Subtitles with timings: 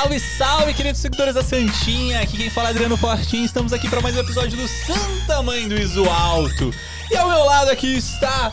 [0.00, 2.22] Salve, salve, queridos seguidores da Santinha!
[2.22, 3.44] Aqui quem fala é Adriano Fortin.
[3.44, 6.72] Estamos aqui para mais um episódio do Santa Mãe do Iso Alto.
[7.10, 8.50] E ao meu lado aqui está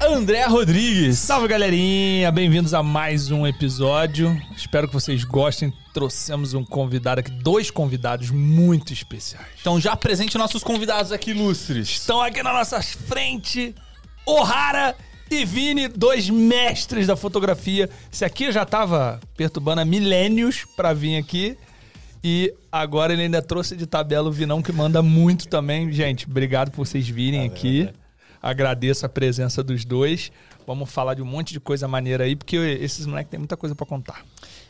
[0.00, 1.20] André Rodrigues.
[1.20, 4.36] Salve galerinha, bem-vindos a mais um episódio.
[4.56, 5.72] Espero que vocês gostem.
[5.94, 9.46] Trouxemos um convidado aqui, dois convidados muito especiais.
[9.60, 11.90] Então já apresente nossos convidados aqui ilustres.
[11.90, 13.72] Estão aqui na nossa frente,
[14.26, 14.96] O'Hara
[15.32, 17.88] e Vini, dois mestres da fotografia.
[18.12, 21.56] Esse aqui já tava perturbando há milênios pra vir aqui.
[22.22, 25.90] E agora ele ainda trouxe de tabela o Vinão, que manda muito também.
[25.90, 27.88] Gente, obrigado por vocês virem aqui.
[28.40, 30.30] Agradeço a presença dos dois.
[30.66, 33.74] Vamos falar de um monte de coisa maneira aí, porque esses moleques têm muita coisa
[33.74, 34.24] pra contar.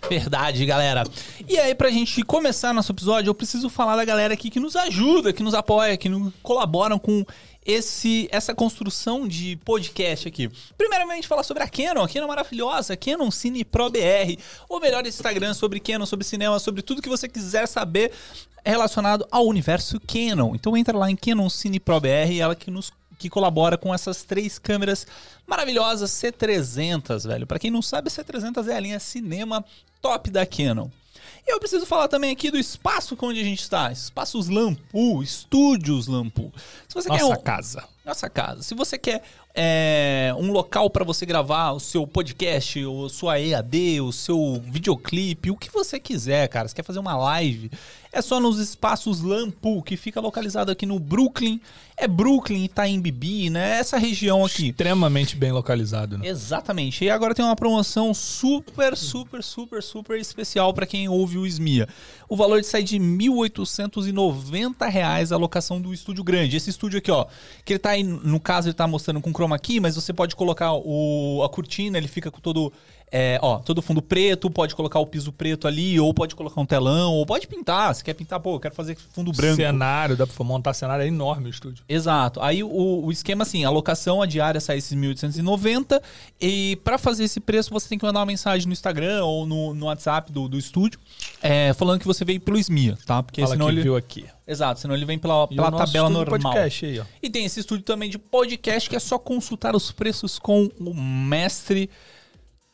[0.08, 1.04] Verdade, galera.
[1.46, 4.74] E aí, pra gente começar nosso episódio, eu preciso falar da galera aqui que nos
[4.74, 7.24] ajuda, que nos apoia, que nos colaboram com
[7.64, 10.50] esse, essa construção de podcast aqui.
[10.76, 14.36] Primeiramente, falar sobre a Canon, a Canon maravilhosa, Canon Cine Pro BR,
[14.68, 18.12] o melhor Instagram sobre Canon, sobre cinema, sobre tudo que você quiser saber
[18.64, 20.54] relacionado ao universo Canon.
[20.54, 24.24] Então entra lá em Canon Cine Pro BR, ela que nos que colabora com essas
[24.24, 25.06] três câmeras
[25.46, 27.46] maravilhosas C300, velho.
[27.46, 29.64] Para quem não sabe, a C300 é a linha cinema
[30.00, 30.88] top da Canon.
[31.46, 33.90] E eu preciso falar também aqui do espaço onde a gente está.
[33.90, 36.52] Espaços Lampu, Estúdios Lampu.
[36.88, 37.42] Se você Nossa quer um...
[37.42, 37.84] casa.
[38.04, 38.62] Nossa casa.
[38.62, 39.22] Se você quer
[39.54, 45.50] é, um local para você gravar o seu podcast, ou sua EAD, o seu videoclipe,
[45.50, 46.68] o que você quiser, cara.
[46.68, 47.70] Você quer fazer uma live?
[48.14, 51.58] É só nos espaços Lampu, que fica localizado aqui no Brooklyn.
[51.96, 53.78] É Brooklyn, Itaim Bibi, né?
[53.78, 54.68] Essa região aqui.
[54.68, 56.28] Extremamente bem localizado, né?
[56.28, 57.02] Exatamente.
[57.04, 61.88] E agora tem uma promoção super, super, super, super especial para quem ouve o SMIA.
[62.28, 66.58] O valor sai de R$ 1.890 a locação do estúdio grande.
[66.58, 67.24] Esse estúdio aqui, ó,
[67.64, 70.36] que ele tá aí, no caso, ele tá mostrando com chroma key, mas você pode
[70.36, 72.72] colocar o, a cortina, ele fica com todo
[73.14, 76.64] é, ó, todo fundo preto, pode colocar o piso preto ali, ou pode colocar um
[76.64, 77.94] telão, ou pode pintar.
[77.94, 79.56] Se quer pintar, pô, eu quero fazer fundo branco.
[79.56, 81.84] Cenário, dá pra montar cenário, é enorme o estúdio.
[81.86, 82.40] Exato.
[82.40, 86.00] Aí o, o esquema assim, a locação, a diária sai esses 1.890
[86.40, 89.74] e para fazer esse preço você tem que mandar uma mensagem no Instagram ou no,
[89.74, 90.98] no WhatsApp do, do estúdio,
[91.42, 93.22] é, falando que você veio pelo SMIA, tá?
[93.22, 94.24] Porque Fala senão ele viu aqui.
[94.46, 96.40] Exato, senão ele vem pela, pela tabela normal.
[96.40, 97.04] Podcast aí, ó.
[97.22, 100.94] E tem esse estúdio também de podcast que é só consultar os preços com o
[100.94, 101.90] mestre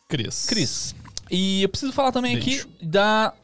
[0.09, 0.47] Cris.
[0.47, 0.95] Cris.
[1.31, 3.35] E eu preciso falar também aqui da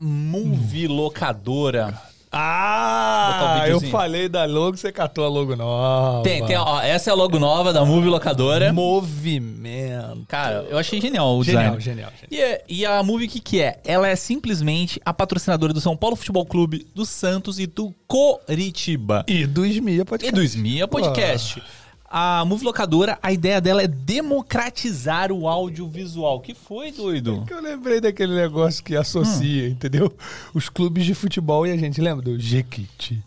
[0.00, 1.94] Movie Locadora.
[2.32, 6.22] Ah, eu falei da logo, você catou a logo nova.
[6.22, 8.72] Tem, tem, ó, essa é a logo nova da Movie Locadora.
[8.72, 10.24] Movimento.
[10.26, 11.80] Cara, eu achei genial o genial, design.
[11.82, 12.60] Genial, genial.
[12.68, 13.78] E, e a Movie, o que, que é?
[13.84, 19.22] Ela é simplesmente a patrocinadora do São Paulo Futebol Clube, do Santos e do Coritiba.
[19.28, 20.34] E do Smia Podcast.
[20.34, 21.62] E do Smia Podcast.
[22.10, 26.40] A Move Locadora, a ideia dela é democratizar o audiovisual.
[26.40, 27.42] Que foi, doido?
[27.44, 29.72] É que eu lembrei daquele negócio que associa, hum.
[29.72, 30.12] entendeu?
[30.54, 33.22] Os clubes de futebol e a gente lembra do Jequiti.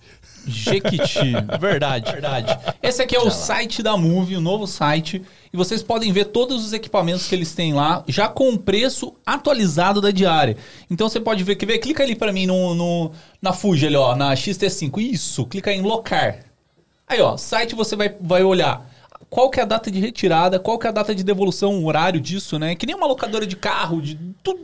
[0.47, 2.57] Jequiti, verdade, verdade.
[2.81, 5.21] Esse aqui é o site da Move, o novo site.
[5.53, 9.13] E vocês podem ver todos os equipamentos que eles têm lá, já com o preço
[9.23, 10.57] atualizado da diária.
[10.89, 11.77] Então você pode ver, quer ver?
[11.77, 14.99] Clica ali para mim no, no, na Fuji, ali, ó, na XT5.
[14.99, 16.50] Isso, clica em locar.
[17.11, 18.89] Aí, ó, site você vai, vai olhar
[19.29, 21.85] qual que é a data de retirada, qual que é a data de devolução, o
[21.85, 22.73] horário disso, né?
[22.73, 24.15] Que nem uma locadora de carro, de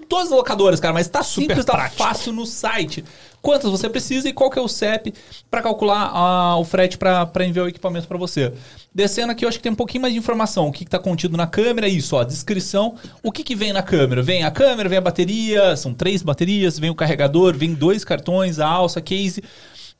[0.08, 1.98] todas as locadoras, cara, mas tá Super simples, tá prático.
[1.98, 3.04] tá fácil no site.
[3.42, 5.14] Quantas você precisa e qual que é o CEP
[5.52, 8.54] para calcular uh, o frete para enviar o equipamento para você.
[8.96, 10.68] Descendo aqui, eu acho que tem um pouquinho mais de informação.
[10.68, 12.96] O que está contido na câmera, isso, ó, descrição.
[13.22, 14.22] O que, que vem na câmera?
[14.22, 18.58] Vem a câmera, vem a bateria, são três baterias, vem o carregador, vem dois cartões,
[18.60, 19.44] a alça, case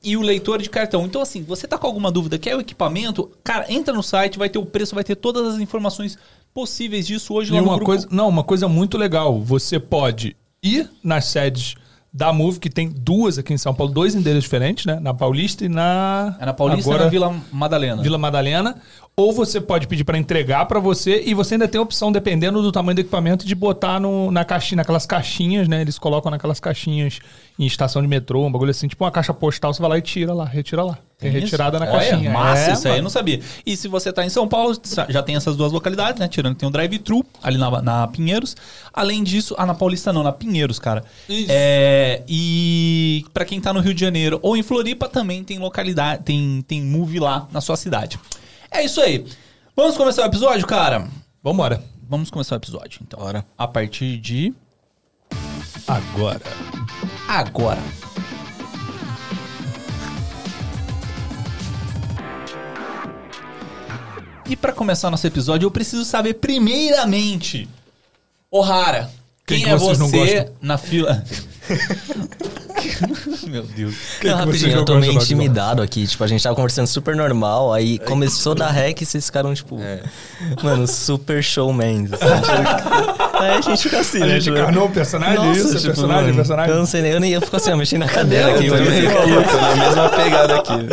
[0.04, 1.06] e o leitor de cartão.
[1.06, 4.50] Então, assim, você tá com alguma dúvida, quer o equipamento, cara, entra no site, vai
[4.50, 6.18] ter o preço, vai ter todas as informações
[6.54, 7.86] possíveis disso hoje lá e no uma grupo.
[7.86, 11.76] coisa, Não, uma coisa muito legal, você pode ir nas sedes
[12.12, 15.00] da Move, que tem duas aqui em São Paulo, dois endereços diferentes, né?
[15.00, 16.36] Na Paulista e na.
[16.40, 18.02] É na Paulista agora, e na Vila Madalena.
[18.02, 18.82] Vila Madalena.
[19.20, 22.62] Ou você pode pedir para entregar para você e você ainda tem a opção, dependendo
[22.62, 25.82] do tamanho do equipamento, de botar no, na caixinha, naquelas caixinhas, né?
[25.82, 27.18] Eles colocam naquelas caixinhas
[27.58, 30.04] em estação de metrô, um bagulho assim, tipo uma caixa postal, você vai lá e
[30.04, 31.00] tira lá, retira lá.
[31.18, 32.30] Tem retirada na Olha, caixinha.
[32.30, 33.42] Massa, é, isso aí eu não sabia.
[33.66, 34.80] E se você tá em São Paulo,
[35.10, 36.28] já tem essas duas localidades, né?
[36.28, 38.56] Tirando tem um drive-thru ali na, na Pinheiros.
[38.94, 41.04] Além disso, ah, na Paulista não, na Pinheiros, cara.
[41.28, 41.48] Isso.
[41.50, 46.22] É, e para quem tá no Rio de Janeiro ou em Floripa também tem localidade,
[46.22, 48.20] tem, tem move lá na sua cidade.
[48.78, 49.26] É isso aí.
[49.76, 51.08] Vamos começar o episódio, cara?
[51.42, 51.84] Vambora.
[52.08, 53.20] Vamos começar o episódio, então.
[53.20, 53.44] Bora.
[53.58, 54.54] A partir de.
[55.88, 56.40] Agora.
[57.28, 57.82] Agora.
[64.48, 67.68] E para começar nosso episódio, eu preciso saber primeiramente,
[68.52, 69.10] Ohara,
[69.44, 71.26] Quem, que é você na fila?
[73.48, 73.96] Meu Deus.
[74.22, 76.06] Quem não, que rapidinho, eu tô meio intimidado aqui.
[76.08, 79.80] Tipo, a gente tava conversando super normal, aí começou da rec e vocês ficaram, tipo,
[80.64, 82.12] mano, super showmans.
[82.14, 84.34] assim, tipo, aí a gente fica assim, A né?
[84.36, 85.70] gente tipo, encarnou o personagem, isso?
[85.76, 86.72] tipo, personagem, mano, personagem?
[86.74, 88.68] Eu não sei nem, eu nem eu fico assim, ó, mexendo na cadeira aqui.
[88.68, 88.92] eu tô mano.
[88.92, 90.88] meio maluco, na mesma pegada aqui.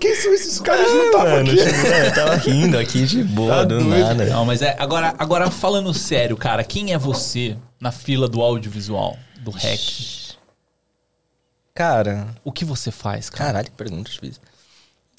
[0.00, 1.56] Quem, são esses caras que não Mano, aqui?
[1.56, 3.88] tipo, é, eu tava rindo aqui de boa, Tá do doido.
[3.90, 4.24] nada.
[4.26, 4.74] Não, mas é.
[4.78, 9.16] Agora, agora falando sério, cara, quem é você na fila do audiovisual,
[9.46, 10.36] do REC?
[11.74, 13.46] Cara, O que você faz, cara?
[13.46, 14.42] caralho, que pergunta difícil.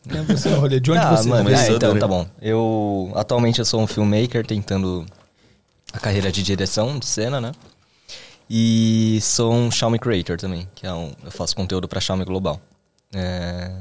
[0.09, 0.79] É você no rolê?
[0.79, 2.27] De onde ah, você mano, é, então, tá bom.
[2.41, 5.05] Eu, atualmente eu sou um filmmaker tentando
[5.91, 7.51] a carreira de direção de cena, né?
[8.49, 12.61] E sou um Xiaomi Creator também, que é um, eu faço conteúdo pra Xiaomi Global.
[13.13, 13.71] É,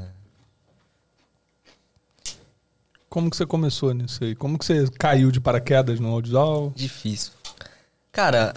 [3.09, 4.35] Como que você começou nisso aí?
[4.35, 6.73] Como que você caiu de paraquedas no audiovisual?
[6.75, 7.31] difícil.
[8.11, 8.53] Cara,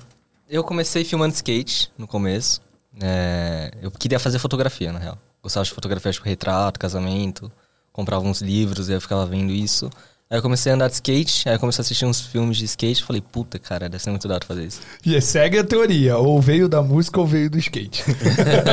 [0.50, 2.60] eu comecei filmando skate no começo.
[3.00, 5.16] É, eu queria fazer fotografia, na real.
[5.42, 7.50] Gostava de fotografia, tipo, retrato, casamento.
[7.92, 9.88] Comprava uns livros e eu ficava vendo isso.
[10.28, 12.64] Aí eu comecei a andar de skate, aí eu comecei a assistir uns filmes de
[12.64, 13.02] skate.
[13.02, 14.80] Falei, puta, cara, deve ser muito dado fazer isso.
[15.04, 18.04] E segue a teoria, ou veio da música ou veio do skate.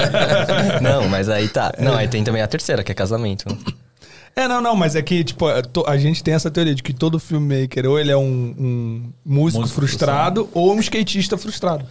[0.82, 1.74] Não, mas aí tá.
[1.80, 3.46] Não, aí tem também a terceira, que é casamento.
[4.38, 6.84] É, não, não, mas é que, tipo, a to- a gente tem essa teoria de
[6.84, 11.84] que todo filmmaker ou ele é um, um músico, Músico frustrado ou um skatista frustrado.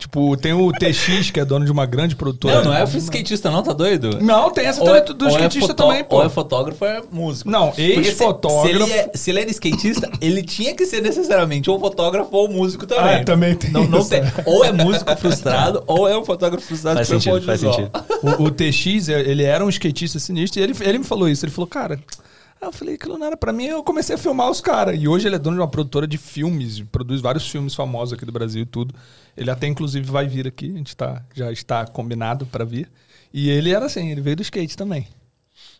[0.00, 2.56] Tipo, tem o TX, que é dono de uma grande produtora.
[2.56, 4.18] Não, não é skatista, não, tá doido?
[4.22, 6.16] Não, tem essa é- do é skatista fotó- também, pô.
[6.16, 7.50] Ou é fotógrafo ou é músico.
[7.50, 11.68] Não, se- ex-fotógrafo- Se, ele é, se ele era skatista, ele tinha que ser necessariamente
[11.70, 13.16] ou fotógrafo ou músico também.
[13.16, 14.20] Ah, também tem Não, não isso, tem.
[14.20, 14.32] é.
[14.46, 17.90] Ou é músico frustrado, ou é um fotógrafo frustrado Faz sentido, faz sentido.
[18.38, 21.44] O, o TX, ele era um skatista sinistro e ele, ele me falou isso.
[21.44, 22.00] Ele falou, cara.
[22.60, 23.64] Aí eu falei, aquilo não era pra mim.
[23.66, 25.00] Eu comecei a filmar os caras.
[25.00, 28.26] E hoje ele é dono de uma produtora de filmes, produz vários filmes famosos aqui
[28.26, 28.94] do Brasil e tudo.
[29.36, 30.70] Ele até, inclusive, vai vir aqui.
[30.72, 32.90] A gente tá, já está combinado pra vir.
[33.32, 35.08] E ele era assim, ele veio do skate também.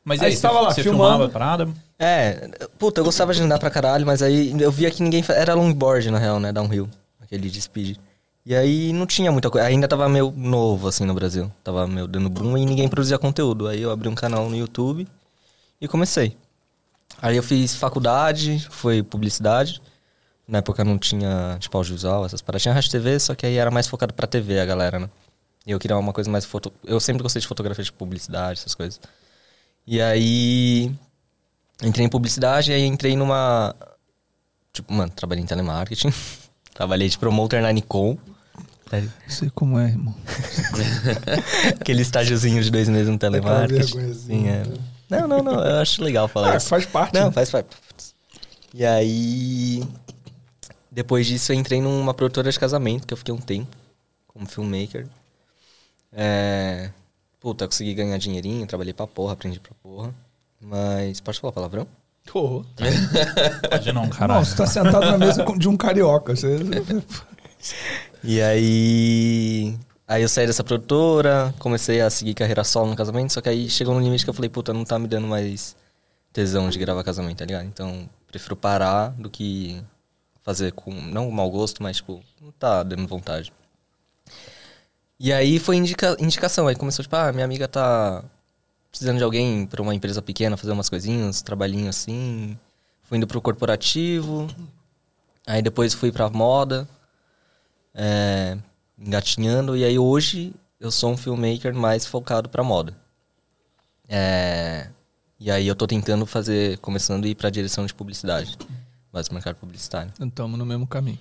[0.02, 1.04] Mas Aí aí, você tava lá você filmando.
[1.10, 1.68] filmava a parada?
[1.98, 2.48] É,
[2.78, 5.22] puta, eu gostava de andar pra caralho, mas aí eu via que ninguém.
[5.28, 6.50] Era longboard, na real, né?
[6.52, 6.88] Downhill,
[7.20, 7.98] aquele de speed.
[8.46, 9.66] E aí não tinha muita coisa.
[9.66, 11.52] Ainda tava meio novo, assim, no Brasil.
[11.62, 13.68] Tava meio dando boom e ninguém produzia conteúdo.
[13.68, 15.06] Aí eu abri um canal no YouTube
[15.78, 16.34] e comecei.
[17.20, 19.80] Aí eu fiz faculdade, foi publicidade.
[20.46, 22.62] Na época não tinha, tipo, audiovisual, essas paradas.
[22.62, 25.08] Tinha Rádio TV, só que aí era mais focado pra TV a galera, né?
[25.66, 26.72] E eu queria uma coisa mais foto...
[26.84, 29.00] Eu sempre gostei de fotografia de publicidade, essas coisas.
[29.86, 30.92] E aí
[31.82, 33.74] entrei em publicidade e aí entrei numa.
[34.72, 36.12] Tipo, mano, trabalhei em telemarketing.
[36.74, 38.16] trabalhei de promoter na Nikon.
[39.28, 40.14] Sei como é, irmão.
[41.80, 43.94] Aquele estágiozinho de dois meses no telemarketing.
[43.94, 44.64] vergonhazinha.
[44.64, 44.99] Sim, é.
[45.10, 45.64] Não, não, não.
[45.64, 46.68] Eu acho legal falar Ah, isso.
[46.68, 47.14] faz parte.
[47.14, 47.32] Não, né?
[47.32, 47.76] faz parte.
[48.72, 49.82] E aí.
[50.90, 53.76] Depois disso, eu entrei numa produtora de casamento, que eu fiquei um tempo,
[54.28, 55.06] como filmmaker.
[56.12, 56.90] É.
[57.40, 60.14] Puta, eu consegui ganhar dinheirinho, trabalhei pra porra, aprendi pra porra.
[60.60, 61.20] Mas.
[61.20, 61.86] Pode falar palavrão?
[62.30, 62.64] Pô.
[63.70, 64.44] Pode não, Não, caralho.
[64.44, 66.36] você tá sentado na mesa de um carioca.
[66.36, 66.58] Você...
[68.22, 69.76] E aí.
[70.10, 73.70] Aí eu saí dessa produtora, comecei a seguir carreira solo no casamento, só que aí
[73.70, 75.76] chegou no limite que eu falei, puta, não tá me dando mais
[76.32, 77.66] tesão de gravar casamento, tá ligado?
[77.66, 79.80] Então, prefiro parar do que
[80.42, 80.90] fazer com.
[80.90, 83.52] Não mau gosto, mas tipo, não tá dando vontade.
[85.16, 88.24] E aí foi indica, indicação, aí começou, tipo, ah, minha amiga tá
[88.90, 92.58] precisando de alguém pra uma empresa pequena fazer umas coisinhas, trabalhinho assim.
[93.04, 94.48] Fui indo pro corporativo.
[95.46, 96.88] Aí depois fui pra moda
[97.94, 98.56] é,
[99.00, 99.76] engatinhando.
[99.76, 102.94] E aí hoje eu sou um filmmaker mais focado pra moda.
[104.08, 104.88] É,
[105.38, 108.58] e aí eu tô tentando fazer, começando a ir pra direção de publicidade.
[109.12, 110.12] Mais mercado publicitário.
[110.20, 111.18] Estamos no mesmo caminho.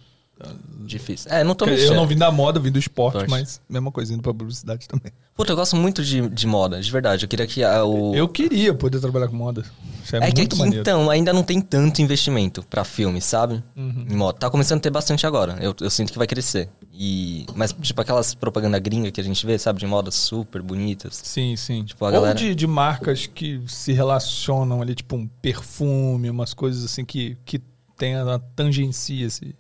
[0.86, 1.30] Difícil.
[1.32, 1.96] É, não tô eu mexendo.
[1.96, 3.30] não vim da moda, vim do esporte, Esporte.
[3.30, 5.12] mas mesma coisa, indo pra publicidade também.
[5.40, 7.24] Puta, eu gosto muito de, de moda, de verdade.
[7.24, 8.14] Eu queria que a- o...
[8.14, 9.64] Eu queria poder trabalhar com moda.
[10.04, 13.64] Isso é, É que aqui, então, ainda não tem tanto investimento pra filme, sabe?
[13.74, 14.06] Uhum.
[14.10, 14.38] Em moda.
[14.38, 15.58] Tá começando a ter bastante agora.
[15.62, 16.68] Eu, eu sinto que vai crescer.
[16.94, 17.46] E...
[17.56, 19.80] Mas, tipo, aquelas propaganda gringa que a gente vê, sabe?
[19.80, 21.22] De moda super bonitas.
[21.24, 21.86] Sim, sim.
[21.86, 26.54] Tipo, a Ou galera- de, de marcas que se relacionam ali, tipo um perfume, umas
[26.54, 27.62] coisas assim que, que
[27.98, 29.56] tem a tangencia esse,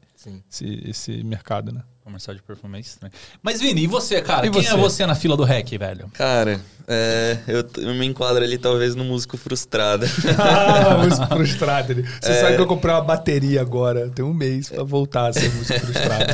[0.50, 1.83] esse, esse mercado, né?
[2.09, 3.13] Comercial de perfume é estranho.
[3.43, 4.47] Mas, Vini, e você, cara?
[4.47, 4.73] E Quem você?
[4.73, 6.09] é você na fila do REC, velho?
[6.15, 10.07] Cara, é, eu, eu me enquadro ali talvez no músico frustrado.
[10.39, 12.03] ah, músico frustrado.
[12.19, 15.53] Você sabe que eu comprei uma bateria agora, tem um mês pra voltar a ser
[15.53, 16.33] músico frustrado.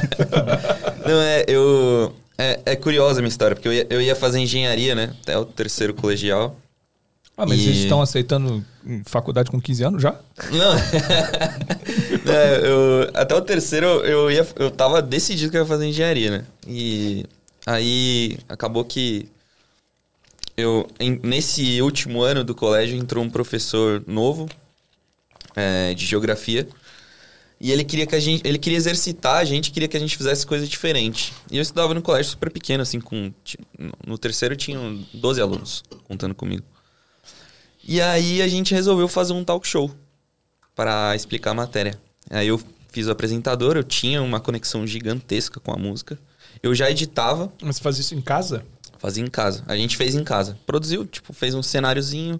[1.05, 2.15] Não, é, eu.
[2.38, 5.13] É, é curiosa a minha história, porque eu ia, eu ia fazer engenharia, né?
[5.22, 6.55] Até o terceiro colegial.
[7.38, 8.63] Ah, mas E- vocês estão aceitando
[9.05, 10.15] faculdade com 15 anos já?
[10.51, 10.75] Não.
[12.32, 16.32] É, eu, até o terceiro eu, ia, eu tava decidido que eu ia fazer engenharia,
[16.32, 16.46] né?
[16.67, 17.25] E
[17.65, 19.29] aí acabou que
[20.58, 24.50] eu em- nesse último ano do colégio entrou um professor novo
[25.55, 26.67] é, de geografia
[27.60, 30.17] e ele queria que a gente ele queria exercitar a gente queria que a gente
[30.17, 33.32] fizesse coisa diferente e eu estudava no colégio super pequeno assim com
[34.05, 36.63] no terceiro tinham 12 alunos contando comigo
[37.88, 39.91] e aí a gente resolveu fazer um talk show
[40.75, 41.98] para explicar a matéria.
[42.29, 42.60] Aí eu
[42.91, 46.17] fiz o apresentador, eu tinha uma conexão gigantesca com a música.
[46.63, 48.65] Eu já editava, Mas você faz isso em casa?
[48.98, 49.63] fazia em casa.
[49.67, 50.58] A gente fez em casa.
[50.65, 52.39] Produziu, tipo, fez um cenáriozinho.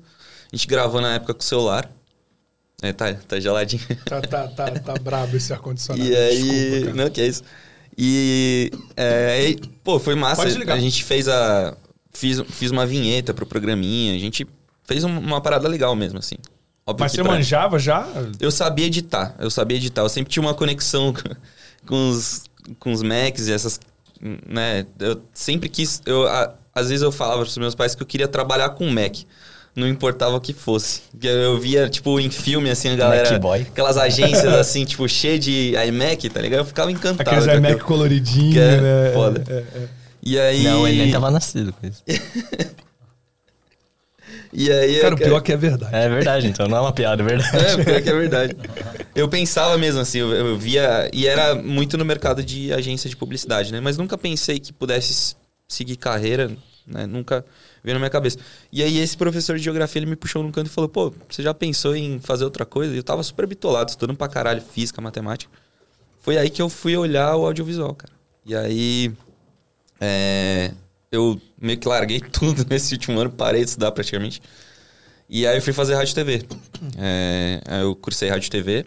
[0.52, 1.92] A gente gravou na época com o celular.
[2.82, 3.84] É, tá, tá geladinho.
[4.06, 6.10] Tá, tá, tá, tá brabo esse ar-condicionado.
[6.10, 6.42] E aí.
[6.42, 6.94] Desculpa, cara.
[7.04, 7.44] não, que é isso.
[7.98, 8.72] E.
[8.98, 10.38] é, e, pô, foi massa.
[10.38, 10.76] Pode desligar.
[10.78, 11.76] A gente fez a.
[12.12, 14.16] Fiz, fiz uma vinheta pro programinha.
[14.16, 14.48] A gente
[14.86, 16.36] fez um- uma parada legal mesmo, assim.
[16.88, 18.08] Óbvio Mas que você pra- manjava já?
[18.40, 20.02] Eu sabia editar, eu sabia editar.
[20.04, 21.14] Eu sempre tinha uma conexão
[21.86, 22.44] com- os,
[22.80, 23.80] com os Macs e essas.
[24.48, 24.86] Né?
[25.00, 26.02] Eu sempre quis.
[26.06, 29.16] Eu, a- às vezes eu falava pros meus pais que eu queria trabalhar com Mac.
[29.76, 31.02] Não importava o que fosse.
[31.22, 33.32] Eu via, tipo, em filme, assim, a galera.
[33.32, 33.62] Macboy.
[33.64, 36.60] Aquelas agências, assim, tipo, cheias de iMac, tá ligado?
[36.60, 37.28] Eu ficava encantado.
[37.30, 37.88] Aqueles com iMac aquilo.
[37.88, 39.12] coloridinho, Que é né?
[39.14, 39.44] foda.
[39.50, 39.88] É, é, é.
[40.24, 40.64] E aí.
[40.64, 42.02] Não, ele nem tava nascido com isso.
[44.56, 45.02] E aí.
[45.02, 45.94] Cara, o pior que é verdade.
[45.94, 47.58] É verdade, então não é uma piada, é verdade.
[47.58, 48.56] É, pior que é verdade.
[49.14, 51.10] Eu pensava mesmo assim, eu, eu via.
[51.14, 53.82] E era muito no mercado de agência de publicidade, né?
[53.82, 55.36] Mas nunca pensei que pudesse
[55.68, 56.50] seguir carreira,
[56.88, 57.06] né?
[57.06, 57.46] Nunca
[57.84, 58.38] veio na minha cabeça.
[58.72, 61.44] E aí esse professor de geografia, ele me puxou num canto e falou, pô, você
[61.44, 62.94] já pensou em fazer outra coisa?
[62.94, 65.52] E eu tava super bitolado, estudando pra caralho física, matemática.
[66.22, 68.14] Foi aí que eu fui olhar o audiovisual, cara.
[68.46, 69.12] E aí.
[70.00, 70.72] é,
[71.16, 74.42] eu meio que larguei tudo nesse último ano, parei de estudar praticamente.
[75.30, 76.44] E aí eu fui fazer rádio TV.
[76.98, 78.86] É, aí eu cursei rádio e TV.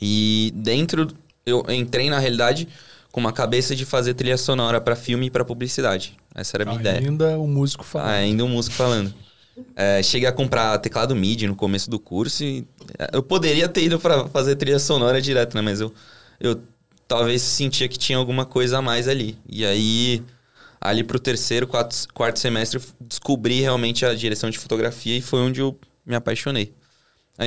[0.00, 1.08] E dentro,
[1.44, 2.68] eu entrei na realidade
[3.12, 6.16] com uma cabeça de fazer trilha sonora pra filme e pra publicidade.
[6.34, 6.98] Essa era a minha ideia.
[6.98, 8.10] Ainda o músico fala.
[8.10, 9.12] Ah, ainda um músico falando.
[9.74, 12.64] É, cheguei a comprar teclado MIDI no começo do curso e
[12.98, 15.60] é, eu poderia ter ido pra fazer trilha sonora direto, né?
[15.60, 15.92] Mas eu,
[16.38, 16.60] eu
[17.08, 19.36] talvez sentia que tinha alguma coisa a mais ali.
[19.48, 20.22] E aí,
[20.80, 25.40] ali pro terceiro, quarto, quarto semestre, eu descobri realmente a direção de fotografia e foi
[25.40, 26.72] onde eu me apaixonei.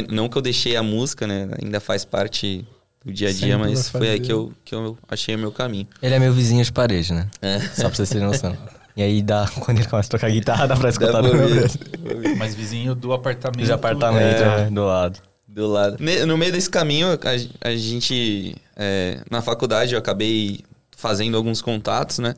[0.09, 1.49] Não que eu deixei a música, né?
[1.61, 2.65] Ainda faz parte
[3.03, 5.51] do dia a dia, Sempre mas foi aí que eu, que eu achei o meu
[5.51, 5.87] caminho.
[6.01, 7.27] Ele é meu vizinho de parede, né?
[7.41, 7.59] É.
[7.59, 8.55] Só pra vocês terem noção.
[8.93, 11.47] E aí, dá, quando ele começa a tocar guitarra, dá pra escutar Dá no pra
[11.47, 12.35] meu.
[12.37, 13.65] Mas vizinho do apartamento.
[13.65, 14.65] De apartamento, É.
[14.65, 15.17] né, do lado.
[15.47, 15.97] Do lado.
[16.27, 18.53] No meio desse caminho, a, a gente.
[18.75, 20.59] é, na faculdade, eu acabei
[20.97, 22.35] fazendo alguns contatos, né?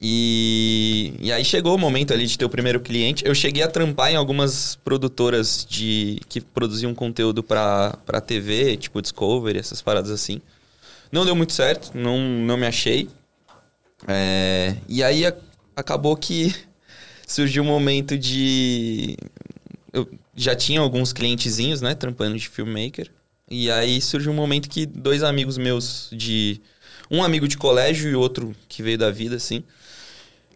[0.00, 3.24] E, e aí chegou o momento ali de ter o primeiro cliente.
[3.26, 9.02] Eu cheguei a trampar em algumas produtoras de que produziam conteúdo pra, pra TV, tipo
[9.02, 10.40] Discovery, essas paradas assim.
[11.12, 13.08] Não deu muito certo, não, não me achei.
[14.06, 15.34] É, e aí a-
[15.76, 16.54] acabou que
[17.26, 19.16] surgiu um momento de.
[19.92, 23.10] Eu já tinha alguns clientezinhos, né, trampando de filmmaker.
[23.50, 26.60] E aí surgiu um momento que dois amigos meus de.
[27.10, 29.64] Um amigo de colégio e outro que veio da vida, assim.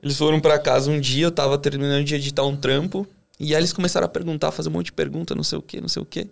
[0.03, 3.07] Eles foram pra casa um dia, eu tava terminando de editar um trampo.
[3.39, 5.81] E aí eles começaram a perguntar, fazer um monte de pergunta, não sei o que,
[5.81, 6.29] não sei o que.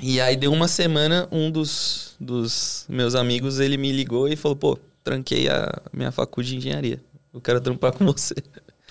[0.00, 4.56] E aí deu uma semana, um dos, dos meus amigos, ele me ligou e falou,
[4.56, 7.00] pô, tranquei a minha faculdade de engenharia.
[7.32, 8.34] Eu quero trampar com você.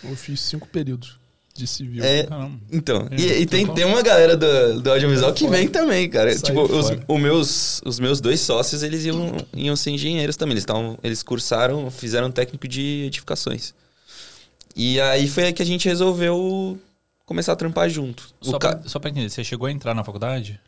[0.04, 1.23] Eu fiz cinco períodos
[1.56, 2.04] de civil.
[2.04, 2.60] É, Caramba.
[2.72, 6.32] então, É, e, e tem, tem uma galera do, do audiovisual que vem também, cara.
[6.34, 10.54] Sai tipo, os, o meus, os meus dois sócios, eles iam, iam ser engenheiros também.
[10.54, 13.74] Eles, tavam, eles cursaram, fizeram técnico de edificações.
[14.76, 16.80] E aí foi aí que a gente resolveu
[17.26, 18.30] começar a trampar junto.
[18.42, 20.60] O Só, ca- pra, só pra entender, você chegou a entrar na faculdade?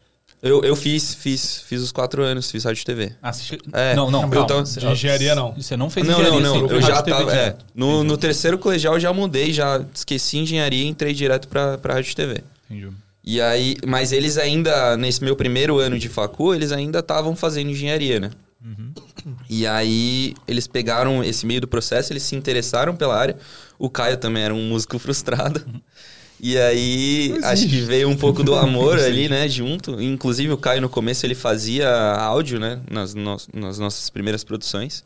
[0.42, 3.12] Eu, eu fiz, fiz, fiz os quatro anos, fiz rádio e TV.
[3.22, 3.60] Ah, você che...
[3.74, 4.48] É, não, não, eu calma.
[4.48, 5.54] tava- Você- De engenharia, não.
[5.56, 6.70] Você não fez Não, engenharia, não, não.
[6.70, 7.36] Eu já tava.
[7.36, 11.78] É, no, no terceiro colegial eu já mudei, já esqueci engenharia e entrei direto pra,
[11.78, 12.44] pra rádio e TV.
[12.70, 12.90] Entendi.
[13.28, 17.72] E aí, mas eles ainda, nesse meu primeiro ano de facu, eles ainda estavam fazendo
[17.72, 18.30] engenharia, né?
[19.50, 23.36] E aí, eles pegaram esse meio do processo, eles se interessaram pela área.
[23.80, 25.64] O Caio também era um músico frustrado.
[26.48, 30.00] E aí, acho que veio um pouco do amor ali, né, junto.
[30.00, 35.04] Inclusive, o Caio, no começo, ele fazia áudio, né, nas, nos- nas nossas primeiras produções.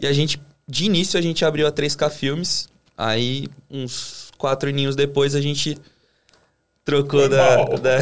[0.00, 2.68] E a gente, de início, a gente abriu a 3K Filmes.
[2.98, 5.78] Aí, uns quatro aninhos depois, a gente
[6.84, 7.98] trocou da, da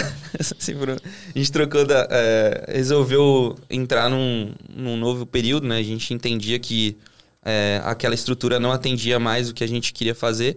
[1.34, 6.58] a gente trocou da é, resolveu entrar num, num novo período né a gente entendia
[6.58, 6.96] que
[7.44, 10.56] é, aquela estrutura não atendia mais o que a gente queria fazer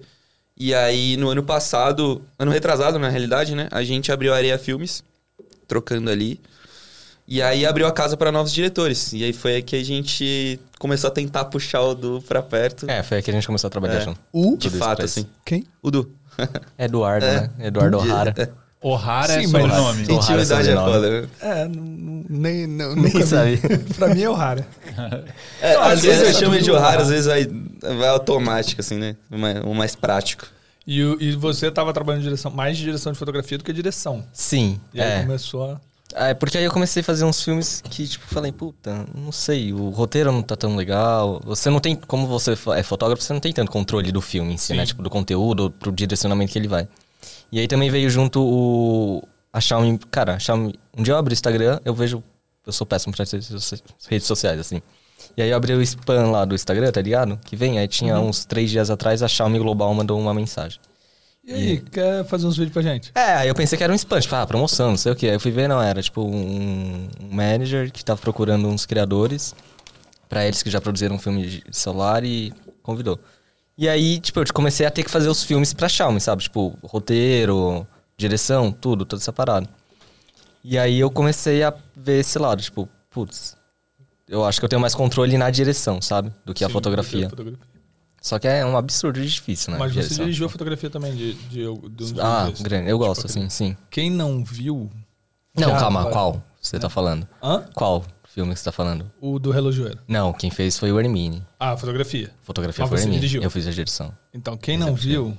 [0.58, 4.58] e aí no ano passado ano retrasado na realidade né a gente abriu a Areia
[4.58, 5.04] Filmes
[5.68, 6.40] trocando ali
[7.28, 9.14] E aí abriu a casa pra novos diretores.
[9.14, 12.86] E aí foi aí que a gente começou a tentar puxar o Du pra perto.
[12.90, 14.02] É, foi aí que a gente começou a trabalhar É.
[14.02, 14.20] junto.
[14.34, 15.26] O de fato, assim.
[15.46, 15.66] quem?
[15.82, 16.12] O Du.
[16.78, 17.42] Eduardo, É.
[17.42, 17.50] né?
[17.68, 18.34] Eduardo O'Hara.
[18.84, 20.06] O'Hara é Sim, mas- sobrenome.
[20.06, 20.12] Sim.
[20.14, 20.92] O'Hara Intimidade é sobrenome.
[20.94, 21.22] foda.
[21.22, 21.28] né?
[21.42, 21.68] É,
[22.30, 23.58] nem, não, Nem sabe.
[23.96, 24.68] pra mim é o Rara.
[25.62, 27.48] É, às às vezes eu vezes chamo é de O'Hara, às vezes vai,
[27.98, 29.16] vai automático, assim, né?
[29.32, 30.46] O mais, o mais prático.
[30.86, 34.24] E, e você tava trabalhando em direção, mais de direção de fotografia do que direção.
[34.34, 35.22] Sim, E aí é.
[35.24, 35.82] começou a.
[36.16, 39.74] É, porque aí eu comecei a fazer uns filmes que, tipo, falei, puta, não sei,
[39.74, 41.42] o roteiro não tá tão legal.
[41.46, 44.58] Você não tem, como você é fotógrafo, você não tem tanto controle do filme em
[44.58, 44.86] si, né?
[44.86, 46.88] Tipo, do conteúdo, pro direcionamento que ele vai.
[47.54, 49.22] E aí também veio junto o.
[49.54, 50.00] A Xiaomi.
[50.10, 50.74] Cara, a Xiaomi.
[50.98, 52.24] Um dia eu abro o Instagram, eu vejo.
[52.66, 53.78] Eu sou péssimo pra redes socia-
[54.10, 54.82] redes sociais, assim.
[55.38, 57.40] E aí eu abri o spam lá do Instagram, tá ligado?
[57.46, 60.80] Que vem, aí tinha uns três dias atrás a Xiaomi Global mandou uma mensagem.
[61.46, 63.12] E aí, quer fazer uns vídeos pra gente?
[63.14, 65.28] É, aí eu pensei que era um spam, tipo, ah, promoção, não sei o que.
[65.28, 69.54] Aí eu fui ver, não, era tipo um, um manager que tava procurando uns criadores
[70.28, 73.20] pra eles que já produziram um filme de celular e convidou.
[73.78, 76.44] E aí, tipo, eu comecei a ter que fazer os filmes pra Xiaomi, sabe?
[76.44, 79.68] Tipo, roteiro, direção, tudo, tudo separado.
[80.64, 83.58] E aí eu comecei a ver esse lado, tipo, putz,
[84.30, 86.32] eu acho que eu tenho mais controle na direção, sabe?
[86.46, 87.30] Do que a Sim, fotografia.
[87.30, 87.74] fotografia.
[88.22, 89.78] Só que é um absurdo de difícil, né?
[89.80, 92.62] Mas você dirigiu a fotografia também de, de, de uns Ah, vídeos.
[92.62, 92.90] grande.
[92.90, 93.76] Eu gosto, Tipo, assim, sim.
[93.90, 94.90] Quem não viu.
[95.54, 97.28] Não, calma, vai- qual você tá falando?
[97.44, 97.66] Hã?
[97.74, 99.12] Qual filme que você tá falando?
[99.22, 100.00] O do relojoeiro.
[100.08, 101.46] Não, quem fez foi o Hermine.
[101.60, 102.32] Ah, fotografia.
[102.42, 103.18] Fotografia Mas foi o Hermine.
[103.18, 103.44] dirigiu?
[103.44, 104.12] Eu fiz a direção.
[104.34, 105.38] Então, quem não viu,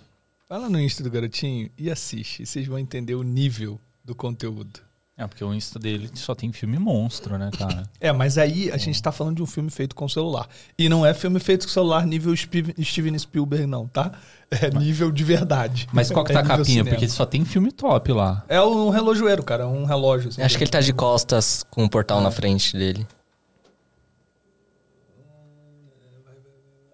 [0.48, 2.42] vai lá no Insta do Garotinho e assiste.
[2.42, 4.78] E vocês vão entender o nível do conteúdo.
[5.16, 7.84] É, porque o Insta dele só tem filme monstro, né, cara?
[8.00, 10.48] É, mas aí a gente tá falando de um filme feito com celular.
[10.76, 14.10] E não é filme feito com celular nível Steven Spielberg, não, tá?
[14.50, 15.86] É nível de verdade.
[15.92, 16.64] Mas qual que tá É a capinha?
[16.64, 16.90] cinema.
[16.90, 18.44] Porque só tem filme top lá.
[18.48, 19.68] É um relojoeiro, cara.
[19.68, 20.30] Um relógio.
[20.30, 20.42] assim.
[20.42, 23.06] Acho que ele tá de costas com o portal na frente dele.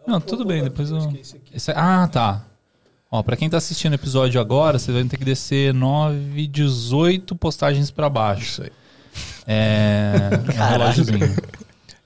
[0.06, 0.98] Não, tudo bem, depois eu...
[1.54, 2.44] Esse- Ah, tá.
[3.10, 7.34] Ó, pra quem tá assistindo o episódio agora, vocês vão ter que descer 9, 18
[7.34, 8.42] postagens pra baixo.
[8.44, 8.70] Isso aí.
[9.46, 10.30] É...
[10.48, 11.36] um relógiozinho.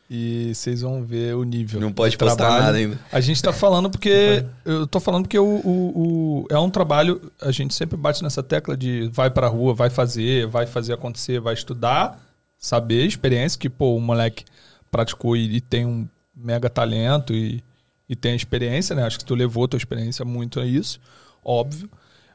[0.08, 1.80] E vocês vão ver o nível.
[1.80, 2.62] Não pode de postar trabalho.
[2.64, 2.98] nada ainda.
[3.10, 4.44] A gente tá falando porque.
[4.64, 7.20] Eu tô falando porque o, o- o- é um trabalho.
[7.40, 11.40] A gente sempre bate nessa tecla de vai pra rua, vai fazer, vai fazer acontecer,
[11.40, 12.20] vai estudar,
[12.58, 14.44] saber, experiência, que, pô, o moleque
[14.90, 17.62] praticou e, e tem um mega talento e,
[18.08, 19.04] e tem a experiência, né?
[19.04, 21.00] Acho que tu levou tua experiência muito a isso,
[21.44, 21.90] óbvio.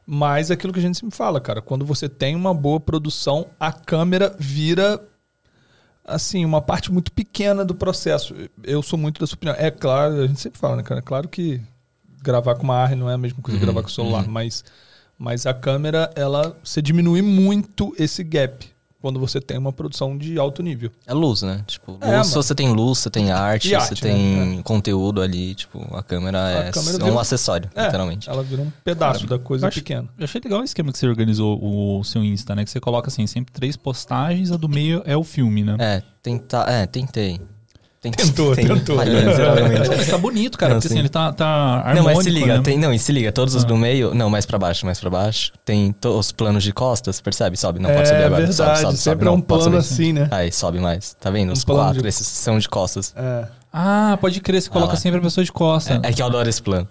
[0.06, 3.48] Mas é aquilo que a gente sempre fala, cara, quando você tem uma boa produção,
[3.60, 5.00] a câmera vira
[6.04, 8.34] assim, uma parte muito pequena do processo.
[8.64, 9.56] Eu sou muito da sua opinião.
[9.58, 11.00] É claro, a gente sempre fala, né, cara?
[11.00, 11.62] É claro que
[12.24, 14.28] gravar com uma AR não é a mesma coisa que Uhum, gravar com o celular,
[14.28, 14.64] mas,
[15.18, 18.68] mas a câmera, ela, você diminui muito esse gap
[19.02, 20.92] quando você tem uma produção de alto nível.
[21.08, 21.64] É luz, né?
[21.66, 22.24] Tipo, luz, É, mano.
[22.26, 24.12] se você tem luz, você tem arte, E você arte, né?
[24.12, 28.30] tem conteúdo ali, tipo, a câmera A é câmera é vira- um acessório, É, literalmente.
[28.30, 30.08] Ela vira um pedaço da coisa acho- pequena.
[30.18, 32.64] Eu achei legal o esquema que você organizou o seu Insta, né?
[32.66, 35.78] Que você coloca assim, sempre três postagens, a do meio é o filme, né?
[35.80, 37.40] É, tentar, é, tentei.
[38.02, 38.98] Tentei- Tentou, tentou.
[38.98, 39.90] miseravelmente.
[39.90, 41.00] Não, mas tá bonito, cara, Não, porque assim, sim.
[41.02, 42.64] ele tá, tá harmônico, Não, mas se liga, né?
[42.64, 43.68] tem, não, e se liga, todos os Ah.
[43.68, 47.20] do meio, não, mais pra baixo, mais pra baixo, tem to- os planos de costas,
[47.20, 47.58] percebe?
[47.58, 49.64] Sobe, não pode é subir agora, verdade, sobe, sobe, sobe, sempre não, é um pode
[49.64, 49.94] plano subir.
[49.96, 50.28] assim, né?
[50.32, 51.50] Aí, sobe mais, tá vendo?
[51.50, 53.14] Um Os quatro, de- esses são de costas.
[53.18, 53.46] É.
[53.74, 54.98] Ah, pode crer, você coloca lá.
[55.00, 56.00] sempre a pessoa de costa.
[56.02, 56.88] É, é que eu adoro esse plano.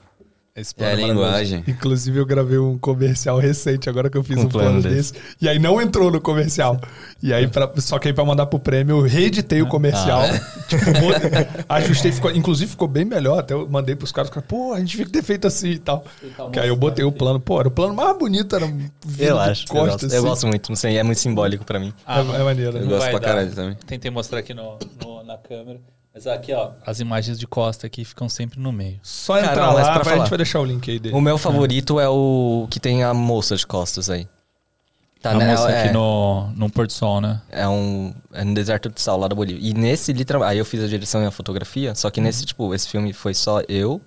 [0.61, 1.13] Esse É a maravilhoso.
[1.15, 1.65] linguagem.
[1.67, 5.13] Inclusive, eu gravei um comercial recente, agora que eu fiz Com um plano plano desse.
[5.41, 6.81] E aí não entrou no comercial.
[7.23, 10.23] E aí, pra- só que aí pra mandar pro prêmio, eu reeditei o comercial.
[10.69, 13.39] Tipo, bot- ajustei, ficou, inclusive ficou bem melhor.
[13.39, 15.71] Até eu mandei pros caras, os caras, pô, a gente tinha que ter feito assim
[15.71, 16.05] e tal.
[16.53, 17.41] Que aí eu botei o plano.
[17.41, 18.79] Pô, era o plano mais bonito, era um
[19.19, 19.91] Eu de acho, eu costas.
[20.03, 20.29] gosto, eu assim.
[20.29, 21.93] gosto muito, não sei, é muito simbólico pra mim.
[22.07, 22.77] É, é maneiro.
[22.79, 22.89] Eu né?
[22.89, 23.27] gosto pra dar.
[23.29, 23.77] caralho também.
[23.87, 25.79] Tentei mostrar aqui no, no- na câmera.
[26.19, 28.99] Mas aqui, ó, as imagens de costa aqui ficam sempre no meio.
[29.05, 31.15] Só Cara, entrar lá, pra vai- a gente vai deixar o link aí dele.
[31.15, 34.27] O meu favorito é o que tem a moça de costas aí.
[35.23, 35.47] Tá, a né?
[35.51, 37.41] moça é, aqui no, no Porto Sol, né?
[37.51, 39.61] é um é no deserto de sal lá da Bolívia.
[39.69, 42.73] E nesse literalmente, aí eu fiz a direção e a fotografia, só que nesse tipo,
[42.75, 44.01] esse filme foi só eu,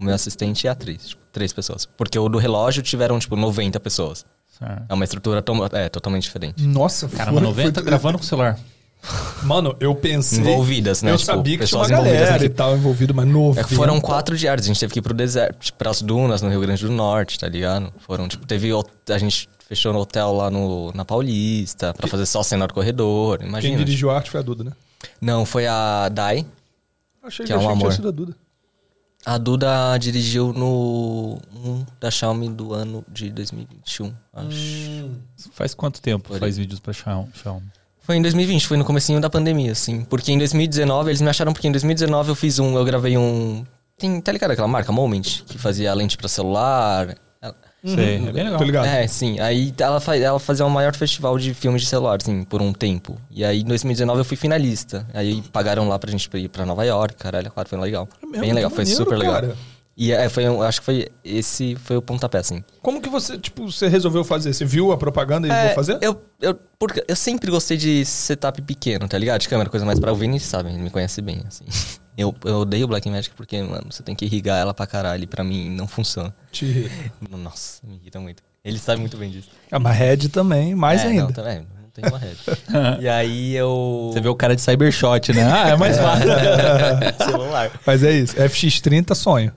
[0.00, 1.84] o meu assistente e a atriz, tipo, três pessoas.
[1.86, 4.24] Porque o do relógio tiveram tipo 90 pessoas.
[4.58, 4.84] Certo.
[4.88, 6.62] É uma estrutura to é, totalmente diferente.
[6.62, 8.58] Nossa, Caramba, foi- 90 foi- gravando com o celular.
[9.42, 10.40] Mano, eu pensei.
[10.40, 11.12] Envolvidas, né?
[11.12, 13.58] Eu Tipo, sabia que tinha uma galera e tal envolvido, mas novo.
[13.58, 16.48] É que foram quatro diários, a gente teve que ir pro deserto, pras dunas no
[16.48, 17.92] Rio Grande do Norte, tá ligado?
[18.00, 18.70] Foram, tipo, teve.
[19.08, 23.38] A gente fechou no hotel lá no, na Paulista pra fazer só cena do corredor.
[23.38, 23.76] Quem Imagina.
[23.78, 24.72] dirigiu a arte foi a Duda, né?
[25.20, 26.44] Não, foi a Dai.
[27.22, 27.80] Achei Que é um achei amor.
[27.82, 28.34] tinha sido a Duda.
[29.26, 31.38] A Duda dirigiu no.
[31.64, 34.48] Um da Xiaomi do ano de 2021, acho.
[34.56, 35.14] Hum.
[35.52, 37.28] Faz quanto tempo faz vídeos pra Xiaomi?
[38.08, 40.00] Foi em 2020, foi no comecinho da pandemia, assim.
[40.00, 43.66] Porque em 2019, eles me acharam porque em 2019 eu fiz um, eu gravei um...
[43.98, 45.42] Tem, tá ligado aquela marca, Moment?
[45.46, 47.14] Que fazia lente pra celular.
[47.84, 48.56] Sei, é bem legal.
[48.56, 48.86] Tô ligado.
[48.86, 49.38] É, sim.
[49.40, 52.72] Aí ela, fa ela fazia o maior festival de filmes de celular, assim, por um
[52.72, 53.14] tempo.
[53.30, 55.06] E aí em 2019 eu fui finalista.
[55.12, 58.08] Aí pagaram lá pra gente ir pra Nova York, caralho, claro, foi legal.
[58.22, 58.40] É mesmo?
[58.40, 59.54] Bem legal, foi maneiro, super legal.
[60.00, 62.62] E é, foi, acho que foi, esse foi o pontapé, assim.
[62.80, 64.52] Como que você, tipo, você resolveu fazer?
[64.54, 65.98] Você viu a propaganda e É, vou fazer?
[66.00, 69.40] Eu, eu, porque eu sempre gostei de setup pequeno, tá ligado?
[69.40, 70.68] De câmera, coisa mais pra o Vini, sabe?
[70.68, 71.64] Ele me conhece bem, assim.
[72.18, 75.44] Eu, eu odeio Blackmagic porque, mano, você tem que irrigar ela pra caralho e pra
[75.44, 76.34] mim não funciona.
[76.50, 76.90] Te-
[77.30, 78.42] Nossa, me irrita muito.
[78.64, 79.48] Ele sabe muito bem disso.
[79.70, 81.22] Ah, mas Red também, mais é, ainda.
[81.22, 82.40] Não, também, não tem uma rede.
[83.00, 84.10] e aí eu...
[84.12, 85.44] Você vê o cara de Cybershot, né?
[85.44, 86.26] Ah, é mais fácil.
[87.24, 87.70] celular.
[87.86, 88.34] Mas é isso.
[88.34, 89.52] FX30, sonho.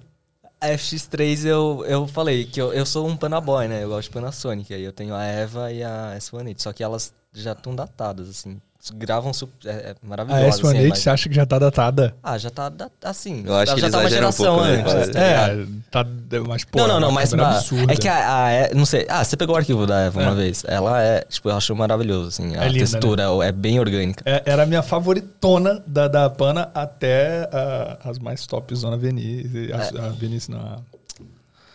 [0.61, 3.83] A FX3 eu, eu falei que eu, eu sou um Panaboy, né?
[3.83, 4.71] Eu gosto de Panasonic.
[4.73, 8.61] Aí eu tenho a Eva e a S1 Só que elas já estão datadas, assim.
[8.95, 10.59] Gravam super, é, é A maravilhosas.
[10.59, 12.15] S1 assim, mas- você acha que já tá datada?
[12.23, 12.71] Ah, já tá
[13.03, 13.43] assim.
[13.45, 14.73] Eu acho já que eles tá uma exageram um geração pouco, né?
[14.79, 14.93] antes.
[14.93, 15.61] Tá ligado?
[15.61, 16.05] É, tá.
[16.47, 17.33] Mas, pô, não, não, é não, uma mas
[17.89, 19.05] é que a, a- é- não sei.
[19.09, 20.25] Ah, você pegou o arquivo da Eva É.
[20.25, 20.63] uma vez.
[20.67, 22.55] Ela é, tipo, eu acho maravilhoso, assim.
[22.55, 24.23] A É linda, textura é bem orgânica.
[24.25, 27.47] É, era a minha favoritona da, da Pana até
[28.03, 30.77] as mais top Zona Venice, a, a Venice na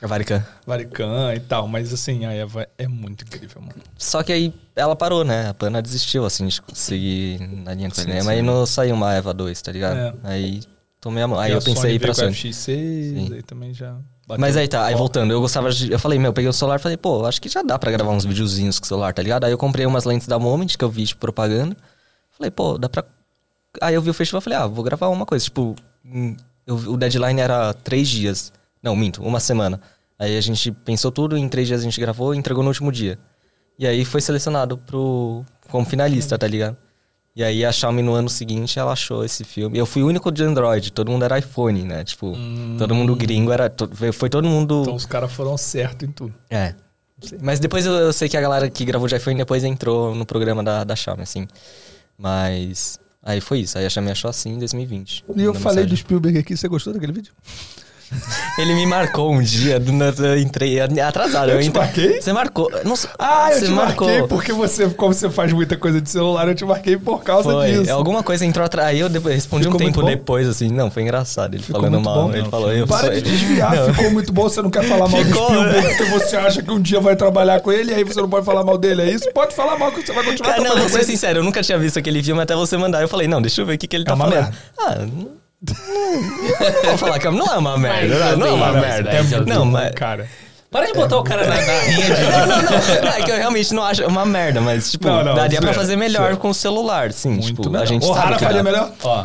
[0.06, 0.44] A Varican.
[0.66, 1.68] Varican e tal.
[1.68, 3.74] Mas assim, a Eva é muito incrível, mano.
[3.98, 5.48] Só que aí ela parou, né?
[5.50, 8.30] A Pana desistiu, assim, de conseguir na linha de Foi cinema.
[8.30, 9.96] Aí não saiu uma Eva 2, tá ligado?
[9.98, 10.14] É.
[10.24, 10.62] Aí
[11.00, 11.38] tomei a mão.
[11.38, 12.52] Aí E eu a pensei ir pra veio com a Sony.
[12.52, 13.34] FX6, Sim.
[13.34, 13.92] aí também já.
[14.26, 15.90] bateu Mas aí tá, aí voltando, eu gostava de.
[15.92, 17.90] Eu falei, meu, eu peguei o celular e falei, pô, acho que já dá pra
[17.90, 19.44] gravar uns videozinhos com o celular, tá ligado?
[19.44, 21.76] Aí eu comprei umas lentes da Moment que eu vi de propaganda.
[22.36, 23.04] Falei, pô, dá pra.
[23.80, 25.44] Aí eu vi o festival e falei, ah, vou gravar uma coisa.
[25.44, 26.34] Tipo, hum,
[26.66, 28.52] eu- o deadline era três dias.
[28.82, 29.80] Não, minto, uma semana.
[30.18, 32.90] Aí a gente pensou tudo, em três dias a gente gravou e entregou no último
[32.90, 33.18] dia.
[33.78, 36.76] E aí foi selecionado pro, como finalista, tá ligado?
[37.34, 39.76] E aí a Xiaomi no ano seguinte, ela achou esse filme.
[39.76, 42.02] Eu fui o único de Android, todo mundo era iPhone, né?
[42.02, 42.32] Tipo,
[42.78, 43.70] todo mundo gringo era.
[44.14, 44.80] Foi todo mundo.
[44.80, 46.34] Então os caras foram certo em tudo.
[46.48, 46.74] É.
[47.42, 50.24] Mas depois eu, eu sei que a galera que gravou de iPhone depois entrou no
[50.24, 51.46] programa da, da Xiaomi, assim.
[52.16, 52.98] Mas.
[53.22, 53.76] Aí foi isso.
[53.76, 55.24] Aí a Xiaomi achou assim em 2020.
[55.36, 55.96] E eu falei do mensagem.
[55.96, 57.34] Spielberg aqui, você gostou daquele vídeo?
[58.58, 59.82] Ele me marcou um dia,
[60.18, 61.50] eu entrei atrasado.
[61.50, 62.20] Eu te entrei- marquei?
[62.22, 62.70] Você marcou.
[62.84, 66.48] Não, sei- Ah, eu te marquei porque você, como você faz muita coisa de celular,
[66.48, 67.70] eu te marquei por causa Foi.
[67.72, 67.92] disso.
[67.92, 68.88] Alguma coisa entrou atrás.
[68.88, 70.68] Aí eu depois, respondi Ficou um tempo depois, assim.
[70.70, 71.54] Não, foi engraçado.
[71.54, 72.24] Ele Ficou falando mal.
[72.24, 72.32] bom?
[72.32, 72.72] Ele Não, falou.
[72.72, 73.94] Eu Para de desviar, Não.
[73.94, 76.70] ficou muito bom, você não quer falar mal Ficou, do Spielberg, porque você acha que
[76.70, 79.10] um dia vai trabalhar com ele, e aí você não pode falar mal dele, é
[79.10, 79.30] isso?
[79.32, 81.44] Pode falar mal que você vai continuar Cara, não, trabalhando vou com ser sincero, eu
[81.44, 83.02] nunca tinha visto aquele filme até você mandar.
[83.02, 84.34] Eu falei, não, deixa eu ver o que, que ele É tá falando.
[84.34, 84.52] merda.
[84.78, 85.45] Ah, não, não
[86.84, 88.14] vou falar que não é uma merda.
[88.30, 89.10] Não, não é uma merda.
[89.46, 89.94] não, mas.
[89.94, 90.28] Cara.
[90.70, 92.10] Para de botar o cara na, na rinha de...
[92.26, 92.62] Não, não,
[93.02, 93.08] não.
[93.16, 95.96] É que eu realmente não acho uma merda, mas, tipo, Não, não, daria pra fazer
[95.96, 96.36] melhor zero.
[96.38, 97.30] com o celular, sim.
[97.30, 97.82] Muito tipo, melhor.
[97.84, 98.90] a gente o sabe Rara que faria melhor?
[99.02, 99.24] Ó,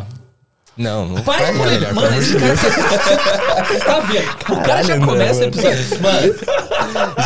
[0.78, 2.56] Não, não para de melhor, Mano, esse cara...
[2.56, 4.30] Você tá vendo?
[4.50, 6.02] O cara já começa o episódio...
[6.02, 6.36] Mano,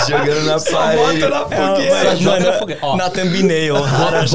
[0.08, 1.20] Jogando na Só parede.
[1.20, 2.02] bota na fogueira.
[2.02, 2.82] Só joga Mano, na fogueira.
[2.84, 2.96] Ó.
[2.98, 4.26] na thumbnail, o Rara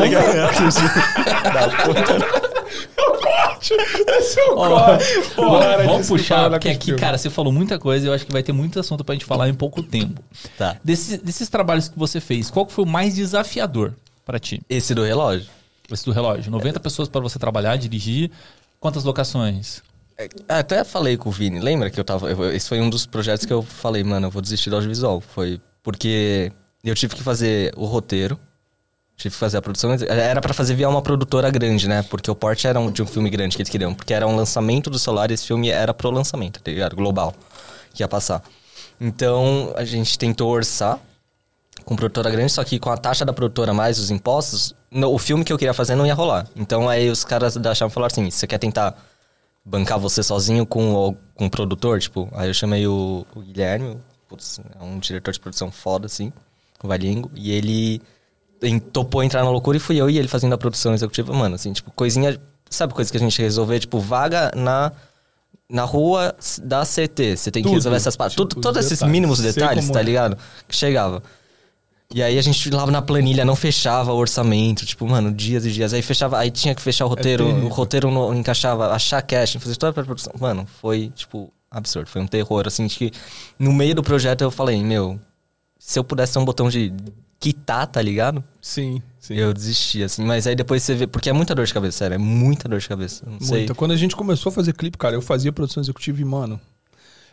[3.61, 3.83] chega...
[4.19, 5.05] Esse é o corte.
[5.39, 8.43] O vamos, puxar, porque aqui, cara, você falou muita coisa e eu acho que vai
[8.43, 10.23] ter muito assunto pra gente falar em pouco tempo.
[10.57, 10.77] Tá.
[10.83, 13.95] Desse- desses trabalhos que você fez, qual foi o mais desafiador
[14.25, 14.61] pra ti?
[14.69, 15.49] Esse do relógio?
[15.91, 16.51] Esse do relógio.
[16.51, 18.31] 90 pessoas pra você trabalhar, dirigir.
[18.79, 19.83] Quantas locações?
[20.17, 22.31] É, Até falei com o Vini, lembra que eu tava.
[22.31, 25.21] eu- esse foi um dos projetos que eu falei, mano, eu vou desistir do audiovisual.
[25.21, 26.53] Foi porque
[26.85, 28.39] eu tive que fazer o roteiro,
[29.21, 29.93] tive que fazer a produção.
[30.09, 32.03] Era pra fazer via uma produtora grande, né?
[32.03, 33.95] Porque o porte era um- de um filme grande que eles queriam.
[33.95, 36.89] Porque era um lançamento do celular e esse filme era pro lançamento, tá?
[36.95, 37.35] Global,
[37.95, 38.43] que ia passar.
[39.01, 40.99] Então a gente tentou orçar
[41.85, 45.19] com produtora grande, só que com a taxa da produtora mais os impostos, no- o
[45.19, 46.47] filme que eu queria fazer não ia rolar.
[46.55, 48.95] Então aí os caras da Chave falaram assim: você quer tentar
[49.65, 52.01] bancar você sozinho com o, com o produtor?
[52.01, 53.97] Tipo, aí eu chamei o, o Guilherme,
[54.29, 56.33] putz, é um diretor de produção foda, assim,
[56.83, 58.01] o Valingo, e ele
[58.93, 61.73] topou entrar na loucura e fui eu e ele fazendo a produção executiva, mano, assim,
[61.73, 62.39] tipo, coisinha.
[62.69, 63.81] Sabe coisa que a gente resolver?
[63.81, 64.93] Tipo, vaga na.
[65.73, 67.77] Na rua da CT, você tem que Tudo.
[67.77, 68.35] resolver essas partes.
[68.35, 70.03] Tipo, Tudo- todos esses mínimos detalhes, tá é.
[70.03, 70.37] ligado?
[70.67, 71.23] Que chegava.
[72.13, 75.71] E aí a gente lá na planilha não fechava o orçamento, tipo, mano, dias e
[75.71, 75.95] dias.
[75.95, 77.67] Aí fechava, aí tinha que fechar o roteiro, terrível.
[77.67, 80.33] o roteiro não encaixava, achar cash, fazer toda a produção.
[80.41, 82.09] Mano, foi, tipo, absurdo.
[82.09, 83.13] Foi um terror, assim, que
[83.57, 85.21] no meio do projeto eu falei, meu,
[85.79, 86.93] se eu pudesse ter um botão de
[87.41, 88.45] quitar, tá ligado?
[88.61, 89.35] Sim, sim.
[89.35, 90.23] Eu desisti, assim.
[90.25, 92.79] Mas aí depois você vê, porque é muita dor de cabeça, sério, é muita dor
[92.79, 93.25] de cabeça.
[93.27, 93.59] Não sei.
[93.61, 93.75] Muita.
[93.75, 96.61] Quando a gente começou a fazer clipe, cara, eu fazia produção executiva e, mano,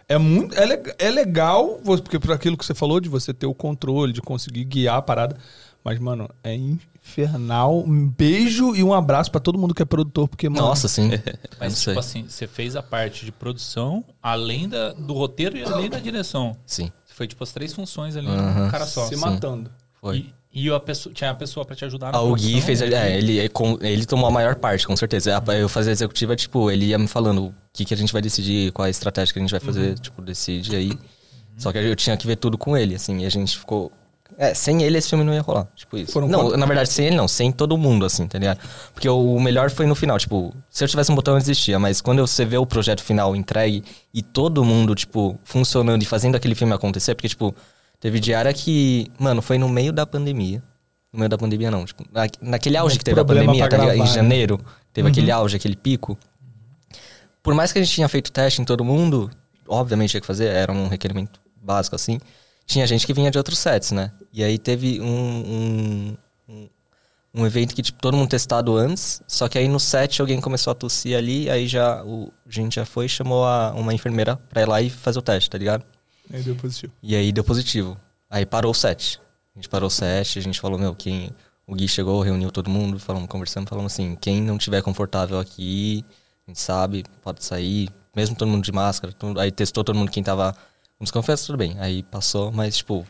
[0.08, 0.56] É muito.
[0.56, 4.22] É, é legal, porque por aquilo que você falou, de você ter o controle, de
[4.22, 5.38] conseguir guiar a parada.
[5.84, 7.80] Mas, mano, é infernal.
[7.80, 10.68] Um beijo e um abraço pra todo mundo que é produtor, porque, mano.
[10.68, 11.10] Nossa, sim.
[11.60, 11.92] Mas, sei.
[11.92, 16.00] tipo assim, você fez a parte de produção, além da, do roteiro e além da
[16.00, 16.56] direção.
[16.66, 18.66] Sim, Foi, tipo, as três funções ali Aham.
[18.66, 19.06] num cara só.
[19.08, 19.22] se sim.
[19.22, 19.72] matando.
[20.02, 20.18] Foi.
[20.54, 22.82] E, e a pessoa, tinha a pessoa pra te ajudar na Ah, o Gui fez.
[22.82, 23.50] É, ele, é
[23.82, 25.42] ele tomou a maior parte, com certeza.
[25.60, 28.22] Eu fazia a executiva, tipo, ele ia me falando o que, que a gente vai
[28.22, 30.98] decidir, qual a estratégia que a gente vai fazer, tipo, decide aí.
[31.58, 33.92] Só que eu tinha que ver tudo com ele, assim, e a gente ficou.
[34.38, 36.12] É, sem ele esse filme não ia rolar, tipo isso.
[36.12, 38.60] Foram não, quanto- na verdade, sem ele não, sem todo mundo, assim, tá ligado?
[38.94, 41.80] Porque o, o melhor foi no final, tipo, se eu tivesse um botão eu desistia,
[41.80, 43.84] mas quando você vê o projeto final entregue
[44.14, 47.56] e todo mundo, tipo, funcionando e fazendo aquele filme acontecer, porque, tipo,
[48.00, 50.62] teve diária que, mano, foi no meio da pandemia.
[51.12, 51.86] No meio da pandemia, não.
[51.86, 54.06] Tipo, na- naquele auge Um que teve a pandemia, tá gravar, Em né?
[54.06, 54.60] janeiro,
[54.94, 56.18] teve aquele auge, aquele pico.
[57.42, 59.32] Por mais que a gente tinha feito teste em todo mundo,
[59.68, 62.20] obviamente tinha que fazer, era um requerimento básico assim.
[62.66, 64.12] Tinha gente que vinha de outros sets, né?
[64.34, 66.18] E aí teve um, um,
[66.50, 66.70] um,
[67.34, 70.72] um evento que tipo, todo mundo testado antes, só que aí no set alguém começou
[70.72, 74.36] a tossir ali, aí já o, a gente já foi e chamou a, uma enfermeira
[74.50, 75.86] pra ir lá e fazer o teste, tá ligado?
[76.32, 76.94] Aí deu positivo.
[77.02, 77.98] E aí deu positivo.
[78.30, 79.20] Aí parou o set.
[79.56, 81.32] A gente parou o set, a gente falou, meu, quem.
[81.66, 86.06] O Gui chegou, reuniu todo mundo, falamos, conversamos, falamos assim, quem não tiver confortável aqui,
[86.48, 90.10] a gente sabe, pode sair, mesmo todo mundo de máscara, tudo- aí testou todo mundo
[90.10, 90.54] quem tava
[90.98, 91.76] com desconfiança, tudo bem.
[91.78, 93.06] Aí passou, mas tipo,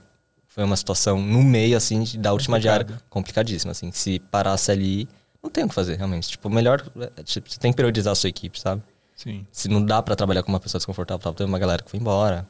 [0.48, 2.86] foi uma situação no meio, assim, da última Complicado.
[2.88, 3.92] diária, complicadíssima, assim.
[3.92, 5.08] Se parasse ali,
[5.44, 6.28] não tem o que fazer, realmente.
[6.30, 6.84] Tipo, melhor,
[7.16, 8.82] é, tipo, você tem que priorizar a sua equipe, sabe?
[9.16, 9.46] Sim.
[9.52, 12.48] Se não dá pra trabalhar com uma pessoa desconfortável, tendo uma galera que foi embora,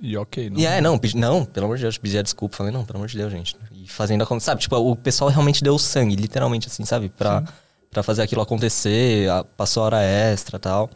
[0.00, 0.58] E ok, não.
[0.58, 2.56] e é, não, não, pelo amor de Deus, pedia desculpa.
[2.56, 3.56] Falei, não, pelo amor de Deus, gente.
[3.72, 4.60] E fazendo acontecer, sabe?
[4.60, 7.08] Tipo, o pessoal realmente deu sangue, literalmente, assim, sabe?
[7.08, 7.42] Pra,
[7.90, 10.90] pra fazer aquilo acontecer, a- passou hora extra e tal.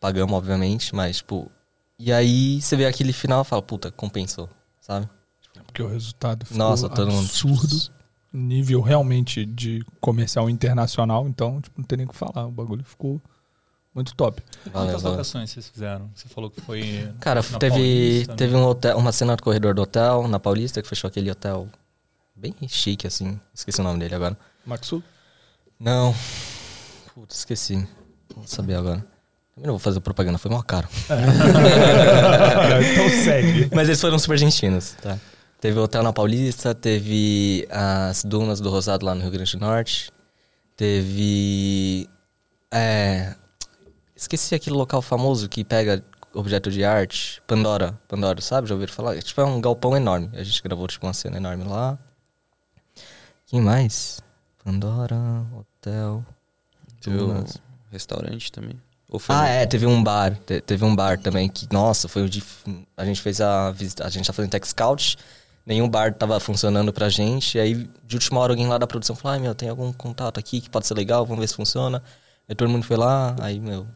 [0.00, 1.50] Pagamos, obviamente, mas, tipo.
[1.98, 4.48] E aí você vê aquele final e fala, puta, compensou,
[4.80, 5.08] sabe?
[5.66, 7.98] Porque o resultado ficou Nossa, todo mundo- absurdo.
[8.32, 12.46] Nível realmente de comercial internacional, então tipo, não tem nem o que falar.
[12.46, 13.20] O bagulho ficou
[13.94, 14.42] muito top.
[14.66, 15.16] Valeu, Quantas valeu.
[15.16, 16.10] locações vocês fizeram?
[16.14, 17.10] Você falou que foi.
[17.20, 18.36] Cara, na teve, Paulista, né?
[18.36, 21.68] teve um hotel, uma cena do corredor do hotel, na Paulista, que fechou aquele hotel
[22.34, 23.38] bem chique, assim.
[23.52, 24.36] Esqueci o nome dele agora.
[24.64, 25.02] Maxu?
[25.78, 26.14] Não.
[27.14, 27.86] Putz, esqueci.
[28.34, 29.04] Vou saber agora.
[29.54, 30.88] Também não vou fazer propaganda, foi mó caro.
[32.92, 33.68] então segue.
[33.74, 35.18] Mas eles foram super gentinos, tá?
[35.60, 39.58] Teve o hotel na Paulista, teve as dunas do Rosado lá no Rio Grande do
[39.58, 40.12] Norte.
[40.76, 42.08] Teve.
[42.72, 43.34] É.
[44.18, 46.02] Esqueci aquele local famoso que pega
[46.34, 47.40] objeto de arte.
[47.46, 47.96] Pandora.
[48.08, 48.66] Pandora, sabe?
[48.68, 49.16] Já ouviram falar?
[49.22, 50.28] Tipo, é um galpão enorme.
[50.34, 51.96] A gente gravou tipo uma cena enorme lá.
[53.46, 54.20] Quem mais?
[54.64, 55.16] Pandora,
[55.54, 56.24] hotel.
[57.00, 57.56] Teve dunas.
[57.90, 58.74] restaurante também.
[59.28, 60.36] Ah, é, teve um bar.
[60.44, 62.42] te- teve um bar também que, nossa, foi o de.
[62.96, 64.04] A gente fez a visita.
[64.06, 65.16] A gente tá fazendo tech scout.
[65.64, 67.58] Nenhum bar tava funcionando pra gente.
[67.58, 70.60] Aí, de última hora, alguém lá da produção falou: ai, meu, tem algum contato aqui
[70.60, 72.02] que pode ser legal, vamos ver se funciona.
[72.48, 73.86] Aí todo mundo foi lá, aí, meu,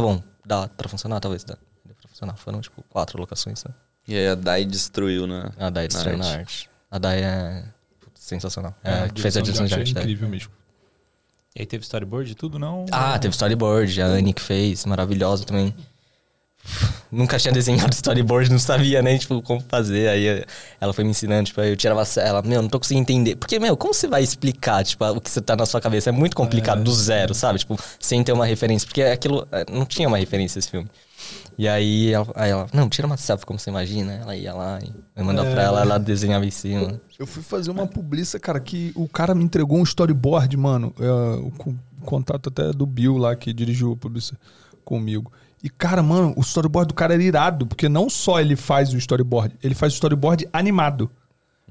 [0.00, 1.54] tá bom, dá pra funcionar, talvez dá.
[1.84, 2.36] Dá pra funcionar.
[2.36, 3.72] Foram, tipo, quatro locações, né?
[4.06, 5.52] E aí a Dai destruiu na.
[5.58, 6.38] A Dai na destruiu na arte.
[6.38, 6.70] arte.
[6.90, 7.64] A Dai é
[8.00, 8.74] putz, sensacional.
[8.82, 9.98] É, a que fez a direção de arte arte.
[9.98, 10.50] é incrível mesmo.
[11.54, 12.86] E aí teve storyboard e tudo, não?
[12.92, 15.74] Ah, teve storyboard, a Anne que fez, maravilhosa também.
[17.10, 20.08] Nunca tinha desenhado storyboard, não sabia nem, tipo, como fazer.
[20.08, 20.44] Aí
[20.80, 23.36] ela foi me ensinando, tipo, aí eu tirava ela, meu, não tô conseguindo entender.
[23.36, 26.10] Porque, meu, como você vai explicar, tipo, o que você tá na sua cabeça?
[26.10, 27.58] É muito complicado, do zero, sabe?
[27.58, 28.86] Tipo, sem ter uma referência.
[28.86, 30.88] Porque aquilo, eh, não tinha uma referência esse filme.
[31.56, 34.12] E aí ela, aí ela não, tira uma selfie como você imagina.
[34.12, 35.52] Ela ia lá e eu mandava É.
[35.52, 37.00] pra ela, ela desenhava em cima.
[37.18, 40.94] Eu fui fazer uma publiça, cara, que o cara me entregou um storyboard, mano.
[41.00, 41.04] É,
[41.40, 41.50] o
[42.04, 44.38] contato até do Bill lá, que dirigiu a publiça
[44.84, 45.32] comigo.
[45.62, 48.96] E, cara, mano, o storyboard do cara era irado, porque não só ele faz o
[48.98, 51.10] storyboard, ele faz o storyboard animado.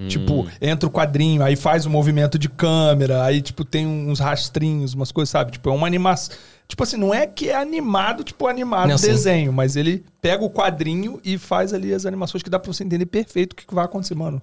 [0.07, 4.93] Tipo, entra o quadrinho, aí faz o movimento de câmera, aí, tipo, tem uns rastrinhos,
[4.93, 5.53] umas coisas, sabe?
[5.53, 6.35] Tipo, é uma animação.
[6.67, 9.07] Tipo assim, não é que é animado, tipo, animado Não, sim.
[9.07, 12.83] desenho, mas ele pega o quadrinho e faz ali as animações que dá pra você
[12.83, 14.39] entender perfeito o que que vai acontecer, mano.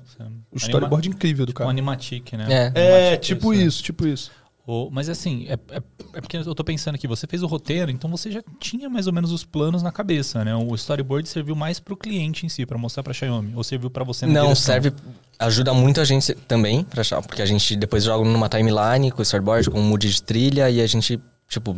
[0.50, 1.70] O storyboard incrível do Um cara.
[1.70, 2.46] animatic, né?
[2.48, 2.72] É.
[2.74, 3.58] É, Animatic, tipo né?
[3.58, 4.32] isso, tipo isso.
[4.66, 5.82] O- mas assim, é, é-
[6.14, 9.06] é porque eu tô pensando aqui, você fez o roteiro, então você já tinha mais
[9.06, 10.54] ou menos os planos na cabeça, né?
[10.56, 14.04] O storyboard serviu mais pro cliente em si, pra mostrar pra Xiaomi, ou serviu pra
[14.04, 14.64] você na Não, direção?
[14.64, 14.92] serve.
[15.38, 19.22] Ajuda muito a gente também, pra porque a gente depois joga numa timeline com o
[19.22, 21.76] storyboard, com um mood de trilha e a gente, tipo,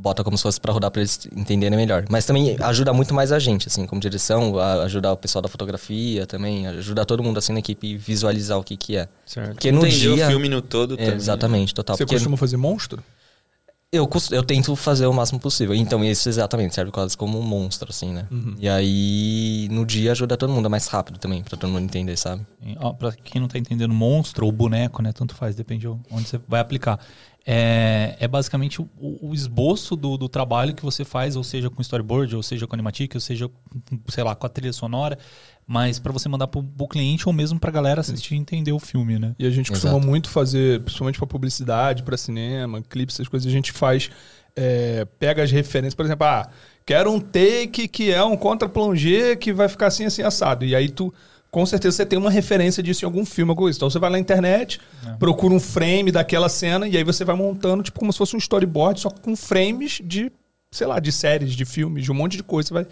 [0.00, 2.04] bota como se fosse pra rodar pra eles entenderem melhor.
[2.08, 5.48] Mas também ajuda muito mais a gente, assim, como direção, a ajudar o pessoal da
[5.48, 9.08] fotografia também, ajudar todo mundo assim na equipe visualizar o que que é.
[9.26, 9.52] Certo.
[9.52, 10.26] Porque no dia.
[10.26, 11.14] o filme no todo É, também.
[11.14, 11.96] exatamente, total.
[11.96, 13.02] Você porque costuma fazer monstro?
[13.92, 15.74] Eu, eu tento fazer o máximo possível.
[15.74, 18.24] Então, isso exatamente serve quase como um monstro, assim, né?
[18.60, 20.66] E aí, no dia, ajuda todo mundo.
[20.66, 22.46] É mais rápido também, pra todo mundo entender, sabe?
[22.78, 25.12] Ó, Pra quem não tá entendendo, monstro ou boneco, né?
[25.12, 27.00] Tanto faz, depende onde você vai aplicar.
[27.46, 31.80] É, é basicamente o, o esboço do, do trabalho que você faz, ou seja com
[31.80, 33.50] storyboard, ou seja com animatic, ou seja,
[34.08, 35.18] sei lá, com a trilha sonora,
[35.66, 38.78] mas pra você mandar pro, pro cliente ou mesmo pra galera assistir e entender o
[38.78, 39.34] filme, né?
[39.38, 40.06] E a gente costuma Exato.
[40.06, 44.10] muito fazer, principalmente pra publicidade, pra cinema, clipes, essas coisas, a gente faz,
[44.54, 46.48] é, pega as referências, por exemplo, ah,
[46.84, 50.64] quero um take que é um contra-plongé que vai ficar assim, assim, assado.
[50.64, 51.14] E aí tu,
[51.50, 53.76] com certeza, você tem uma referência disso em algum filme, alguma coisa.
[53.76, 54.80] Então você vai lá na internet,
[55.18, 58.38] procura um frame daquela cena e aí você vai montando, tipo, como se fosse um
[58.38, 60.30] storyboard, só com frames de,
[60.70, 62.68] sei lá, de séries, de filmes, de um monte de coisa.
[62.68, 62.86] Você vai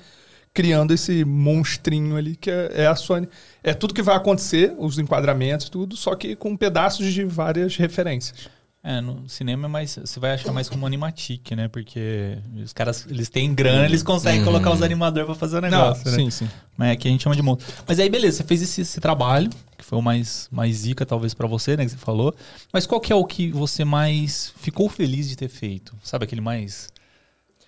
[0.53, 3.29] criando esse monstrinho ali que é, é a Sony.
[3.63, 8.49] É tudo que vai acontecer, os enquadramentos, tudo, só que com pedaços de várias referências.
[8.89, 9.99] É, no cinema é mais.
[10.03, 11.69] Você vai achar mais como animatic, né?
[11.69, 16.11] Porque os caras, eles têm grana, eles conseguem colocar os animadores pra fazer o negócio,
[16.11, 16.17] né?
[16.17, 16.49] sim, sim.
[16.75, 17.71] Mas aqui a gente chama de monstro.
[17.87, 21.35] Mas aí, beleza, você fez esse, esse trabalho, que foi o mais, mais zica, talvez,
[21.35, 21.85] pra você, né?
[21.85, 22.35] Que você falou.
[22.73, 25.95] Mas qual que é o que você mais ficou feliz de ter feito?
[26.03, 26.89] Sabe aquele mais.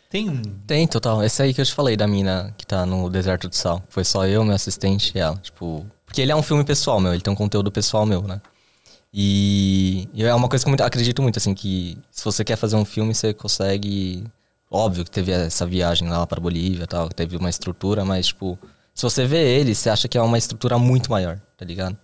[0.09, 0.41] Tem um.
[0.67, 1.23] Tem, total.
[1.23, 3.83] Esse aí que eu te falei da mina que tá no Deserto de Sal.
[3.91, 5.37] Foi só eu, meu assistente e ela.
[5.37, 5.85] Tipo.
[6.07, 8.41] Porque ele é um filme pessoal meu, ele tem um conteúdo pessoal meu, né?
[9.13, 12.77] E, e é uma coisa que eu acredito muito, assim, que se você quer fazer
[12.77, 14.25] um filme, você consegue.
[14.71, 18.29] Óbvio que teve essa viagem lá pra Bolívia e tal, que teve uma estrutura, mas,
[18.29, 18.57] tipo,
[18.95, 21.97] se você vê ele, você acha que é uma estrutura muito maior, tá ligado?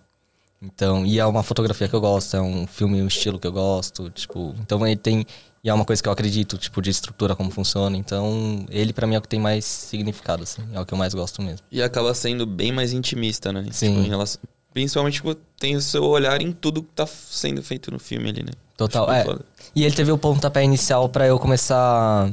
[0.61, 3.53] Então, e é uma fotografia que eu gosto, é um filme, um estilo que eu
[3.53, 5.25] gosto, tipo, então ele tem,
[5.63, 9.07] e é uma coisa que eu acredito, tipo, de estrutura, como funciona, então ele pra
[9.07, 11.65] mim é o que tem mais significado, assim, é o que eu mais gosto mesmo.
[11.71, 13.67] E acaba sendo bem mais intimista, né?
[13.71, 13.91] Sim.
[13.91, 14.41] Tipo, em relação-
[14.77, 18.43] Principalmente, tipo, tem o seu olhar em tudo que tá sendo feito no filme ali,
[18.43, 18.53] né?
[18.77, 19.25] Total, é.
[19.25, 19.43] foda.
[19.75, 22.31] E ele teve o pontapé inicial pra eu começar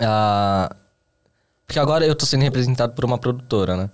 [0.00, 0.74] a.
[1.64, 3.90] Porque agora eu tô sendo representado por uma produtora, né?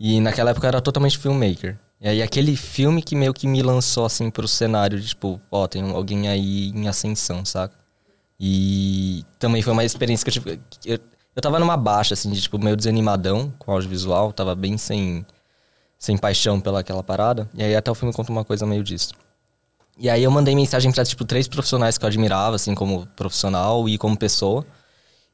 [0.00, 1.78] E naquela época eu era totalmente filmmaker.
[2.00, 5.66] E aí aquele filme que meio que me lançou assim pro cenário de tipo, ó,
[5.68, 7.74] tem um- alguém aí em ascensão, saca?
[8.40, 10.58] E também foi uma experiência que eu tive.
[10.86, 10.98] Eu,
[11.36, 15.26] eu tava numa baixa, assim, de tipo, meio desanimadão com audiovisual, tava bem sem,
[15.98, 17.48] sem paixão pela aquela parada.
[17.54, 19.12] E aí até o filme conta uma coisa meio disso.
[19.98, 23.88] E aí eu mandei mensagem pra, tipo, três profissionais que eu admirava, assim, como profissional
[23.88, 24.64] e como pessoa.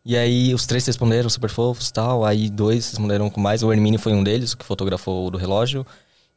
[0.05, 2.25] E aí os três responderam super fofos tal.
[2.25, 3.63] Aí dois responderam com mais.
[3.63, 5.87] O Hermínio foi um deles, que fotografou o do relógio.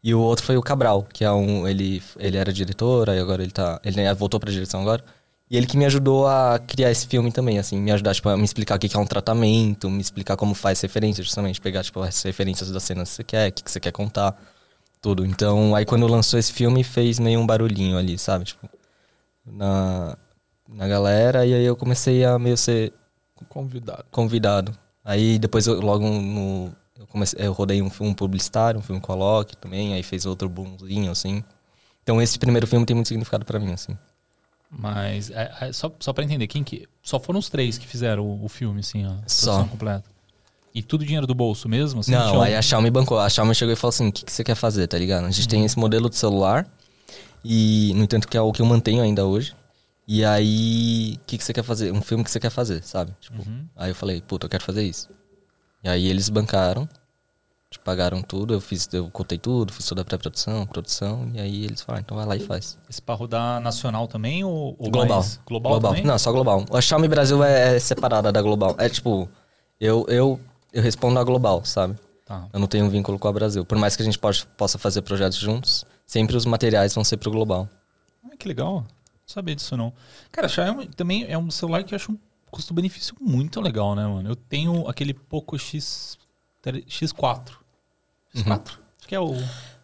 [0.03, 1.67] E o outro foi o Cabral, que é um.
[1.67, 3.79] Ele, ele era diretor, aí agora ele tá.
[3.83, 5.03] Ele voltou pra direção agora.
[5.49, 8.35] E ele que me ajudou a criar esse filme também, assim, me ajudar, tipo, a
[8.35, 12.01] me explicar o que é um tratamento, me explicar como faz referência, justamente, pegar, tipo,
[12.01, 14.37] as referências das cenas que você quer, o que, você quer contar,
[15.01, 15.25] tudo.
[15.25, 18.43] Então, aí quando lançou esse filme, fez meio um barulhinho ali, sabe?
[18.45, 18.69] Tipo,
[19.45, 20.17] na,
[20.67, 22.93] na galera, e aí eu comecei a meio ser
[23.47, 24.05] Convidado.
[24.11, 24.77] convidado.
[25.03, 26.71] Aí depois eu logo no.
[26.97, 30.25] Eu, comecei, eu rodei um filme publicitário, um filme com a Loki também, aí fez
[30.25, 31.43] outro boomzinho, assim.
[32.03, 33.97] Então esse primeiro filme tem muito significado pra mim, assim.
[34.69, 36.87] Mas, é, é, só, só pra entender, quem que.
[37.01, 39.13] Só foram os três que fizeram o, o filme, assim, ó.
[39.25, 39.63] Só.
[39.65, 40.03] completa.
[40.75, 42.01] E tudo dinheiro do bolso mesmo?
[42.01, 43.17] Assim, Não, aí a Xiaomi bancou.
[43.19, 45.25] A Xiaomi chegou e falou assim: o que, que você quer fazer, tá ligado?
[45.25, 45.49] A gente Uhum.
[45.49, 46.67] tem esse modelo de celular,
[47.43, 49.55] e no entanto que é o que eu mantenho ainda hoje.
[50.07, 51.91] E aí, o que, que você quer fazer?
[51.91, 53.13] Um filme que você quer fazer, sabe?
[53.19, 53.65] Tipo, Uhum.
[53.75, 55.09] Aí eu falei, puta, eu quero fazer isso.
[55.83, 56.87] E aí eles bancaram,
[57.77, 61.63] tipo, pagaram tudo, eu fiz, eu contei tudo, fiz toda a pré-produção, produção, e aí
[61.65, 62.77] eles falaram, então vai lá e faz.
[62.89, 65.17] Esse pra rodar nacional também ou, ou global.
[65.19, 65.79] mais- global.
[65.79, 66.03] também?
[66.03, 66.65] Não, só global.
[66.71, 68.75] A Xiaomi Brasil é, é separada da global.
[68.77, 69.29] É tipo,
[69.79, 70.39] eu, eu,
[70.73, 71.95] eu respondo a global, sabe?
[72.25, 72.47] Tá.
[72.51, 73.63] Eu não tenho um vínculo com a Brasil.
[73.63, 77.17] Por mais que a gente pode, possa fazer projetos juntos, sempre os materiais vão ser
[77.17, 77.69] pro global.
[78.25, 78.81] Ah, que legal.
[78.81, 78.85] Não
[79.33, 79.93] sabia disso, não.
[80.31, 82.17] Cara, a Xiaomi também é um celular que eu acho um
[82.51, 84.29] custo-benefício muito legal, né, mano?
[84.29, 86.17] Eu tenho aquele Poco X...
[86.65, 87.51] X4.
[88.43, 88.61] X4?
[88.67, 89.35] Acho que é o...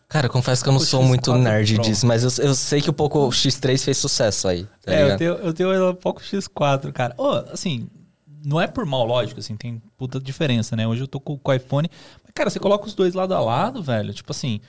[0.10, 1.84] Cara, eu confesso que eu não Poco sou muito X4 nerd Pro.
[1.84, 4.68] disso, mas eu, eu sei que o Poco X3 fez sucesso aí.
[4.84, 7.16] Tá é, eu tenho, eu tenho o Poco X4, cara.
[7.18, 7.88] Ô, assim,
[8.46, 10.88] não é por mal, lógico, assim, tem puta diferença, né?
[10.88, 11.89] Hoje eu tô com, com o iPhone.
[12.24, 14.60] Mas, cara, você coloca os dois lado a lado, velho, tipo assim,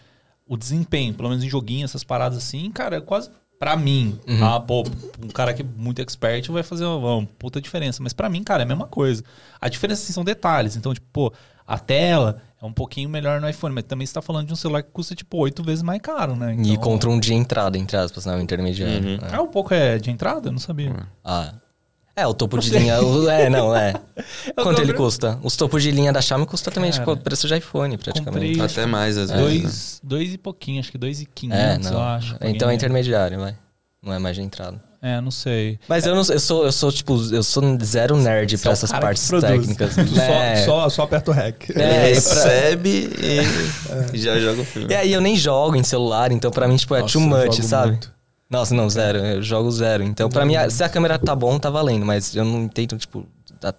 [0.47, 3.31] o desempenho, pelo menos em joguinho, essas paradas assim, cara, é quase.
[3.59, 4.45] Pra mim, Uhum.
[4.45, 4.83] ah, pô,
[5.23, 8.03] um cara que é muito expert vai fazer uma, uma puta diferença.
[8.03, 9.23] Mas pra mim, cara, é a mesma coisa.
[9.61, 10.75] A diferença assim, são detalhes.
[10.77, 11.33] Então, tipo, pô,
[11.67, 14.57] a tela é um pouquinho melhor no iPhone, mas também você tá falando de um
[14.57, 16.55] celular que custa, tipo, oito vezes mais caro, né?
[16.55, 18.35] E Então- contra um de entrada, entre aspas, né?
[18.37, 19.03] O intermediário.
[19.07, 19.15] Uhum.
[19.17, 19.35] É.
[19.37, 20.49] Ah, um pouco é de entrada?
[20.49, 20.95] Eu não sabia.
[21.25, 21.55] Ah.
[22.17, 23.03] É, o topo de linha.
[23.03, 23.93] o- é, não, é.
[24.55, 25.37] Quanto comprei- ele custa?
[25.43, 28.53] Os topos de linha da Xiaomi custa também, Cara, tipo, o preço de iPhone, praticamente.
[28.57, 29.43] comprei- Até mais, às vezes.
[29.45, 29.61] né?
[29.61, 31.99] Dois, dois e pouquinho, acho que dois e É, quinhentos, não.
[31.99, 32.37] eu acho.
[32.41, 33.57] Então é intermediário, vai.
[34.01, 34.81] Não é mais de entrada.
[35.07, 35.79] É, não sei.
[35.87, 38.71] Mas eu, não, eu sou, eu sou, tipo, eu sou zero nerd Você é pra
[38.71, 39.95] o essas partes técnicas.
[40.01, 40.57] Tu É.
[40.65, 41.69] só, só, só aperta o REC.
[41.69, 43.11] Ele É, e recebe
[44.15, 44.89] e já joga o filme.
[44.91, 47.61] E aí eu nem jogo em celular, então pra mim, tipo, é Nossa, too much,
[47.63, 47.91] sabe?
[47.93, 48.15] muito.
[48.49, 49.19] Nossa, não, zero.
[49.19, 50.03] Eu jogo zero.
[50.03, 52.07] Então, pra mim, a- se a câmera tá bom, tá valendo.
[52.07, 53.27] Mas eu não tento, tipo,
[53.61, 53.75] dar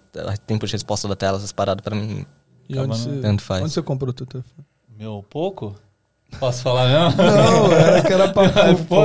[0.46, 2.24] tempo de resposta da tela, essas paradas pra mim.
[2.68, 3.62] E onde você, Tanto faz.
[3.64, 4.64] onde você comprou o teu telefone?
[4.96, 5.74] Meu, pouco?
[6.38, 7.22] Posso falar mesmo?
[7.22, 8.44] Não, era que era pra...
[8.88, 9.04] Pô,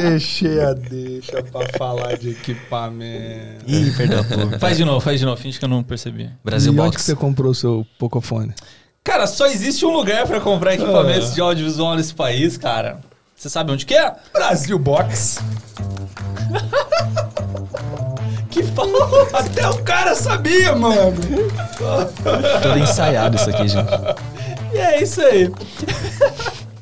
[0.00, 3.64] deixei a deixa pra falar de equipamento.
[3.66, 4.24] Ih, perdão.
[4.60, 5.40] Faz de novo, faz de novo.
[5.40, 6.30] Finge que eu não percebi.
[6.44, 6.96] Brasil e onde Box.
[6.96, 8.54] que você comprou o seu Pocophone?
[9.02, 11.34] Cara, só existe um lugar pra comprar equipamentos Ah.
[11.34, 13.00] de audiovisual nesse país, cara.
[13.34, 14.12] Você sabe onde que é?
[14.32, 15.40] Brasil Box.
[18.50, 19.28] Que fala.
[19.32, 21.14] Até o cara sabia, mano.
[22.62, 23.88] Todo ensaiado isso aqui, gente.
[24.72, 25.50] E é isso aí.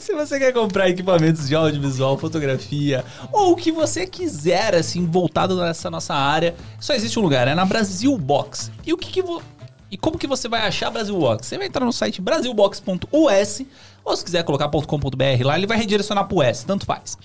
[0.00, 5.56] Se você quer comprar equipamentos de audiovisual, fotografia, ou o que você quiser, assim, voltado
[5.56, 8.70] nessa nossa área, só existe um lugar, é na Brasil Box.
[8.86, 9.42] E o que, que vo...
[9.90, 11.46] E como que você vai achar Brasil Box?
[11.46, 13.62] Você vai entrar no site brasilbox.us,
[14.04, 17.16] ou se quiser colocar .com.br lá, ele vai redirecionar pro US, tanto faz.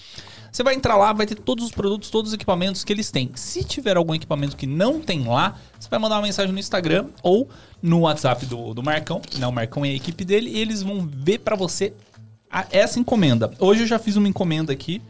[0.52, 3.30] Você vai entrar lá, vai ter todos os produtos, todos os equipamentos que eles têm.
[3.36, 7.06] Se tiver algum equipamento que não tem lá, você vai mandar uma mensagem no Instagram
[7.22, 7.48] ou
[7.82, 9.46] no WhatsApp do, do Marcão, né?
[9.48, 11.94] O Marcão e a equipe dele, e eles vão ver pra você
[12.50, 13.52] a- essa encomenda.
[13.60, 15.02] Hoje eu já fiz uma encomenda aqui.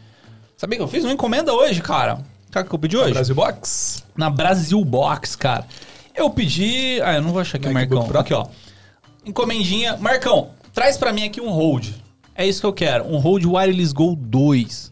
[0.57, 2.19] Sabia que eu fiz uma encomenda hoje, cara?
[2.51, 3.13] Sabe o que eu pedi hoje?
[3.13, 4.03] Brasil Box?
[4.17, 5.65] Na Brasil Box, cara.
[6.13, 6.99] Eu pedi.
[7.01, 8.05] Ah, eu não vou achar aqui o Marcão.
[8.05, 8.19] Pro?
[8.19, 8.45] Aqui, ó.
[9.25, 9.95] Encomendinha.
[9.97, 11.89] Marcão, traz pra mim aqui um hold.
[12.35, 13.05] É isso que eu quero.
[13.05, 14.91] Um hold Wireless Go 2.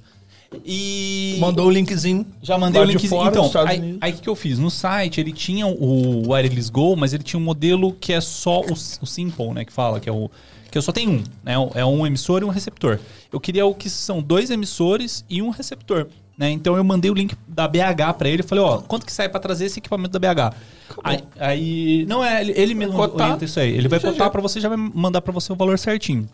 [0.66, 1.38] E.
[1.40, 2.26] Mandou o linkzinho.
[2.42, 3.08] Já mandei o de link.
[3.08, 4.58] fora, Então, aí, aí o que, que eu fiz?
[4.60, 8.62] No site ele tinha o Wireless Go, mas ele tinha um modelo que é só
[8.62, 9.66] o, o Simple, né?
[9.66, 10.30] Que fala, que é o.
[10.70, 11.54] Que eu só tenho um, né?
[11.76, 13.00] É um emissor e um receptor.
[13.32, 16.08] Eu queria o que são dois emissores e um receptor.
[16.38, 16.52] Né?
[16.52, 19.28] Então eu mandei o link da BH pra ele e falei, ó, quanto que sai
[19.28, 20.54] pra trazer esse equipamento da BH?
[21.04, 23.26] Aí, aí- não é, ele, ele mesmo Cotar.
[23.28, 23.72] orienta isso aí.
[23.76, 26.30] Ele vai cotar pra você, já vai mandar pra você o valor certinho.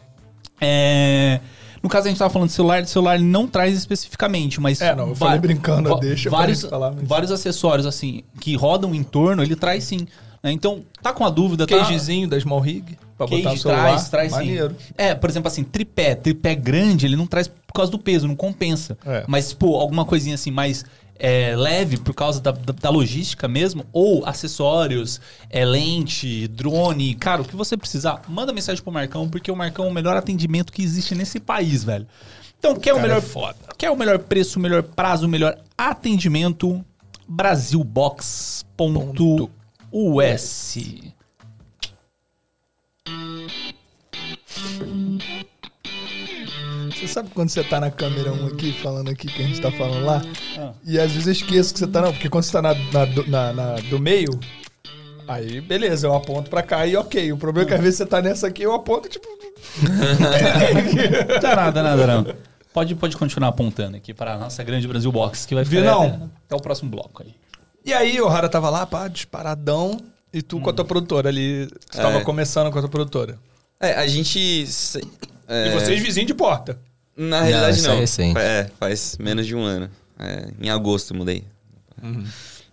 [0.59, 1.39] É,
[1.83, 5.09] no caso a gente tava falando de celular, celular não traz especificamente, mas É, não,
[5.09, 9.43] eu falei brincando, deixa vários, gente falar, mas- vários acessórios assim que rodam em torno,
[9.43, 10.07] ele traz sim.
[10.41, 10.51] né?
[10.51, 11.77] Então, tá com a dúvida, tá?
[11.77, 13.81] Cagezinho da Small Rig pra botar no Cage celular.
[13.83, 14.75] traz, traz Maneiro.
[14.79, 14.93] sim.
[14.97, 16.15] É, por exemplo, assim, tripé.
[16.15, 18.97] Tripé grande, ele não traz por causa do peso, não compensa.
[19.05, 19.23] É.
[19.27, 20.83] Mas, pô, alguma coisinha assim mais
[21.19, 27.41] é, leve por causa da, da- da logística mesmo, ou acessórios, é, lente, drone, cara,
[27.41, 30.71] o que você precisar, manda mensagem pro Marcão, porque o Marcão é o melhor atendimento
[30.73, 32.07] que existe nesse país, velho.
[32.59, 33.57] Então, quer o Cara, melhor é foda.
[33.77, 36.83] Quer o melhor preço, o melhor prazo, o melhor atendimento?
[37.27, 38.73] Brasilbox.us.
[47.03, 49.71] Você sabe quando você tá na câmera 1 aqui, falando aqui que a gente tá
[49.71, 50.21] falando lá?
[50.57, 50.71] Ah.
[50.85, 53.05] E às vezes eu esqueço que você tá não, porque quando você tá na, na,
[53.05, 54.39] do- na- na- do meio,
[55.27, 57.31] aí beleza, eu aponto pra cá e ok.
[57.33, 59.27] O problema é que às vezes você tá nessa aqui, eu aponto tipo.
[61.41, 62.35] Dá nada, nada, não.
[62.73, 66.03] Pode, pode continuar apontando aqui para a nossa grande Brasil Box, que vai ficar Vinão.
[66.05, 66.15] até,
[66.47, 67.35] até o próximo bloco aí.
[67.85, 69.97] E aí o Rara tava lá, pá, disparadão,
[70.33, 71.67] e tu com a tua produtora ali.
[71.91, 72.21] Você tava É.
[72.21, 73.37] começando com a tua produtora.
[73.79, 74.65] É, a gente.
[75.47, 76.79] é, E vocês vizinhos de porta.
[77.15, 77.95] Na realidade, isso não.
[77.95, 78.37] é recente.
[78.39, 79.89] É, faz menos de um ano.
[80.19, 81.43] É, em agosto mudei.
[82.01, 82.23] Uhum.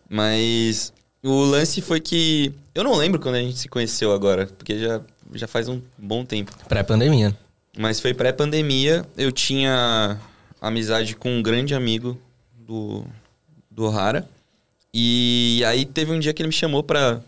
[0.09, 2.53] Mas o lance foi que.
[2.75, 5.01] Eu não lembro quando a gente se conheceu agora, porque já,
[5.35, 6.53] já faz um bom tempo.
[6.69, 7.37] Pré-pandemia.
[7.79, 9.05] Mas foi pré-pandemia.
[9.17, 10.19] Eu tinha
[10.61, 12.19] amizade com um grande amigo
[12.59, 13.05] do,
[13.71, 14.29] do Rara.
[14.93, 17.21] E aí teve um dia que ele me chamou pra.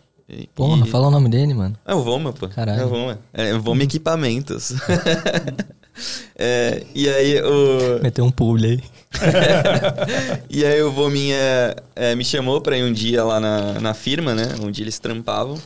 [0.54, 1.76] Porra, e- fala o nome dele, mano.
[1.86, 2.48] É o Voma, pô.
[2.48, 2.80] Caralho.
[2.80, 3.18] É o Voma.
[3.32, 4.72] É Voma Equipamentos.
[6.36, 8.02] É, e aí o.
[8.02, 8.82] Meteu um publi aí.
[10.48, 14.34] E aí o Vominha é, me chamou pra ir um dia lá na, na firma,
[14.34, 14.54] né?
[14.62, 15.60] Onde eles trampavam.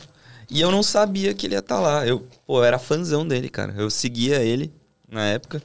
[0.49, 2.05] E eu não sabia que ele ia estar lá.
[2.05, 3.73] Eu, pô, eu era fãzão dele, cara.
[3.77, 4.71] Eu seguia ele
[5.09, 5.61] na época.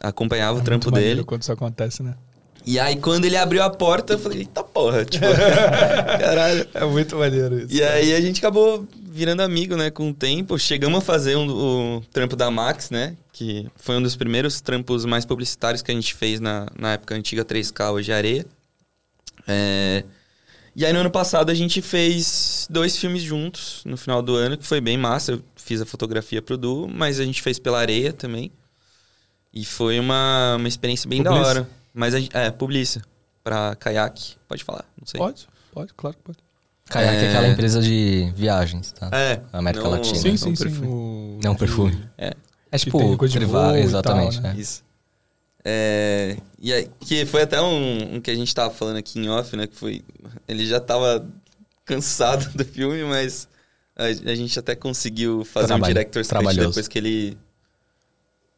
[0.00, 1.24] Acompanhava o trampo dele.
[1.24, 2.14] Quando isso acontece, né?
[2.66, 5.24] E aí, quando ele abriu a porta, eu falei, eita porra, tipo,
[6.20, 6.68] caralho.
[6.74, 7.72] É muito maneiro isso.
[7.72, 10.58] E aí a gente acabou virando amigo, né, com o tempo.
[10.58, 15.04] Chegamos a fazer um, o trampo da Max, né, que foi um dos primeiros trampos
[15.04, 18.46] mais publicitários que a gente fez na, na época antiga 3K, hoje Areia.
[19.46, 20.04] É,
[20.76, 24.56] E aí no ano passado a gente fez dois filmes juntos, no final do ano,
[24.56, 25.32] que foi bem massa.
[25.32, 28.52] Eu fiz a fotografia pro Du, mas a gente fez pela Areia também.
[29.52, 31.68] E foi uma, uma experiência bem da hora.
[31.92, 33.02] Mas a é, publiça.
[33.42, 34.36] Pra caiaque.
[34.46, 35.18] Pode falar, não sei.
[35.18, 36.38] Pode, pode, claro que pode.
[36.90, 37.28] Kayak é É.
[37.28, 39.10] aquela empresa de viagens, tá?
[39.12, 39.40] É.
[39.52, 40.14] América não- Latina.
[40.16, 40.62] Sim, não sim, sim.
[40.64, 40.86] perfume.
[40.88, 42.08] o- Não, perfume.
[42.16, 42.34] É,
[42.72, 44.40] É tipo, tem coisa de privado, voo exatamente.
[44.40, 44.58] tal, né?
[44.58, 44.82] isso.
[45.64, 49.28] É, e aí, que foi até um, um que a gente tava falando aqui em
[49.28, 49.66] off, né?
[49.66, 50.02] Que foi.
[50.46, 51.26] Ele já tava
[51.84, 53.48] cansado do filme, mas
[53.96, 57.36] a, a gente até conseguiu fazer um Trabalho- director's cut depois que ele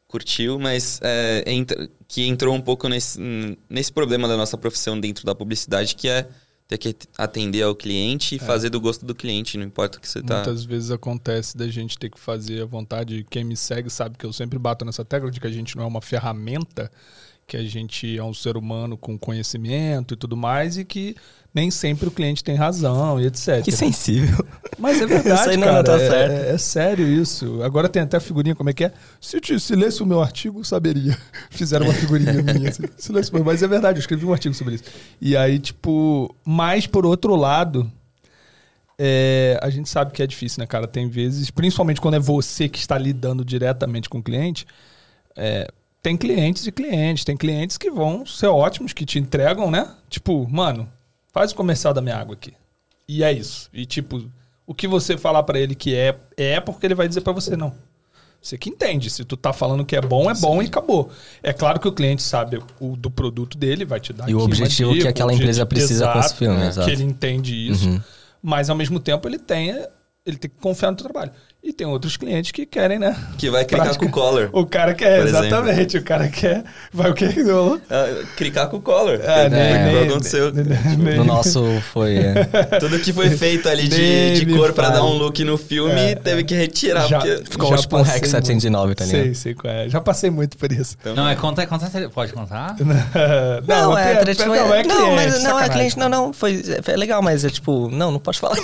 [0.07, 3.19] curtiu, mas é, entra- que entrou um pouco nesse,
[3.69, 6.29] nesse problema da nossa profissão dentro da publicidade, que é
[6.71, 10.09] ter que atender ao cliente e fazer do gosto do cliente, não importa o que
[10.09, 10.37] você tá.
[10.37, 13.27] Muitas vezes acontece da gente ter que fazer a vontade.
[13.29, 15.83] Quem me segue sabe que eu sempre bato nessa tecla de que a gente não
[15.83, 16.89] é uma ferramenta,
[17.51, 21.17] que a gente é um ser humano com conhecimento e tudo mais, e que
[21.53, 23.61] nem sempre o cliente tem razão e etc.
[23.65, 24.47] Que sensível.
[24.79, 25.77] Mas é verdade, Isso aí não, cara.
[25.79, 26.33] não tá é, certo.
[26.33, 27.61] É, é sério isso.
[27.65, 28.93] Agora tem até a figurinha, como é que é?
[29.21, 31.19] Se, te- se lesse o meu artigo, saberia.
[31.51, 32.69] Fizeram uma figurinha minha.
[32.69, 34.85] Assim, se lesse, mas é verdade, eu escrevi um artigo sobre isso.
[35.21, 37.91] E aí, tipo, mas por outro lado,
[38.97, 40.87] é, a gente sabe que é difícil, né, cara?
[40.87, 44.65] Tem vezes, principalmente quando é você que está lidando diretamente com o cliente,
[45.37, 45.67] é,
[46.03, 47.25] tem clientes e clientes.
[47.25, 49.89] Tem clientes que vão ser ótimos, que te entregam, né?
[50.09, 50.89] Tipo, mano,
[51.33, 52.53] faz o comercial da minha água aqui.
[53.09, 53.69] E é isso.
[53.73, 54.25] E tipo,
[54.67, 57.57] o que você falar pra ele que é, é porque ele vai dizer pra você
[57.57, 57.75] não.
[58.41, 59.11] Você que entende.
[59.11, 61.11] Se tu tá falando que é bom, é bom e acabou.
[61.43, 64.37] É claro que o cliente sabe o do produto dele, vai te dar E o
[64.37, 66.69] aqui uma objetivo que dica, aquela o empresa precisa com esse Exato, filme, né?
[66.69, 66.87] exato.
[66.87, 67.89] Que ele entende isso.
[67.89, 68.01] Uhum.
[68.43, 69.71] Mas ao mesmo tempo ele tem,
[70.25, 71.33] ele tem que confiar no teu trabalho.
[71.63, 73.15] E tem outros clientes que querem, né?
[73.37, 74.05] Que vai clicar Prática.
[74.07, 74.49] com o collar.
[74.51, 75.47] O cara quer, Por exemplo.
[75.47, 75.99] exatamente.
[75.99, 76.65] O cara quer.
[76.91, 77.27] Vai o que?
[77.43, 79.17] Não, Ah, clicar com o collar.
[79.27, 80.53] Ah, que nem- foi o que nem- aconteceu.
[80.53, 82.17] nem- No nosso foi.
[82.17, 82.45] é,
[82.81, 84.97] Tudo que foi feito ali de, de cor pra fale.
[84.97, 87.07] dar um look no filme, É, teve que retirar.
[87.07, 87.43] Já- porque...
[87.51, 89.23] ficou Já tipo um Hack 709, tá ligado?
[89.25, 89.87] Sei, sei qual é.
[89.89, 90.97] Já passei muito por isso.
[90.99, 92.75] Então, Não, é conta, conta, pode contar?
[93.69, 96.33] não, é, é, tipo, não, é- é não, cliente, mas não é cliente, não, não,
[96.33, 98.57] foi, é legal, mas é tipo, não, não pode falar.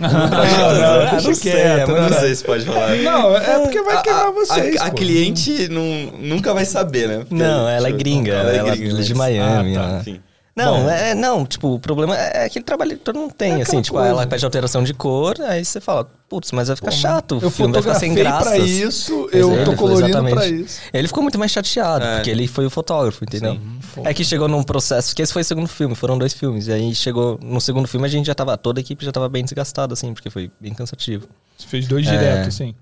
[0.00, 2.18] Não, não, não, Não, não não.
[2.18, 2.96] sei se pode falar.
[2.98, 4.76] Não, é porque vai quebrar A- vocês.
[4.80, 4.96] A, a pô.
[4.96, 5.82] cliente não,
[6.18, 7.18] nunca vai saber, né?
[7.20, 9.76] Porque, Não, ela é tipo, gringa, ela, é de mas- Miami.
[9.76, 10.20] Ah, tá, ela- Enfim.
[10.64, 10.90] Não, Bom.
[10.90, 14.10] é, não, tipo, o problema é trabalho que todo mundo tem, É assim, tipo, coisa.
[14.10, 17.72] ela pede alteração de cor, aí você fala, putz, mas vai ficar chato, o filme
[17.72, 18.50] vai ficar sem graça.
[18.50, 20.34] pra isso, Mas eu ele tô colorindo exatamente.
[20.34, 20.80] pra isso.
[20.92, 22.14] Ele ficou muito mais chateado, É.
[22.16, 23.54] porque ele foi o fotógrafo, entendeu?
[23.54, 26.66] Sim, é que chegou num processo, que esse foi o segundo filme, foram dois filmes,
[26.68, 29.28] e aí chegou no segundo filme a gente já tava, toda a equipe já tava
[29.28, 31.26] bem desgastada, assim, porque foi bem cansativo.
[31.58, 32.10] Você fez dois É.
[32.10, 32.74] direto, sim.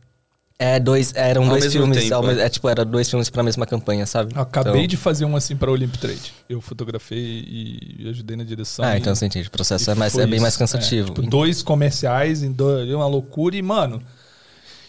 [0.60, 2.40] É, dois, eram Ao dois mesmo filmes, tempo, ao é.
[2.42, 4.32] é tipo, era dois filmes pra mesma campanha, sabe?
[4.34, 6.32] Acabei Então- de fazer um assim pra Olymp Trade.
[6.48, 8.84] Eu fotografei e ajudei na direção.
[8.84, 10.42] Ah, e- então você entende, o processo é, mais, é bem isso.
[10.42, 11.12] mais cansativo.
[11.12, 14.02] É, tipo, dois comerciais em dois, uma loucura e, mano.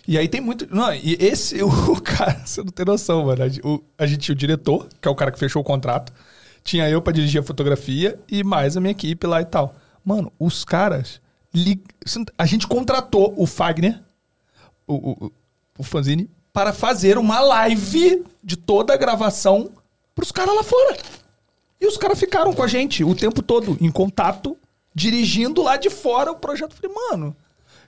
[0.07, 0.67] E aí tem muito.
[0.73, 3.43] Não, e esse, o cara, você não tem noção, mano.
[3.43, 5.65] A, gente- o, a gente tinha o diretor, que é o cara que fechou o
[5.65, 6.11] contrato.
[6.63, 9.75] Tinha eu pra dirigir a fotografia e mais a minha equipe lá e tal.
[10.03, 11.21] Mano, os caras.
[11.53, 11.79] li-
[12.39, 13.99] A gente contratou o Fagner,
[14.87, 15.31] o, o,
[15.79, 19.71] o Fanzini, para fazer uma live de toda a gravação
[20.13, 20.97] pros caras lá fora.
[21.79, 24.57] E os caras ficaram com a gente o tempo todo em contato,
[24.93, 26.75] dirigindo lá de fora o projeto.
[26.83, 27.35] Eu Falei, mano.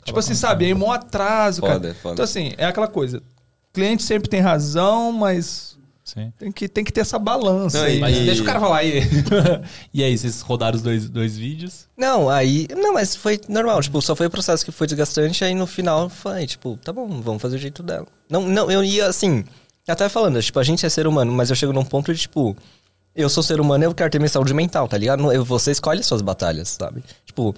[0.06, 0.66] Tipo assim, sabe?
[0.66, 1.94] Aí mó atraso, Foda, cara.
[1.96, 2.14] foda.
[2.14, 3.22] Então, assim, é aquela coisa.
[3.74, 5.78] Cliente sempre tem razão, mas
[6.14, 6.34] Sim.
[6.38, 7.78] tem que, tem que ter essa balança.
[7.78, 8.00] Não, aí.
[8.00, 9.02] Mas E- deixa o cara falar aí.
[9.94, 11.88] e aí, vocês rodaram os dois, dois vídeos?
[11.98, 12.68] Não, aí.
[12.76, 13.82] Não, mas foi normal.
[13.82, 15.44] Tipo, só foi o processo que foi desgastante.
[15.44, 18.08] Aí no final foi, tipo, tá bom, vamos fazer o jeito dela.
[18.30, 19.44] Não, não, eu ia assim.
[19.88, 22.56] Até falando, tipo, a gente é ser humano, mas eu chego num ponto de, tipo.
[23.14, 25.32] Eu sou ser humano, eu quero ter minha saúde mental, tá ligado?
[25.34, 27.04] Eu- Você escolhe suas batalhas, sabe?
[27.26, 27.54] Tipo,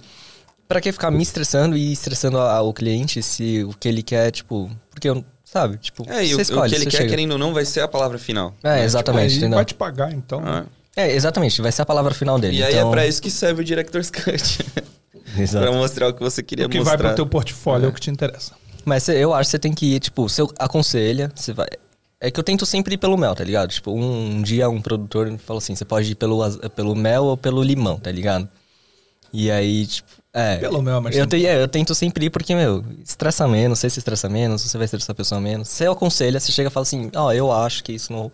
[0.66, 4.30] pra que ficar me estressando e estressando a- o cliente se o que ele quer,
[4.32, 4.68] tipo.
[4.90, 5.24] Porque eu.
[5.54, 5.76] Sabe?
[5.78, 6.70] Tipo, É, e o, você o escolhe.
[6.70, 7.08] que ele quer, chega.
[7.10, 8.52] querendo ou não, vai ser a palavra final.
[8.62, 9.54] É, exatamente, Aí entendeu?
[9.56, 10.42] vai te pagar, então.
[10.44, 10.64] Ah,
[10.96, 12.58] É, exatamente, vai ser a palavra final dele.
[12.58, 12.88] E aí então...
[12.88, 14.58] é pra isso que serve o Director's Cut.
[15.38, 15.64] Exato.
[15.64, 16.96] pra mostrar o que você queria O que mostrar.
[16.96, 17.88] vai pro teu portfólio é.
[17.88, 18.52] o que te interessa.
[18.84, 21.68] Mas cê- eu acho que você tem que ir, tipo, você aconselha, você vai.
[22.20, 23.70] É que eu tento sempre ir pelo mel, tá ligado?
[23.70, 26.38] Tipo, um, dia um produtor me falou assim: você pode ir pelo,
[26.70, 28.48] pelo mel ou pelo limão, tá ligado?
[29.32, 30.08] E aí, tipo.
[30.36, 30.58] É.
[30.58, 34.00] Pelo mas eu, te- é, eu tento sempre ir porque, meu, estressa menos, você se
[34.00, 35.68] estressa menos, você vai estressar a pessoa menos.
[35.68, 38.32] Você aconselha, você chega e fala assim: ó, eu acho que isso não.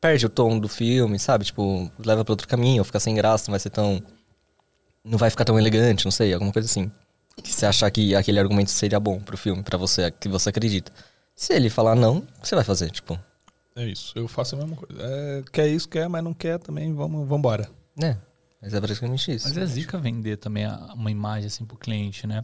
[0.00, 1.44] Perde o tom do filme, sabe?
[1.46, 4.00] Tipo, leva pra outro caminho, ou fica sem graça, não vai ser tão.
[5.04, 6.90] Não vai ficar tão elegante, não sei, alguma coisa assim.
[7.42, 10.92] Que você achar que aquele argumento seria bom pro filme, pra você, que você acredita.
[11.34, 12.90] Se ele falar não, o que você vai fazer?
[12.90, 13.18] Tipo,
[13.74, 15.02] É isso, eu faço a mesma coisa.
[15.02, 17.68] É, quer isso, quer, mas não quer também, vamos embora.
[17.96, 18.16] né?
[18.64, 19.46] Mas é praticamente isso.
[19.46, 22.42] Mas é zica vender também uma imagem assim pro cliente, né?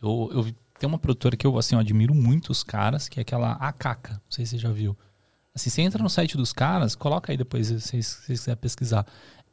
[0.00, 0.46] Eu, eu
[0.78, 4.12] tem uma produtora que eu assim, eu admiro muito os caras, que é aquela Akaka.
[4.12, 4.96] Não sei se você já viu.
[5.52, 8.60] Assim, você entra no site dos caras, coloca aí depois se vocês se vocês quiserem
[8.60, 9.06] pesquisar.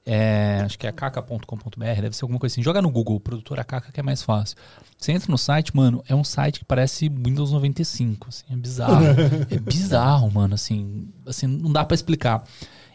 [0.05, 2.61] É, acho que é akaka.com.br, deve ser alguma coisa assim.
[2.61, 4.57] Joga no Google, produtora Akaka, que é mais fácil.
[4.97, 9.05] Você entra no site, mano, é um site que parece Windows 95, assim, é bizarro.
[9.49, 12.43] é bizarro, mano, assim, assim, não dá pra explicar.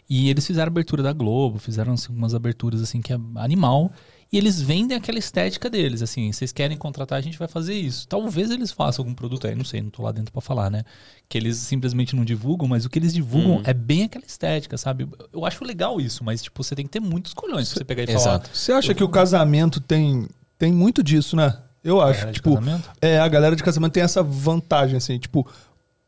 [0.09, 3.91] E eles fizeram abertura da Globo, fizeram assim, umas aberturas assim que é animal.
[4.31, 8.07] E eles vendem aquela estética deles, assim, vocês querem contratar, a gente vai fazer isso.
[8.07, 10.83] Talvez eles façam algum produto aí, não sei, não tô lá dentro pra falar, né?
[11.27, 13.61] Que eles simplesmente não divulgam, mas o que eles divulgam Uhum.
[13.65, 15.07] é bem aquela estética, sabe?
[15.33, 18.03] Eu acho legal isso, mas tipo, você tem que ter muitos colhões pra você pegar
[18.03, 18.19] e falar.
[18.19, 18.49] Exato.
[18.53, 20.27] Você acha que o casamento tem,
[20.59, 21.57] tem muito disso, né?
[21.83, 22.31] Eu acho.
[22.31, 22.89] Tipo, casamento?
[23.01, 25.47] é, a galera de casamento tem essa vantagem, assim, tipo.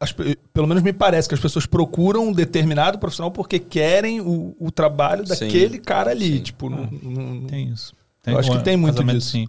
[0.02, 4.20] As pe- pelo menos me parece que as pessoas procuram um determinado profissional porque querem
[4.20, 5.46] o, o trabalho Sim.
[5.46, 6.38] daquele cara ali.
[6.38, 6.44] Sim.
[6.44, 7.94] Tipo, não, não- Tem isso.
[8.26, 9.30] Eu acho que tem muito disso.
[9.32, 9.48] Sim.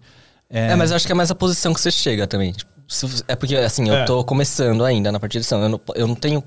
[0.49, 2.53] É, mas eu acho que é mais a posição que você chega também.
[2.53, 4.05] Tipo, se- É porque, assim, eu É.
[4.05, 5.63] tô começando ainda na parte de edição.
[5.63, 6.43] Eu não, eu não tenho,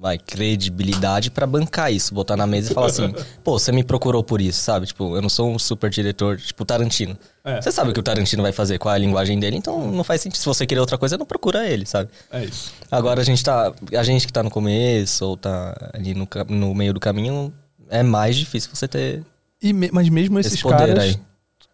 [0.00, 2.14] vai, credibilidade pra bancar isso.
[2.14, 4.86] Botar na mesa e falar assim, pô, você me procurou por isso, sabe?
[4.86, 7.16] Tipo, eu não sou um super diretor, tipo Tarantino.
[7.44, 7.60] É.
[7.60, 10.20] Você sabe o que o Tarantino vai fazer com a linguagem dele, então não faz
[10.20, 10.38] sentido.
[10.40, 12.10] Se você querer outra coisa, não procura ele, sabe?
[12.30, 12.72] É isso.
[12.90, 13.72] Agora a gente tá.
[13.96, 17.52] A gente que tá no começo ou tá ali no, no meio do caminho,
[17.88, 19.22] é mais difícil você ter
[19.62, 21.16] E me- mas mesmo esses esse poder caras aí.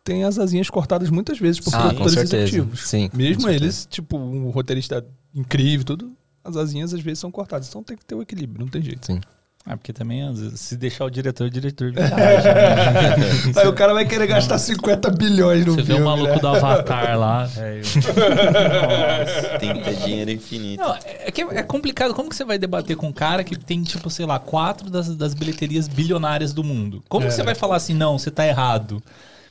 [0.05, 2.81] têm as asinhas cortadas muitas vezes por Ah, produtores executivos.
[2.89, 5.05] Sim, Mesmo eles, tipo, um roteirista
[5.35, 6.13] incrível, tudo,
[6.45, 7.69] as asinhas às vezes são cortadas.
[7.69, 9.07] Então tem que ter o equilíbrio, não tem jeito.
[9.07, 9.21] Sim.
[9.67, 11.97] É, porque também, às vezes, se deixar o diretor, o diretor de
[13.59, 16.39] Aí o cara vai querer gastar 50 bilhões no Você vê filme, o maluco né?
[16.39, 17.49] do Avatar lá.
[17.57, 17.81] é,
[19.59, 20.83] Tem que ter dinheiro infinito.
[20.83, 22.13] Não, é, que é complicado.
[22.13, 25.15] Como que você vai debater com um cara que tem, tipo, sei lá, quatro das,
[25.17, 27.03] das bilheterias bilionárias do mundo?
[27.09, 27.29] Como É.
[27.29, 29.03] que você vai falar assim, não, você tá errado?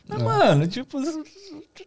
[0.08, 1.00] Mas, mano, tipo,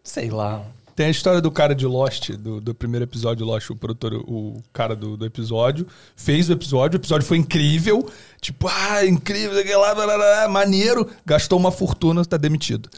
[0.02, 0.62] sei lá.
[0.96, 4.14] Tem a história do cara de Lost, do, do primeiro episódio de Lost, o produtor,
[4.14, 5.86] o cara do, do episódio,
[6.16, 11.58] fez o episódio, o episódio foi incrível, tipo, ah, incrível, lá, blá, blá, maneiro, gastou
[11.58, 12.88] uma fortuna, tá demitido.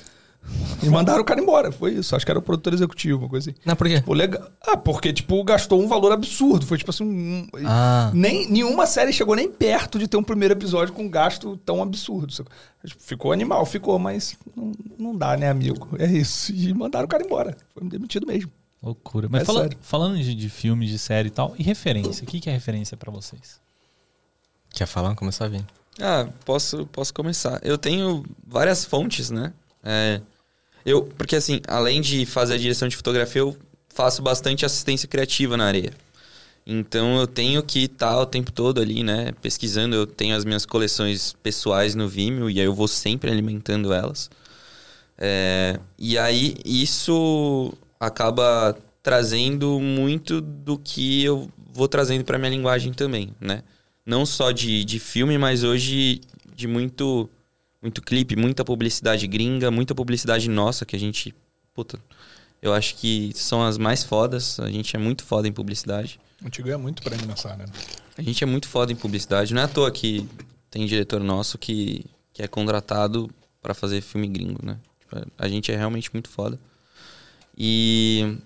[0.83, 2.15] E mandaram o cara embora, foi isso.
[2.15, 3.59] Acho que era o produtor executivo, uma coisa assim.
[3.65, 4.01] Não, por quê?
[4.01, 4.49] Pô, legal.
[4.67, 6.65] Ah, porque, tipo, gastou um valor absurdo.
[6.67, 7.05] Foi tipo assim.
[7.05, 8.11] um- Ah.
[8.15, 11.83] Nem, nenhuma série chegou nem perto de ter um primeiro episódio com um gasto tão
[11.83, 12.33] absurdo.
[12.99, 15.89] Ficou animal, ficou, mas não, não dá, né, amigo?
[15.99, 16.53] É isso.
[16.53, 17.57] E mandaram o cara embora.
[17.75, 18.51] Foi demitido mesmo.
[18.83, 19.29] Loucura.
[19.29, 22.23] Mas É fala- falando de, de filme, de série e tal, e referência?
[22.23, 23.61] O que, que é referência pra vocês?
[24.71, 25.15] Quer falar?
[25.17, 25.65] Começar a vir.
[26.01, 27.59] Ah, posso, posso começar.
[27.65, 29.53] Eu tenho várias fontes, né?
[29.83, 30.21] É,
[30.89, 33.57] eu, porque assim, além de fazer a direção de fotografia, eu
[33.89, 35.93] faço bastante assistência criativa na areia.
[36.71, 39.33] Então eu tenho que estar o tempo todo ali, né?
[39.41, 39.97] Pesquisando.
[39.97, 44.31] Eu tenho as minhas coleções pessoais no Vimeo e aí eu vou sempre alimentando elas.
[45.17, 52.93] É, e aí isso acaba trazendo muito do que eu vou trazendo para minha linguagem
[52.93, 53.63] também, né?
[54.05, 56.21] Não só de, de filme, mas hoje
[56.55, 57.31] de muito
[57.83, 61.35] muito clipe, muita publicidade gringa, muita publicidade nossa que a gente,
[61.75, 61.99] puta,
[62.61, 64.59] eu acho que são as mais fodas.
[64.61, 66.19] A gente é muito foda em publicidade.
[66.41, 67.67] A gente ganha muito prêmio nessa área.
[67.67, 67.73] né?
[68.17, 69.55] A gente é muito foda em publicidade.
[69.55, 70.29] Não é à toa que
[70.71, 73.31] tem diretor nosso que, que é contratado
[73.63, 74.77] para fazer filme gringo, né?
[75.01, 76.59] Tipo, a gente é realmente muito foda.
[77.57, 78.37] E,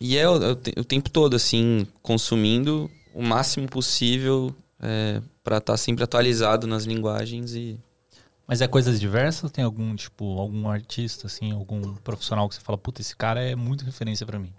[0.00, 5.58] e é o, o te- o tempo todo, assim, consumindo o máximo possível é, para
[5.58, 7.78] estar sempre atualizado nas linguagens e...
[8.50, 9.48] Mas é coisas diversas?
[9.52, 13.54] Tem algum, tipo, algum artista, assim, algum profissional que você fala, puta, esse cara é
[13.54, 14.52] muito referência pra mim?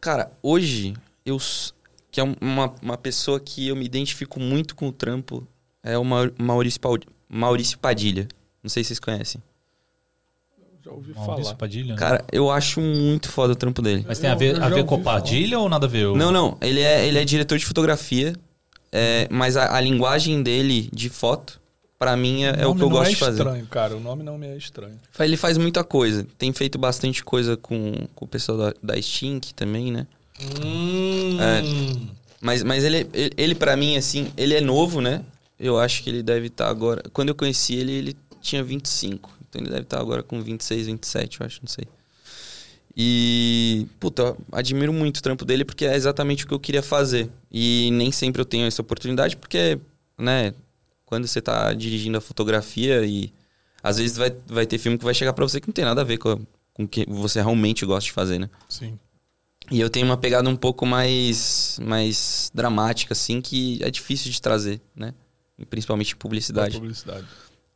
[0.00, 1.36] Cara, hoje, eu.
[2.08, 5.44] Que é um- uma, uma pessoa que eu me identifico muito com o trampo
[5.82, 6.80] é o Mau- Maurício,
[7.28, 8.28] Maurício Padilha.
[8.62, 9.42] Não sei se vocês conhecem.
[10.84, 11.56] Já ouvi Maurício falar.
[11.56, 11.94] Padilha?
[11.94, 11.98] né?
[11.98, 14.04] Cara, eu acho muito foda o trampo dele.
[14.06, 16.04] Mas tem a Eu- ver, eu a ver com Padilha ou nada a ver?
[16.04, 16.56] Eu- Não, não.
[16.60, 18.34] Ele é, ele é diretor de fotografia,
[18.92, 21.60] é, mas a, a linguagem dele de foto,
[21.98, 23.38] pra mim, é, é o nome que eu gosto é de fazer.
[23.38, 23.96] estranho, cara.
[23.96, 24.98] O nome não me é estranho.
[25.18, 26.26] Ele faz muita coisa.
[26.38, 30.06] Tem feito bastante coisa com, com o pessoal da, da Stink também, né?
[30.40, 32.16] É.
[32.40, 35.24] Mas, mas ele, ele, ele para mim, assim, ele é novo, né?
[35.58, 37.02] Eu acho que ele deve estar agora.
[37.12, 39.30] Quando eu conheci ele, ele tinha 25.
[39.48, 41.86] Então ele deve estar agora com 26, 27, eu acho, não sei.
[42.98, 46.82] E, puta, eu admiro muito o trampo dele porque é exatamente o que eu queria
[46.82, 47.28] fazer.
[47.50, 49.78] E nem sempre eu tenho essa oportunidade porque,
[50.18, 50.54] né,
[51.06, 53.32] quando você tá dirigindo a fotografia e
[53.82, 56.00] às vezes vai, vai ter filme que vai chegar pra você que não tem nada
[56.02, 56.38] a ver com, a-
[56.74, 58.50] com o que você realmente gosta de fazer, né?
[58.68, 58.98] Sim.
[59.70, 64.40] E eu tenho uma pegada um pouco mais, mais dramática, assim, que é difícil de
[64.42, 65.14] trazer, né?
[65.58, 66.74] E Principalmente publicidade.
[66.76, 67.26] Publicidade.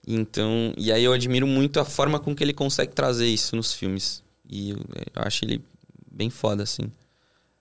[0.07, 3.73] Então, e aí eu admiro muito a forma com que ele consegue trazer isso nos
[3.73, 4.23] filmes.
[4.49, 5.63] E eu, eu acho ele
[6.11, 6.91] bem foda, assim.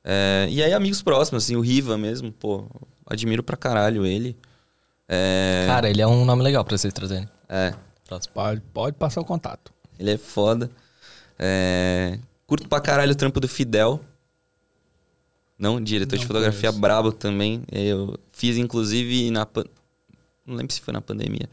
[0.04, 2.66] É, e aí, amigos próximos, assim, o Riva mesmo, pô,
[3.06, 4.36] admiro pra caralho ele.
[5.12, 7.28] É, Cara, ele é um nome legal pra vocês trazerem.
[7.50, 7.74] é.
[8.34, 9.72] Pode, pode passar o contato.
[10.00, 10.70] ele é foda.
[11.38, 14.00] É, curto pra caralho o trampo do Fidel.
[15.58, 16.80] Não, diretor de Não fotografia conheço.
[16.80, 17.62] brabo também.
[17.72, 19.66] Eu fiz, inclusive, na, pan-
[20.46, 21.48] não lembro se foi na pandemia.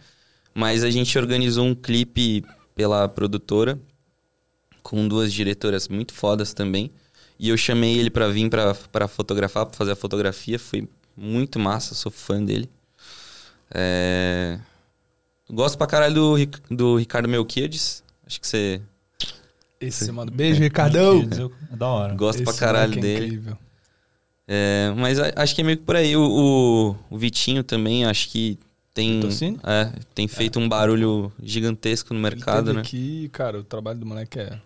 [0.55, 2.43] Mas a gente organizou um clipe
[2.75, 3.79] pela produtora,
[4.83, 6.91] com duas diretoras muito fodas também.
[7.39, 10.59] E eu chamei ele pra vir pra fotografar, pra fazer a fotografia.
[10.59, 12.71] Foi muito massa, sou fã dele.
[13.75, 14.59] É...
[15.51, 18.03] Gosto pra caralho do, Ric- do Ricardo Melquiades.
[18.27, 18.81] Acho que você
[19.81, 20.31] Esse, mano.
[20.31, 21.23] Beijo, Ricardão.
[21.73, 22.15] É da hora.
[22.15, 23.27] gosta pra Esse caralho moleque é dele.
[23.27, 23.59] incrível.
[24.49, 26.17] É, mas acho que é meio que por aí.
[26.17, 28.59] O, o- o Vitinho também, acho que
[28.95, 29.21] tem,
[29.65, 32.81] é, tem feito um barulho gigantesco no mercado, né?
[32.81, 34.59] aqui, cara, o trabalho do moleque é.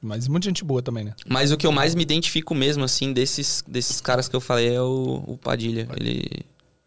[0.00, 1.14] Mas muita gente boa também, né?
[1.28, 4.74] Mas o que eu mais me identifico mesmo, assim, desses, desses caras que eu falei
[4.74, 5.86] é o, o Padilha.
[5.96, 6.24] Ele,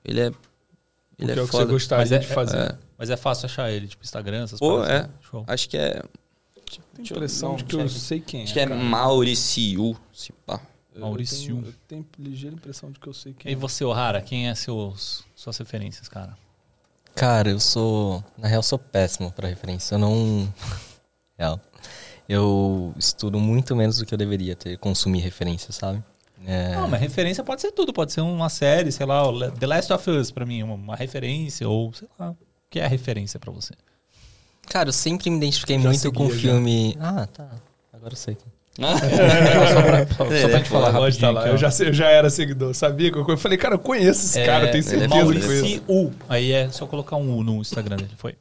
[0.03, 0.31] ele é.
[1.17, 2.57] Ele Porque é é o que você gostaria é- de fazer.
[2.57, 2.77] É.
[2.97, 5.05] Mas é fácil achar ele, tipo Instagram, essas Pô, paradas.
[5.05, 5.09] é.
[5.29, 5.43] Show.
[5.47, 6.01] Acho que é.
[6.97, 8.43] Eu- impressão de que eu eu- sei quem é.
[8.43, 8.79] Acho que é cara.
[8.81, 10.59] Mauriciu, se pá.
[10.93, 13.57] Eu tenho- Eu tenho ligeira impressão de que eu sei quem E é.
[13.57, 16.37] você, O'Hara, quem é seus, suas referências, cara?
[17.13, 18.23] Cara, eu sou.
[18.37, 19.95] Na real, sou péssimo pra referência.
[19.95, 20.53] Eu não.
[21.37, 21.59] Real.
[22.27, 26.01] Eu estudo muito menos do que eu deveria ter, consumir referência, sabe?
[26.45, 27.91] É, Não, mas referência pode ser tudo.
[27.93, 30.95] Pode ser uma série, sei lá, o The Last of Us, pra mim, uma, uma
[30.95, 32.31] referência, ou sei lá.
[32.31, 32.37] O
[32.69, 33.73] que é a referência pra você?
[34.67, 36.49] Cara, eu sempre me identifiquei Já muito com seguia, já.
[36.53, 36.97] filme.
[36.99, 37.49] Ah, tá.
[37.93, 38.37] Agora eu sei.
[38.77, 41.47] só pra, só É, pra gente falar Pode tá rapidinho lá.
[41.47, 43.11] Eu já, eu já era seguidor, sabia?
[43.11, 45.41] que Eu eu falei, cara, eu conheço esse É, cara, eu tenho é certeza que
[45.47, 45.83] conheço.
[45.87, 46.11] U.
[46.27, 48.11] Aí é só colocar um U no Instagram dele.
[48.17, 48.35] Foi.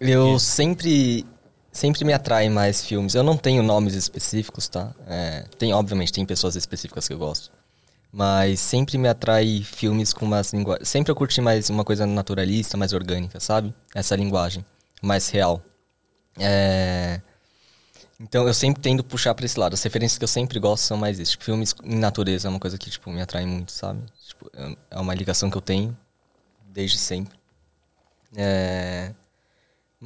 [0.00, 1.26] Eu sempre.
[1.74, 3.16] Sempre me atrai mais filmes.
[3.16, 4.94] Eu não tenho nomes específicos, tá?
[5.08, 7.50] É, tem, obviamente, tem pessoas específicas que eu gosto.
[8.12, 10.88] Mas sempre me atrai filmes com umas linguagens.
[10.88, 13.74] Sempre eu curti mais uma coisa naturalista, mais orgânica, sabe?
[13.92, 14.64] Essa linguagem.
[15.02, 15.60] Mais real.
[16.38, 17.20] É...
[18.20, 19.74] Então eu sempre tendo puxar pra esse lado.
[19.74, 21.32] As referências que eu sempre gosto são mais isso.
[21.32, 24.00] Tipo, filmes em natureza é uma coisa que, tipo, me atrai muito, sabe?
[24.28, 25.96] Tipo, é- é uma ligação que eu tenho
[26.68, 27.36] desde sempre.
[28.36, 29.12] É...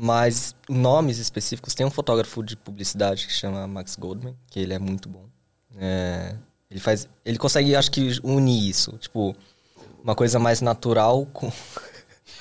[0.01, 4.79] Mas nomes específicos, tem um fotógrafo de publicidade que chama Max Goldman, que ele é
[4.79, 5.25] muito bom.
[5.77, 6.37] É,
[6.71, 7.09] ele faz.
[7.25, 8.97] Ele consegue, acho que, unir isso.
[8.99, 9.35] Tipo,
[10.01, 11.51] uma coisa mais natural com.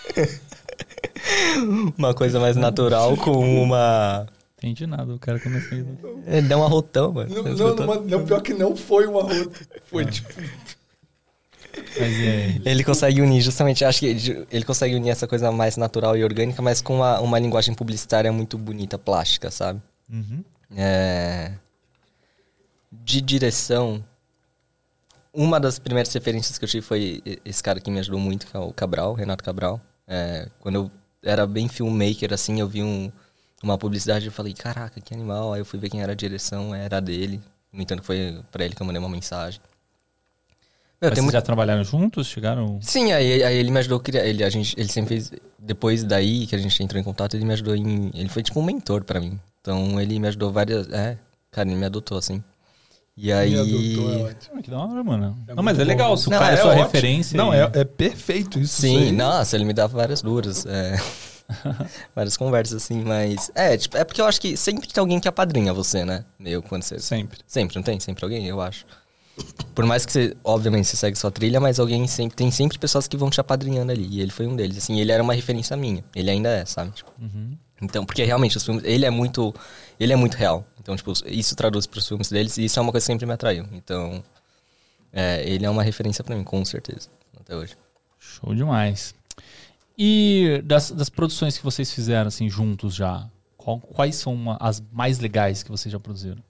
[1.98, 4.28] uma coisa mais natural com uma.
[4.60, 6.38] Entendi nada, o cara começou a...
[6.38, 7.34] Ele dá um arrotão, mano.
[7.34, 9.50] Não, não, não, não, pior que não foi uma rota.
[9.86, 10.30] Foi tipo.
[12.04, 12.62] Aí?
[12.66, 14.06] Ele consegue unir, justamente, acho que
[14.52, 18.32] ele, consegue unir essa coisa mais natural e orgânica, mas com uma, uma linguagem publicitária
[18.32, 19.82] muito bonita, plástica, sabe?
[20.12, 20.44] Uhum.
[20.76, 21.52] É...
[22.92, 24.04] De direção,
[25.34, 28.56] uma das primeiras referências que eu tive foi esse cara que me ajudou muito, que
[28.56, 29.80] é o Cabral, Renato Cabral.
[30.08, 30.92] É, quando eu
[31.24, 33.12] era bem filmmaker, assim, eu vi um-
[33.62, 35.54] uma publicidade e falei, caraca, que animal.
[35.54, 37.42] Aí eu fui ver quem era a direção, era dele.
[37.72, 39.60] No entanto, foi pra ele que eu mandei uma mensagem.
[41.00, 42.26] Meu, Mas tem vocês muito- já trabalharam juntos?
[42.28, 42.80] Chegaram...
[42.82, 44.26] Sim, aí, aí ele me ajudou a criar.
[44.26, 45.32] Ele, a gente, ele sempre fez.
[45.60, 48.10] Depois daí que a gente entrou em contato, ele me ajudou em.
[48.16, 49.40] Ele foi tipo um mentor pra mim.
[49.62, 50.90] Então ele me ajudou várias.
[50.92, 51.18] É,
[51.52, 52.44] cara, ele me adotou assim.
[53.16, 53.52] E aí.
[53.52, 54.56] Me adotou, é ótimo.
[54.58, 55.38] Ah, que da hora, mano.
[55.48, 55.88] É não, mas é bom.
[55.88, 56.18] legal.
[56.18, 56.84] Se o Não, cara é, é sua ótimo.
[56.86, 57.38] referência...
[57.38, 58.82] Não, é, é perfeito isso.
[58.82, 60.66] Sim, isso nossa, ele me dava várias duras.
[60.66, 60.98] é,
[62.16, 63.52] várias conversas assim, mas.
[63.56, 66.26] É, tipo, é porque eu acho que sempre tem alguém que apadrinha você, né?
[66.40, 67.00] Meio quando você.
[67.00, 67.40] Sempre.
[67.48, 68.00] Sempre, não tem?
[68.00, 68.86] Sempre alguém, eu acho.
[69.76, 72.36] Por mais que você, obviamente, você segue sua trilha, mas alguém sempre.
[72.36, 74.08] Tem sempre pessoas que vão te apadrinhando ali.
[74.10, 74.78] E ele foi um deles.
[74.78, 76.04] Assim, ele era uma referência minha.
[76.16, 76.92] Ele ainda é, sabe?
[76.92, 77.56] Tipo, Uhum.
[77.80, 79.54] Então, porque realmente os filmes, ele é muito,
[80.00, 80.66] ele é muito real.
[80.80, 83.28] Então, tipo, isso traduz para os filmes deles e isso é uma coisa que sempre
[83.28, 83.68] me atraiu.
[83.72, 84.24] Então,
[85.14, 87.08] é, ele é uma referência para mim, com certeza,
[87.40, 87.76] até hoje.
[88.20, 89.14] Show demais.
[89.96, 94.82] E das, das produções que vocês fizeram, assim, juntos já, qual- quais são uma- as
[94.92, 96.42] mais legais que vocês já produziram?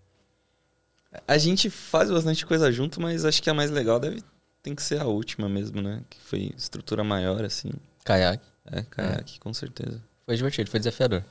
[1.27, 4.21] A gente faz bastante coisa junto, mas acho que a mais legal deve
[4.61, 6.01] tem que ser a última mesmo, né?
[6.09, 7.69] Que foi estrutura maior, assim.
[8.03, 8.43] Kayak.
[8.69, 10.01] É, caiaque, com certeza.
[10.25, 11.23] Foi divertido, foi desafiador.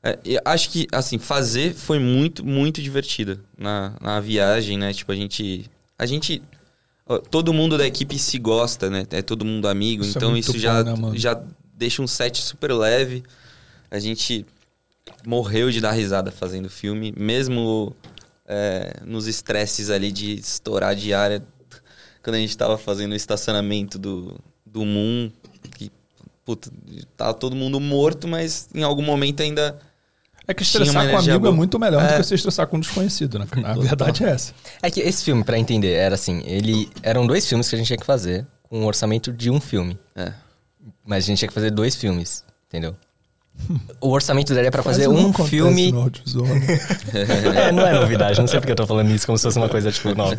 [0.00, 4.92] É, e acho que, assim, fazer foi muito, muito divertido na, na viagem, né?
[4.92, 5.68] Tipo, a gente.
[5.98, 6.42] A gente.
[7.30, 9.06] Todo mundo da equipe se gosta, né?
[9.10, 11.18] É todo mundo amigo, Isso é então muito isso já, bom, né, mano?
[11.18, 11.42] já
[11.74, 13.22] deixa um set super leve.
[13.90, 14.46] A gente
[15.26, 17.94] morreu de dar risada fazendo filme, mesmo
[18.46, 21.42] é, nos estresses ali de estourar a diária.
[22.22, 25.30] Quando a gente tava fazendo o estacionamento do, do Moon,
[25.76, 25.90] que,
[26.44, 26.70] puta,
[27.16, 29.78] tava todo mundo morto, mas em algum momento ainda
[30.46, 31.52] É que Tinha uma estressar com amigo é boa.
[31.52, 32.16] muito melhor do É.
[32.18, 33.46] que você estressar com um desconhecido, né?
[33.64, 34.52] A verdade é essa.
[34.82, 37.86] É que esse filme, pra entender, era assim, ele eram dois filmes que a gente
[37.88, 40.32] tinha que fazer com um orçamento de um filme, É.
[41.04, 42.94] mas a gente tinha que fazer dois filmes, entendeu?
[44.00, 45.92] O orçamento daria pra fazer Quase um filme.
[45.92, 46.46] no audiovisual.
[47.14, 49.68] É, não é novidade, não sei porque eu tô falando isso como se fosse uma
[49.68, 50.34] coisa, tipo, nova.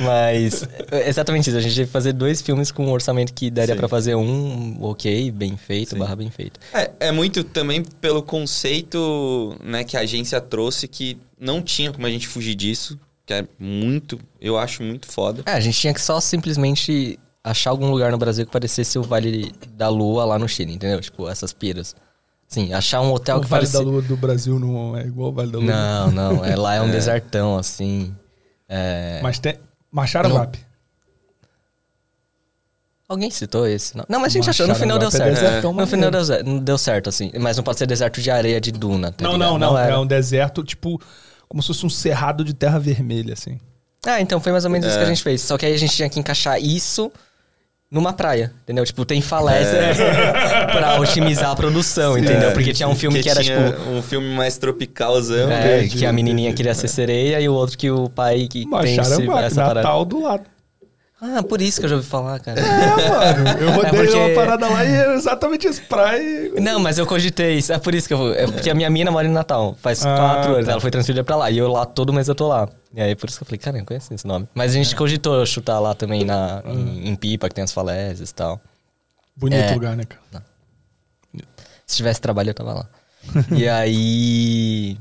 [0.00, 1.58] Mas, é exatamente isso.
[1.58, 3.78] A gente ia fazer dois filmes com um orçamento que daria Sim.
[3.78, 5.98] pra fazer um ok, bem feito, Sim.
[5.98, 6.58] barra bem feito.
[6.72, 12.06] É, é muito também pelo conceito né, que a agência trouxe que não tinha como
[12.06, 12.98] a gente fugir disso.
[13.24, 15.42] Que é muito, eu acho muito foda.
[15.46, 19.02] É, a gente tinha que só simplesmente achar algum lugar no Brasil que parecesse o
[19.02, 21.00] Vale da Lua lá no Chile, entendeu?
[21.00, 21.94] Tipo, essas piras.
[22.48, 23.80] Sim, achar um hotel o que Vale parecia...
[23.80, 25.66] da Lua do Brasil não é igual ao Vale da Lua.
[25.66, 28.14] Não, não, é, lá é um desertão, assim.
[28.68, 29.20] É...
[29.22, 29.56] Mas tem.
[29.90, 30.36] Machara Não.
[30.36, 30.54] Map.
[33.08, 33.96] Alguém citou esse?
[33.96, 35.34] Não, não mas a gente achou, no final deu é certo.
[35.34, 36.10] desertão, No final é.
[36.10, 37.30] deu, não deu certo, assim.
[37.38, 39.50] Mas não pode ser deserto de areia de duna, tá Não, ligado?
[39.50, 39.78] não, não.
[39.78, 39.92] era.
[39.94, 41.00] É um deserto, tipo,
[41.48, 43.60] como se fosse um cerrado de terra vermelha, assim.
[44.04, 45.08] Ah, então foi mais ou menos isso que a É.
[45.08, 45.40] gente fez.
[45.40, 47.12] Só que aí a gente tinha que encaixar isso
[47.90, 48.84] numa praia, entendeu?
[48.84, 49.78] Tipo, tem falésia
[50.72, 52.50] pra otimizar a produção, entendeu?
[52.50, 53.90] É, Porque tinha um filme Porque que era, tipo...
[53.90, 55.50] um filme mais tropicalzão.
[55.50, 58.68] É, que a menininha queria ser sereia e o outro que o pai que tem
[58.68, 59.26] Machara esse, essa
[59.62, 59.74] parada.
[59.82, 60.44] Natal do lado.
[61.18, 62.60] Ah, por isso que eu já ouvi falar, cara.
[62.60, 62.64] É,
[63.38, 63.58] mano.
[63.58, 65.80] Eu rodei É porque- uma parada lá e era exatamente isso.
[65.88, 66.50] Praia.
[66.60, 67.72] Não, mas eu cogitei isso.
[67.72, 68.34] É por isso que eu vou.
[68.34, 69.74] É porque a minha mina mora em Natal.
[69.80, 70.66] Faz Ah, quatro anos.
[70.66, 70.72] tá.
[70.72, 71.50] Ela foi transferida pra lá.
[71.50, 72.68] E eu lá, todo mês eu tô lá.
[72.96, 74.48] E aí, por isso que eu falei, cara, eu conheço esse nome.
[74.54, 74.96] Mas a gente É.
[74.96, 76.62] cogitou chutar lá também na, Ah.
[76.64, 78.58] em, em Pipa, que tem as falésias e tal.
[79.36, 79.74] Bonito É.
[79.74, 80.42] lugar, né, cara?
[81.86, 82.88] Se tivesse trabalho, eu tava lá.
[83.54, 84.98] e aí.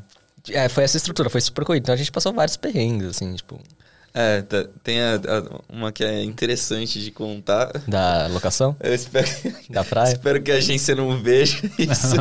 [0.50, 1.84] É, foi essa estrutura, foi super corrido.
[1.84, 3.60] Então a gente passou vários perrengues, assim, tipo,
[4.14, 7.72] É, tá- tem a- a- uma que é interessante de contar.
[7.88, 9.28] da locação, Eu espero,
[9.70, 10.14] da praia.
[10.14, 12.16] espero que a agência não veja isso.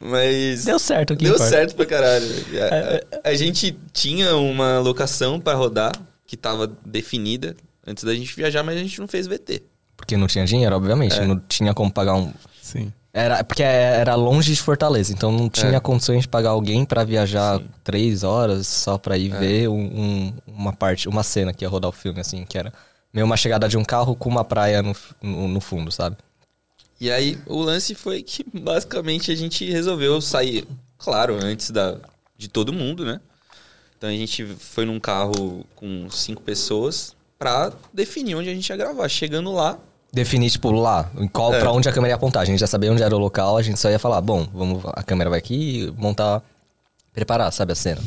[0.00, 0.64] Mas.
[0.64, 1.50] Deu certo, o que Deu importa.
[1.50, 2.26] certo pra caralho.
[3.14, 5.92] A, a- a gente tinha uma locação pra rodar
[6.26, 9.62] que tava definida antes da gente viajar, mas a gente não fez VT.
[9.96, 11.18] Porque não tinha dinheiro, obviamente.
[11.18, 11.26] É.
[11.26, 12.32] Não tinha como pagar um.
[12.60, 12.92] Sim.
[13.14, 15.80] Era, porque era longe de Fortaleza, então não tinha É.
[15.80, 17.66] condições de pagar alguém pra viajar Sim.
[17.84, 19.20] três horas só pra É.
[19.20, 22.56] ir ver um- um- uma parte, uma cena que ia rodar o filme, assim, que
[22.56, 22.72] era
[23.12, 26.16] meio uma chegada de um carro com uma praia no, no, no fundo, sabe?
[27.02, 30.64] E aí o lance foi que basicamente a gente resolveu sair,
[30.96, 31.96] claro, antes da,
[32.38, 33.20] de todo mundo, né?
[33.98, 38.76] Então a gente foi num carro com cinco pessoas pra definir onde a gente ia
[38.76, 39.08] gravar.
[39.08, 39.80] Chegando lá,
[40.12, 41.58] Definir, tipo, lá, em qual, É.
[41.58, 42.42] pra onde a câmera ia apontar.
[42.42, 44.84] A gente já sabia onde era o local, a gente só ia falar, bom, vamos,
[44.92, 46.40] a câmera vai aqui, montar,
[47.12, 48.00] preparar, sabe, a cena.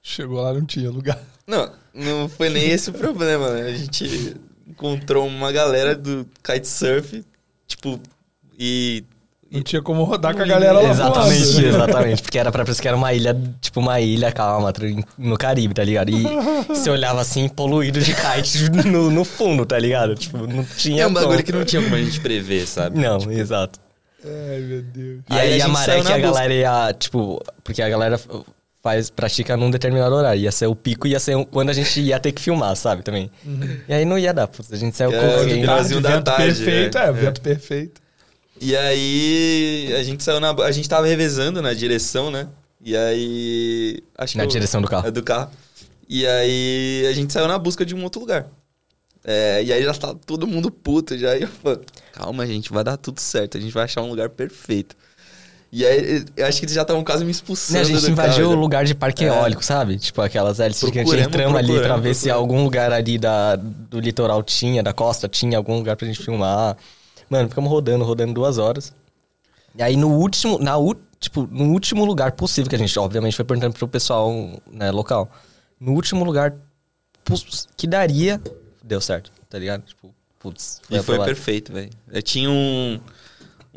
[0.00, 1.20] Chegou lá, não tinha lugar.
[1.46, 3.62] Não, não foi nem esse o problema, né?
[3.62, 4.36] A gente
[4.68, 7.24] encontrou uma galera do kitesurf,
[7.66, 8.00] tipo,
[8.58, 9.04] e.
[9.48, 11.66] Não tinha como rodar com a galera lá Exatamente, voando.
[11.68, 12.22] exatamente.
[12.22, 14.72] Porque era pra parecer que era uma ilha, tipo uma ilha calma,
[15.16, 16.10] no Caribe, tá ligado?
[16.10, 16.24] E
[16.68, 20.16] você olhava assim, poluído de kite no, no fundo, tá ligado?
[20.16, 21.04] Tipo, não tinha.
[21.04, 21.44] É um bagulho como.
[21.44, 22.98] que não tinha como a gente prever, sabe?
[22.98, 23.78] Não, exato.
[24.24, 25.20] Ai, meu Deus.
[25.30, 26.18] E Aí aí, a maré que a busca.
[26.18, 28.20] galera ia, tipo, porque a galera
[28.86, 30.40] faz, pratica num determinado horário.
[30.40, 33.02] Ia ser o pico, ia ser quando a gente ia ter que filmar, sabe?
[33.02, 33.28] Também.
[33.88, 35.48] E aí não ia dar, putz, a gente saiu É, correndo.
[35.48, 37.06] de Finalzinho da vento tarde, perfeito, é.
[37.08, 38.00] é, vento perfeito.
[38.60, 40.50] E aí a gente saiu na.
[40.52, 42.46] A gente tava revezando na direção, né?
[42.80, 43.98] E aí.
[44.16, 45.08] Acho Na que eu- direção do carro.
[45.08, 45.50] É, do carro.
[46.08, 48.46] E aí a gente saiu na busca de um outro lugar.
[49.24, 51.36] É, e aí já tava todo mundo puto já.
[51.36, 51.80] E eu falei,
[52.12, 53.58] calma, gente, vai dar tudo certo.
[53.58, 54.94] A gente vai achar um lugar perfeito.
[55.72, 57.78] E aí eu acho que eles já estavam quase me expulsando.
[57.78, 58.60] Né, a gente invadiu carro, o já.
[58.60, 59.28] lugar de parque É.
[59.28, 59.98] eólico, sabe?
[59.98, 61.10] Tipo aquelas hélices gigantes.
[61.10, 65.28] Procuramos, Entramos ali pra ver se algum lugar ali da, do litoral tinha, da costa
[65.28, 66.76] tinha algum lugar pra gente filmar.
[67.28, 68.92] Mano, ficamos rodando, rodando duas horas.
[69.76, 70.74] E aí no último, na
[71.18, 74.32] tipo, no último lugar possível que a gente, obviamente, foi perguntando pro pessoal
[74.70, 75.30] né, local.
[75.78, 76.54] No último lugar
[77.76, 78.40] que daria,
[78.82, 79.82] deu certo, tá ligado?
[79.82, 80.80] Tipo, putz.
[80.84, 81.26] E foi aprovado.
[81.26, 81.90] perfeito, velho.
[82.10, 83.00] Eu tinha um,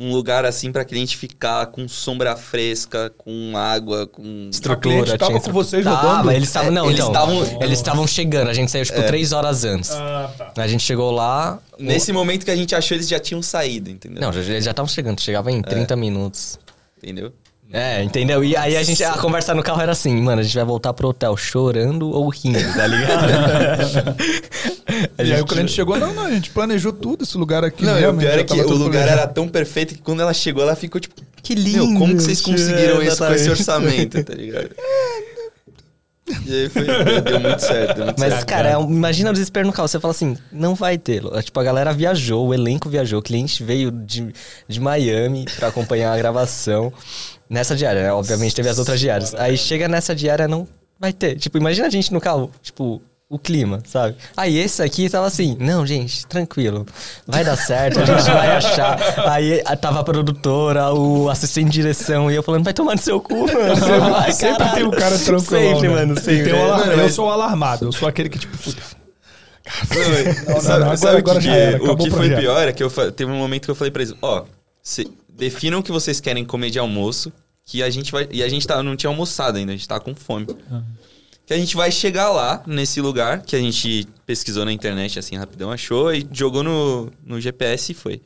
[0.01, 4.47] um lugar assim pra cliente ficar com sombra fresca, com água, com.
[4.49, 5.63] Estrutura, cliente tava tinha com estrutura.
[5.65, 6.31] vocês Tava, rodando?
[6.31, 9.65] eles estavam, não, Eles então, estavam- eles estavam chegando, a gente saiu, tipo, três horas
[9.65, 9.91] antes.
[9.91, 10.63] Ah, tá.
[10.63, 11.59] A gente chegou lá.
[11.77, 14.21] Nesse momento que a gente achou, eles já tinham saído, entendeu?
[14.21, 16.57] Não, já- eles já estavam chegando, chegava em 30 minutos.
[17.03, 17.33] Entendeu?
[17.71, 18.43] É, entendeu?
[18.43, 20.91] E aí a gente, a conversa no carro era assim, mano, a gente vai voltar
[20.91, 24.15] pro hotel chorando ou rindo, tá ligado?
[25.17, 27.63] A E aí gente- o cliente chegou, não, não, a gente planejou tudo esse lugar
[27.63, 28.13] aqui Não, mesmo.
[28.13, 29.11] o pior é que o lugar planejado.
[29.19, 31.15] era tão perfeito que quando ela chegou, ela ficou tipo.
[31.41, 31.99] Que Meu, lindo.
[31.99, 34.69] como que vocês conseguiram isso com esse orçamento, tá ligado?
[36.45, 36.85] E aí foi,
[37.23, 38.45] deu muito certo, deu muito Mas, certo.
[38.47, 39.87] cara, é imagina o desespero no carro.
[39.87, 41.23] Você fala assim, não vai ter.
[41.43, 44.31] Tipo, a galera viajou, o elenco viajou, o cliente veio de,
[44.67, 46.93] de Miami pra acompanhar a gravação.
[47.49, 48.13] Nessa diária, né?
[48.13, 49.33] Obviamente teve as outras diárias.
[49.33, 50.67] Aí chega nessa diária, não
[50.99, 51.35] vai ter.
[51.35, 54.15] Tipo, imagina a gente no carro, tipo, o clima, sabe?
[54.35, 56.83] Aí esse aqui tava assim, não, gente, tranquilo,
[57.27, 59.29] vai dar certo, a gente vai achar.
[59.29, 63.01] Aí a- tava a produtora, o assistente de direção, e eu falando, vai tomar no
[63.01, 63.75] seu cu, mano.
[63.77, 65.39] Você vai, Sempre tem um cara tranquilo.
[65.75, 66.53] Sempre, mano, E sempre.
[66.53, 68.81] um Mano, Eu sou o alarmado, eu sou aquele que, tipo, puta,
[70.47, 72.73] Não, não, agora- sabe o agora que, já que- era, o que foi pior é
[72.73, 74.43] que eu teve um momento que eu falei pra eles, ó,
[74.81, 77.31] se- definam o que vocês querem comer de almoço,
[77.63, 78.27] que a gente vai.
[78.31, 80.47] E a gente tá, não tinha almoçado ainda, a gente tava com fome.
[81.49, 85.35] Que a gente vai chegar lá, nesse lugar, que a gente pesquisou na internet, assim,
[85.35, 88.21] rapidão, achou e jogou no, no GPS e foi.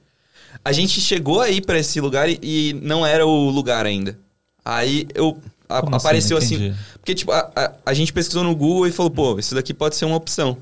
[0.62, 4.20] A gente chegou aí pra esse lugar e, e não era o lugar ainda.
[4.66, 5.42] Aí eu.
[5.70, 5.96] a- assim?
[5.96, 6.56] apareceu assim.
[6.56, 6.76] entendi.
[6.96, 9.96] Porque, tipo, a, a, a gente pesquisou no Google e falou, pô, isso daqui pode
[9.96, 10.58] ser uma opção.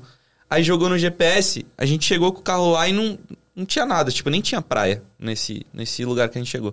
[0.48, 3.18] Aí jogou no GPS, a gente chegou com o carro lá e não,
[3.56, 6.72] não tinha nada, tipo, nem tinha praia nesse, nesse lugar que a gente chegou.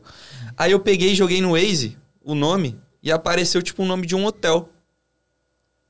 [0.56, 4.16] Aí eu peguei e joguei no Waze o nome e apareceu, tipo, o nome de
[4.16, 4.70] um hotel.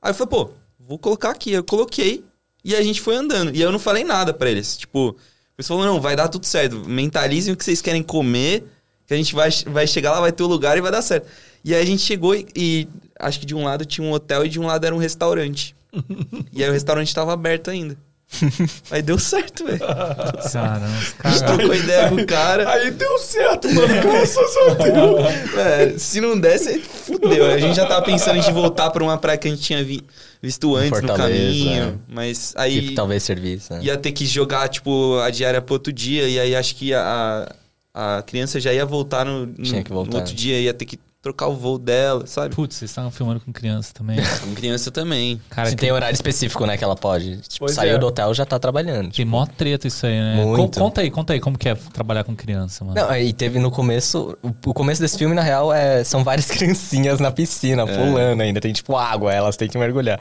[0.00, 1.52] Aí eu falei, pô, vou colocar aqui.
[1.52, 2.24] Eu coloquei
[2.64, 3.54] e a gente foi andando.
[3.54, 4.76] E eu não falei nada pra eles.
[4.76, 5.16] Tipo,
[5.58, 6.88] eles falaram, não, vai dar tudo certo.
[6.88, 8.64] Mentalizem o que vocês querem comer,
[9.06, 11.28] que a gente vai, vai chegar lá, vai ter o lugar e vai dar certo.
[11.64, 12.88] E aí a gente chegou e, e
[13.18, 15.76] acho que de um lado tinha um hotel e de um lado era um restaurante.
[16.52, 17.96] e aí o restaurante tava aberto ainda.
[18.90, 19.78] aí deu certo, velho.
[19.78, 20.86] Caramba,
[21.24, 22.70] A gente trocou ideia com o cara.
[22.70, 23.88] Aí deu certo, mano.
[23.88, 25.54] Graças a Deus.
[25.56, 27.46] É, se não desse, aí fudeu.
[27.50, 30.02] A gente já tava pensando em voltar pra uma praia que a gente tinha vi-
[30.42, 31.82] visto antes no caminho.
[31.82, 31.92] é.
[32.08, 33.80] Mas aí talvez servisse, né?
[33.82, 36.28] ia ter que jogar, tipo, a diária pro outro dia.
[36.28, 37.52] E aí acho que a,
[37.92, 40.12] a criança já ia voltar no, no- Tinha que voltar.
[40.12, 40.58] no outro dia.
[40.60, 42.54] Ia ter que trocar o voo dela, sabe?
[42.54, 44.16] Putz, vocês estavam filmando com criança também.
[44.42, 45.38] Com criança também.
[45.50, 47.36] Cara, Se que- tem horário específico, né, que ela pode.
[47.42, 47.98] Tipo, Pois saiu é.
[47.98, 49.12] do hotel, já tá trabalhando.
[49.12, 50.36] Tem mó treta isso aí, né?
[50.44, 50.78] Muito.
[50.78, 52.98] Co- conta aí, conta aí como que é trabalhar com criança, mano.
[52.98, 54.36] Não, aí teve no começo.
[54.66, 58.60] O, começo desse filme, na real, é, são várias criancinhas na piscina, pulando ainda.
[58.60, 60.18] Tem tipo água, elas têm que mergulhar.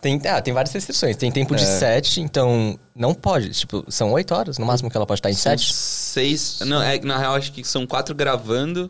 [0.00, 1.16] Tem, ah, tem várias restrições.
[1.16, 3.50] Tem tempo de sete, então não pode.
[3.50, 5.74] Tipo, são oito horas no máximo que ela pode estar em São sete.
[5.74, 6.58] seis.
[6.64, 8.88] Não, é, que na real acho que são quatro gravando.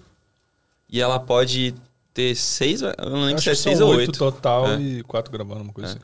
[0.88, 1.74] E ela pode
[2.14, 2.80] ter seis.
[2.82, 4.18] Eu não lembro se é seis ou oito oito.
[4.18, 4.80] total É.
[4.80, 5.92] e quatro gravando, uma coisa É.
[5.92, 6.00] assim.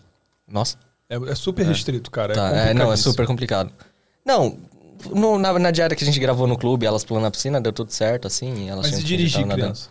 [0.48, 0.76] Nossa.
[1.08, 2.34] É, é super restrito, cara.
[2.34, 3.70] Tá, é, é, não, é super complicado.
[4.24, 4.56] Não,
[5.10, 7.72] no- na, na diária que a gente gravou no clube, elas pulando na piscina, deu
[7.72, 8.68] tudo certo, assim.
[8.68, 9.88] Elas Mas e dirigir criança?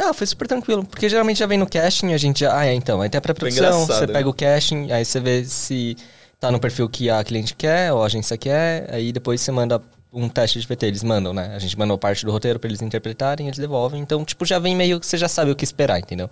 [0.00, 0.84] Ah, foi super tranquilo.
[0.84, 2.56] Porque geralmente já vem no casting, a gente já.
[2.58, 3.00] Ah, é, então.
[3.00, 4.12] Aí tem a pré-produção, você né?
[4.12, 5.96] pega o casting, aí você vê se
[6.40, 9.80] tá no perfil que a cliente quer ou a agência quer, aí depois você manda
[10.12, 10.86] um teste de PT.
[10.86, 11.54] Eles mandam, né?
[11.54, 14.00] A gente mandou parte do roteiro pra eles interpretarem, eles devolvem.
[14.00, 16.28] Então, tipo, já vem meio que você já sabe o que esperar, entendeu?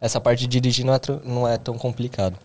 [0.00, 2.36] Essa parte de dirigir não é, não é tão complicado.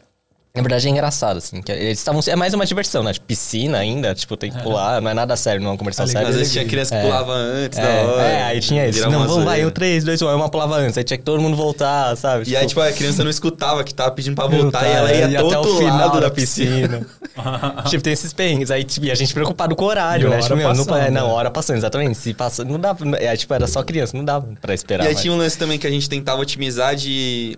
[0.55, 1.61] Na verdade é engraçado, assim.
[1.61, 2.21] Que eles estavam.
[2.25, 3.11] É mais uma diversão, né?
[3.11, 6.07] Tipo, piscina ainda, tipo, tem que pular, não é nada sério, não é uma comercial
[6.07, 6.29] séria.
[6.29, 7.03] Às vezes tinha criança que É.
[7.03, 8.23] pulava antes da É, hora.
[8.23, 8.99] é, aí tinha isso.
[8.99, 9.59] virava Não, vamos, zoeira.
[9.61, 10.97] eu 3, 2, 1, aí uma pulava antes.
[10.97, 12.49] Aí tinha que todo mundo voltar, sabe?
[12.49, 15.29] E aí, tipo, a criança não escutava que tava pedindo pra voltar e ela é,
[15.29, 17.05] ia, até o final da piscina.
[17.89, 18.71] tipo, tem esses perrengues.
[18.71, 20.39] Aí, tipo, e a gente preocupado com o horário, né?
[20.39, 21.21] Tipo, meu, não, não, né?
[21.21, 22.17] hora passando, exatamente.
[22.17, 23.03] Se passa, não dava.
[23.17, 25.03] É, tipo, era só criança, não dava pra esperar.
[25.03, 27.57] E aí tinha um lance também que a gente tentava otimizar de...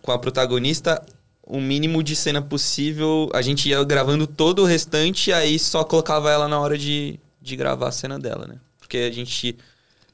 [0.00, 1.02] com a protagonista,
[1.42, 3.28] o mínimo de cena possível.
[3.34, 7.18] A gente ia gravando todo o restante e aí só colocava ela na hora de,
[7.40, 8.56] de gravar a cena dela, né?
[8.78, 9.56] Porque a gente...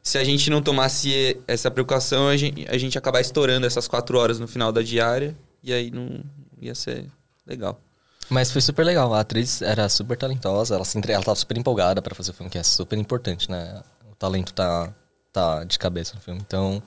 [0.02, 3.86] Se a gente não tomasse essa preocupação, a gente, a gente ia acabar estourando essas
[3.86, 5.36] quatro horas no final da diária.
[5.62, 6.22] E aí não
[6.60, 7.04] ia ser
[7.46, 7.78] legal.
[8.30, 9.12] Mas foi super legal.
[9.12, 11.12] A atriz era super talentosa, ela, se entre...
[11.12, 13.82] ela tava super empolgada pra fazer o filme, que é super importante, né?
[14.10, 14.92] O talento tá,
[15.32, 16.40] tá de cabeça no filme.
[16.46, 16.82] Então,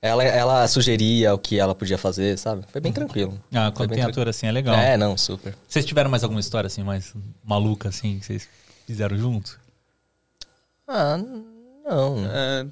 [0.00, 2.64] ela, ela sugeria o que ela podia fazer, sabe?
[2.70, 3.38] Foi bem tranquilo.
[3.52, 4.10] Ah, Foi quando bem tem tranquilo.
[4.22, 4.74] ator assim é legal.
[4.76, 5.54] É, não, super.
[5.68, 7.12] Vocês tiveram mais alguma história assim, mais
[7.44, 8.48] maluca assim, que vocês
[8.86, 9.58] fizeram junto?
[10.86, 11.18] Ah,
[11.84, 12.24] não.
[12.26, 12.66] É,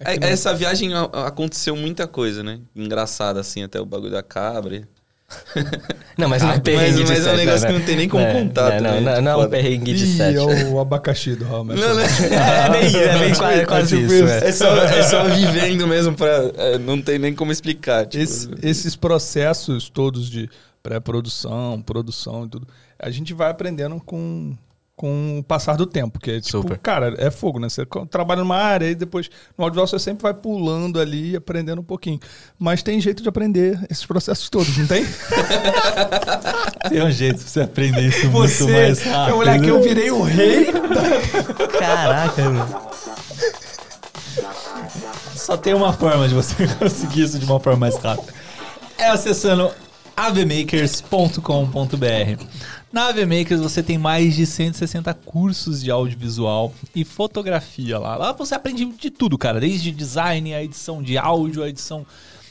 [0.00, 2.60] É- Essa viagem aconteceu muita coisa, né?
[2.74, 4.88] Engraçada, assim, até o bagulho da cabra.
[6.16, 7.66] Não, mas não é Mas- perrengue de mas é um negócio né?
[7.72, 9.92] que não tem nem como É, contar é, Não, também, não, não é um perrengue
[9.94, 10.36] de Ih, sete.
[10.38, 12.02] é o abacaxi do Met Não, não.
[12.02, 12.32] Mother.
[12.32, 14.24] É, bem, é bem quase, quase tipo isso.
[14.24, 14.32] isso.
[14.32, 14.48] é.
[14.48, 16.50] É só, é só vivendo mesmo pra.
[16.56, 18.06] é, não tem nem como explicar.
[18.06, 20.48] Tipo, Esse- esses processos todos de
[20.82, 22.66] pré-produção, produção e tudo,
[22.98, 24.56] a gente vai aprendendo com,
[24.98, 26.18] com o passar do tempo.
[26.18, 26.76] Porque, tipo, Super.
[26.78, 27.68] cara, é fogo, né?
[27.68, 31.80] Você trabalha numa área e depois no audiovisual você sempre vai pulando ali e aprendendo
[31.80, 32.18] um pouquinho.
[32.58, 35.06] Mas tem jeito de aprender esses processos todos, não tem?
[36.88, 39.30] Tem um jeito pra você aprender isso Você, muito mais rápido.
[39.30, 40.66] é olhar que eu virei o rei.
[41.78, 42.80] Caraca, mano.
[45.34, 48.32] Só tem uma forma de você conseguir isso de uma forma mais rápida.
[48.96, 49.70] É acessando
[50.16, 52.44] avmakers.com.br.
[52.92, 58.16] Na AVMakers você tem mais de 160 cursos de audiovisual e fotografia lá.
[58.16, 59.60] Lá você aprende de tudo, cara.
[59.60, 62.06] Desde design, a edição de áudio, a edição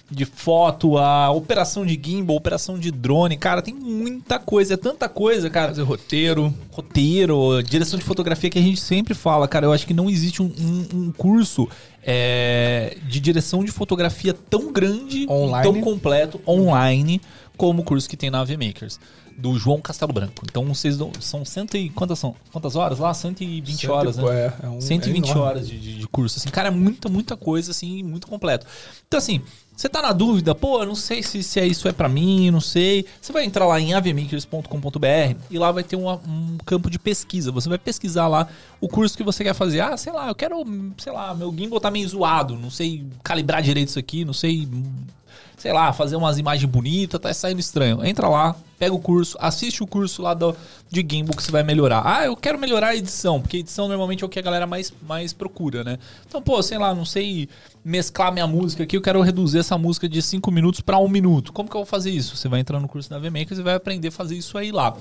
[0.09, 3.35] de foto, a operação de gimbal, operação de drone.
[3.35, 5.69] Cara, tem muita coisa, é tanta coisa, cara.
[5.69, 6.53] Fazer roteiro.
[6.71, 9.65] Roteiro, direção de fotografia que a gente sempre fala, cara.
[9.65, 11.67] Eu acho que não existe um, um- um curso
[12.05, 15.63] é, de direção de fotografia tão grande, Online.
[15.63, 17.19] tão completo, online,
[17.57, 18.97] como o curso que tem na AV Makers.
[19.37, 20.43] Do João Castelo Branco.
[20.49, 21.89] Então, vocês dão- são cento e.
[21.91, 22.35] Quantas são?
[22.51, 23.13] Quantas horas lá?
[23.13, 24.23] 120 Cento e horas, né?
[24.31, 26.49] é, é um- 120 é horas de, de, de curso, assim.
[26.49, 28.65] Cara, é muita, muita coisa, assim, muito completo.
[29.07, 29.41] Então, assim,
[29.75, 32.49] você tá na dúvida, pô, eu não sei se, se é isso é pra mim,
[32.49, 33.05] não sei.
[33.21, 37.51] Você vai entrar lá em avmakers.com.br e lá vai ter uma- um campo de pesquisa.
[37.51, 38.47] Você vai pesquisar lá
[38.81, 39.81] o curso que você quer fazer.
[39.81, 40.63] Ah, sei lá, eu quero,
[40.97, 44.67] sei lá, meu gimbal tá meio zoado, não sei calibrar direito isso aqui, não sei
[45.57, 48.05] sei lá, fazer umas imagens bonitas, tá saindo estranho.
[48.05, 50.55] Entra lá, pega o curso, assiste o curso lá do,
[50.89, 52.03] de gimbal que você vai melhorar.
[52.05, 54.93] Ah, eu quero melhorar a edição, porque edição normalmente é o que a galera mais,
[55.01, 55.97] mais procura, né?
[56.27, 57.49] Então, pô, sei lá, não sei
[57.87, 61.07] mesclar minha música aqui, eu quero reduzir essa música de 5 minutos para 1 um
[61.07, 61.53] minuto.
[61.53, 62.35] Como que eu vou fazer isso?
[62.35, 64.95] Você vai entrar no curso da VMakers e vai aprender a fazer isso aí lá.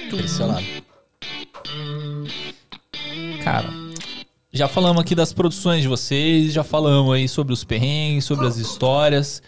[0.06, 0.64] Impressionado.
[3.42, 3.68] Cara,
[4.52, 8.56] já falamos aqui das produções de vocês, já falamos aí sobre os perrengues, sobre as
[8.56, 9.42] histórias.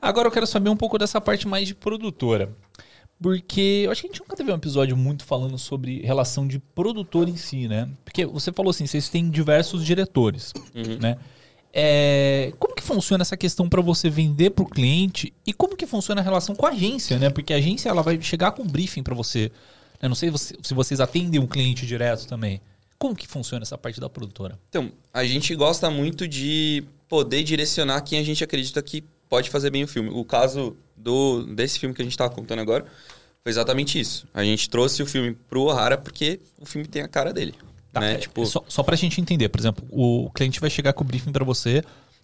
[0.00, 2.54] Agora eu quero saber um pouco dessa parte mais de produtora.
[3.20, 6.58] Porque eu acho que a gente nunca teve um episódio muito falando sobre relação de
[6.58, 7.88] produtor em si, né?
[8.04, 10.52] Porque você falou assim, vocês têm diversos diretores,
[11.00, 11.16] né?
[11.78, 15.86] É, como que funciona essa questão para você vender para o cliente e como que
[15.86, 17.28] funciona a relação com a agência, né?
[17.28, 19.52] Porque a agência ela vai chegar com um briefing para você.
[20.00, 22.62] Eu não sei se vocês atendem um cliente direto também.
[22.98, 24.58] Como que funciona essa parte da produtora?
[24.70, 29.68] Então, a gente gosta muito de poder direcionar quem a gente acredita que pode fazer
[29.68, 30.08] bem o filme.
[30.08, 32.86] O caso do desse filme que a gente tava contando agora
[33.42, 34.26] foi exatamente isso.
[34.32, 37.54] A gente trouxe o filme pro O'Hara porque o filme tem a cara dele.
[38.00, 38.14] Né?
[38.14, 41.06] é, tipo, só, só pra gente entender, por exemplo, o cliente vai chegar com o
[41.06, 41.82] briefing para você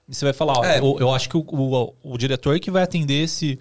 [0.08, 0.78] e você vai falar, ó, É.
[0.78, 3.58] eu, eu acho que o, o, o diretor que vai atender esse,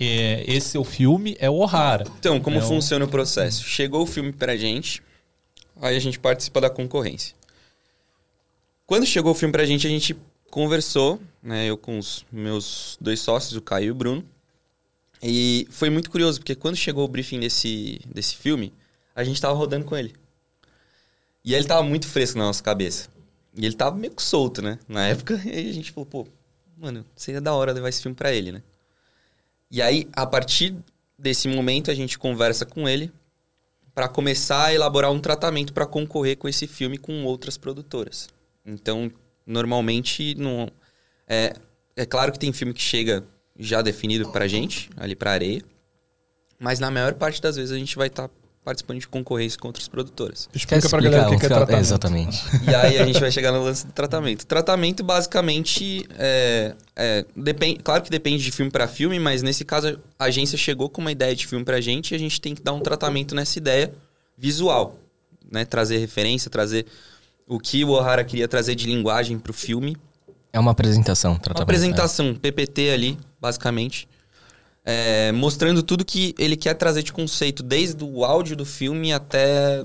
[0.00, 2.04] é, esse seu filme é o O'Hara.
[2.18, 3.64] Então, como É o- funciona o processo?
[3.64, 5.02] Chegou o filme pra gente,
[5.80, 7.34] aí a gente participa da concorrência.
[8.86, 10.14] Quando chegou o filme pra gente, a gente
[10.50, 11.66] conversou, né?
[11.66, 14.24] Eu com os meus dois sócios, o Caio e o Bruno.
[15.22, 18.72] E foi muito curioso, porque quando chegou o briefing desse, desse filme,
[19.14, 20.12] a gente tava rodando com ele.
[21.44, 23.08] E ele tava muito fresco na nossa cabeça.
[23.54, 24.78] E ele tava meio que solto, né?
[24.88, 26.26] Na época, e a gente falou, pô,
[26.76, 28.62] mano, seria da hora levar esse filme pra ele, né?
[29.70, 30.76] E aí, a partir
[31.18, 33.10] desse momento, a gente conversa com ele
[33.94, 38.28] para começar a elaborar um tratamento para concorrer com esse filme com outras produtoras.
[38.64, 39.10] Então,
[39.46, 40.68] normalmente, não
[41.26, 41.54] é,
[41.96, 43.24] é claro que tem filme que chega
[43.58, 45.62] já definido pra gente, ali pra areia,
[46.58, 48.30] mas na maior parte das vezes a gente vai estar
[48.64, 50.48] participando de concorrência com outras produtoras.
[50.54, 51.80] Explica pra galera o que, que é tratamento.
[51.80, 52.42] Exatamente.
[52.68, 54.46] E aí a gente vai chegar no lance do tratamento.
[54.46, 59.98] Tratamento basicamente é, é, depende, claro que depende de filme para filme, mas nesse caso
[60.18, 62.62] a agência chegou com uma ideia de filme pra gente e a gente tem que
[62.62, 63.92] dar um tratamento nessa ideia
[64.38, 64.96] visual,
[65.50, 65.64] né?
[65.64, 66.86] Trazer referência, trazer
[67.48, 69.96] o que o O'Hara queria trazer de linguagem pro filme.
[70.52, 71.62] É uma apresentação, Uma tratamento.
[71.62, 74.08] apresentação, PPT ali, basicamente.
[74.84, 79.84] É, mostrando tudo que ele quer trazer de conceito, desde o áudio do filme até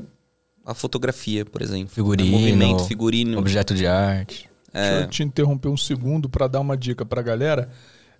[0.65, 1.93] a fotografia, por exemplo.
[1.93, 2.87] Figurino, Movimento, é.
[2.87, 3.37] figurino.
[3.37, 4.49] Objeto de arte.
[4.73, 7.69] Deixa eu te interromper um segundo pra dar uma dica pra galera.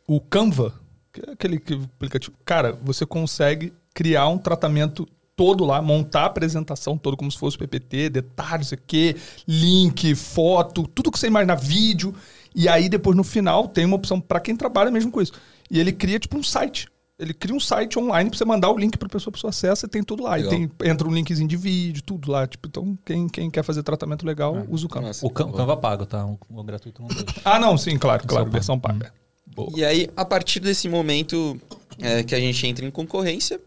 [0.07, 0.73] O Canva,
[1.11, 6.25] que é aquele que- aplicativo, cara, você consegue criar um tratamento todo lá, montar a
[6.25, 9.15] apresentação todo como se fosse PPT, detalhes aqui,
[9.47, 12.15] link, foto, tudo que você imaginar, vídeo.
[12.55, 15.33] E aí depois no final tem uma opção pra quem trabalha mesmo com isso.
[15.69, 16.87] E ele cria tipo um site.
[17.19, 19.87] Ele cria um site online pra você mandar o link pra pessoa, a pessoa acessa
[19.87, 20.35] e tem tudo lá.
[20.35, 20.53] Legal.
[20.53, 22.45] E tem, entra um linkzinho de vídeo, tudo lá.
[22.45, 25.11] Tipo, então quem, quem quer fazer tratamento legal, usa o Canva.
[25.23, 26.23] O Can- o Canva paga, tá?
[26.25, 27.25] O, o gratuito não deixa.
[27.43, 28.51] Ah, não, sim, claro, claro, paga.
[28.53, 29.11] versão paga.
[29.47, 29.71] Boa.
[29.75, 31.59] E aí, a partir desse momento
[31.99, 33.59] é, que a gente entra em concorrência,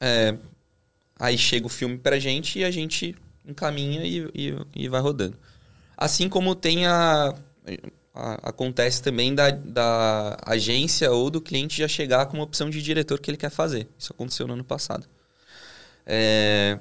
[0.00, 0.34] é,
[1.20, 3.14] aí chega o filme pra gente e a gente
[3.46, 5.36] encaminha e, e- e vai rodando.
[5.94, 7.34] Assim como tem a.
[8.14, 12.82] a- acontece também da, da agência ou do cliente já chegar com uma opção de
[12.82, 13.88] diretor que ele quer fazer.
[13.98, 15.06] Isso aconteceu no ano passado.
[16.06, 16.78] É,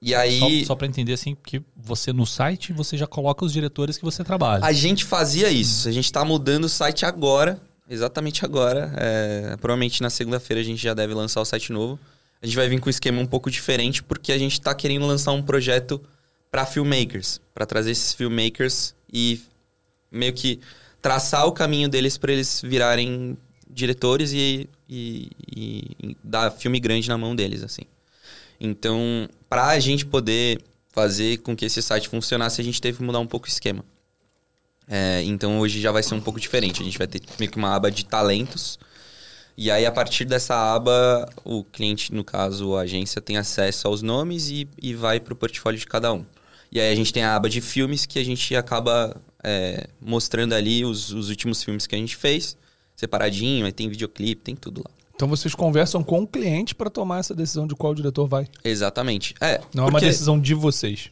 [0.00, 0.38] e aí.
[0.60, 4.04] Só, só para entender assim, que você no site você já coloca os diretores que
[4.04, 4.64] você trabalha.
[4.64, 5.88] A gente fazia isso.
[5.88, 7.60] A gente tá mudando o site agora.
[7.88, 8.92] Exatamente agora.
[8.96, 11.98] É, provavelmente na segunda-feira a gente já deve lançar o site novo.
[12.42, 15.06] A gente vai vir com um esquema um pouco diferente porque a gente tá querendo
[15.06, 16.00] lançar um projeto
[16.50, 19.40] para filmmakers, para trazer esses filmmakers e
[20.14, 20.60] meio que
[21.02, 23.36] traçar o caminho deles para eles virarem
[23.68, 27.82] diretores e, e, e- dar filme grande na mão deles, assim.
[28.60, 30.62] Então, para a gente poder
[30.92, 33.84] fazer com que esse site funcionasse, a gente teve que mudar um pouco o esquema.
[34.86, 36.80] É, então, hoje já vai ser um pouco diferente.
[36.80, 38.78] A gente vai ter meio que uma aba de talentos.
[39.56, 44.02] E aí, a partir dessa aba, o cliente, no caso, a agência, tem acesso aos
[44.02, 46.24] nomes e, e vai para o portfólio de cada um.
[46.74, 50.54] E aí, a gente tem a aba de filmes que a gente acaba é, mostrando
[50.54, 52.56] ali os, os últimos filmes que a gente fez,
[52.96, 54.90] separadinho, aí tem videoclipe, tem tudo lá.
[55.14, 58.48] Então vocês conversam com o cliente pra tomar essa decisão de qual diretor vai.
[58.64, 59.34] Exatamente.
[59.40, 61.08] É, Não é uma decisão de vocês.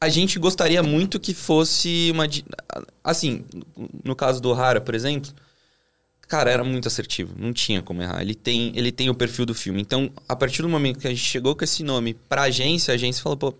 [0.00, 2.26] a gente gostaria muito que fosse uma.
[3.04, 3.44] Assim,
[4.02, 5.30] no caso do Hara, por exemplo,
[6.26, 7.34] cara, era muito assertivo.
[7.38, 8.20] Não tinha como errar.
[8.20, 9.80] Ele tem, ele tem o perfil do filme.
[9.80, 12.96] Então, a partir do momento que a gente chegou com esse nome pra agência, a
[12.96, 13.54] agência falou, pô,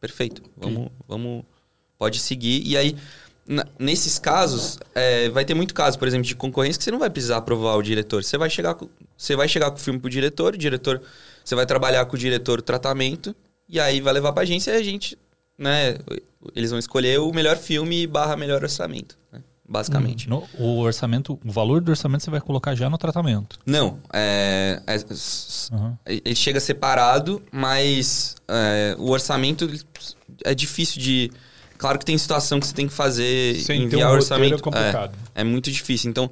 [0.00, 1.44] perfeito, vamos, vamos,
[1.98, 2.62] pode seguir.
[2.66, 2.96] E aí,
[3.78, 7.10] nesses casos, é, vai ter muito caso, por exemplo, de concorrência que você não vai
[7.10, 8.24] precisar aprovar o diretor.
[8.24, 11.02] Você vai chegar com, você vai chegar com o filme pro diretor, o diretor,
[11.44, 13.34] você vai trabalhar com o diretor o tratamento,
[13.68, 15.16] e aí vai levar pra agência e a gente,
[15.56, 15.96] né,
[16.56, 19.16] eles vão escolher o melhor filme barra melhor orçamento,
[19.70, 20.28] basicamente.
[20.28, 23.58] No- o orçamento, o valor do orçamento você vai colocar já no tratamento.
[23.64, 25.96] Não, é, é- Uhum.
[26.06, 29.70] ele chega separado, mas é, o orçamento
[30.44, 31.30] é difícil de.
[31.78, 34.54] Claro que tem situação que você tem que fazer, Sem um enviar roteiro orçamento.
[34.56, 35.16] é complicado.
[35.34, 36.10] É, é muito difícil.
[36.10, 36.30] Então,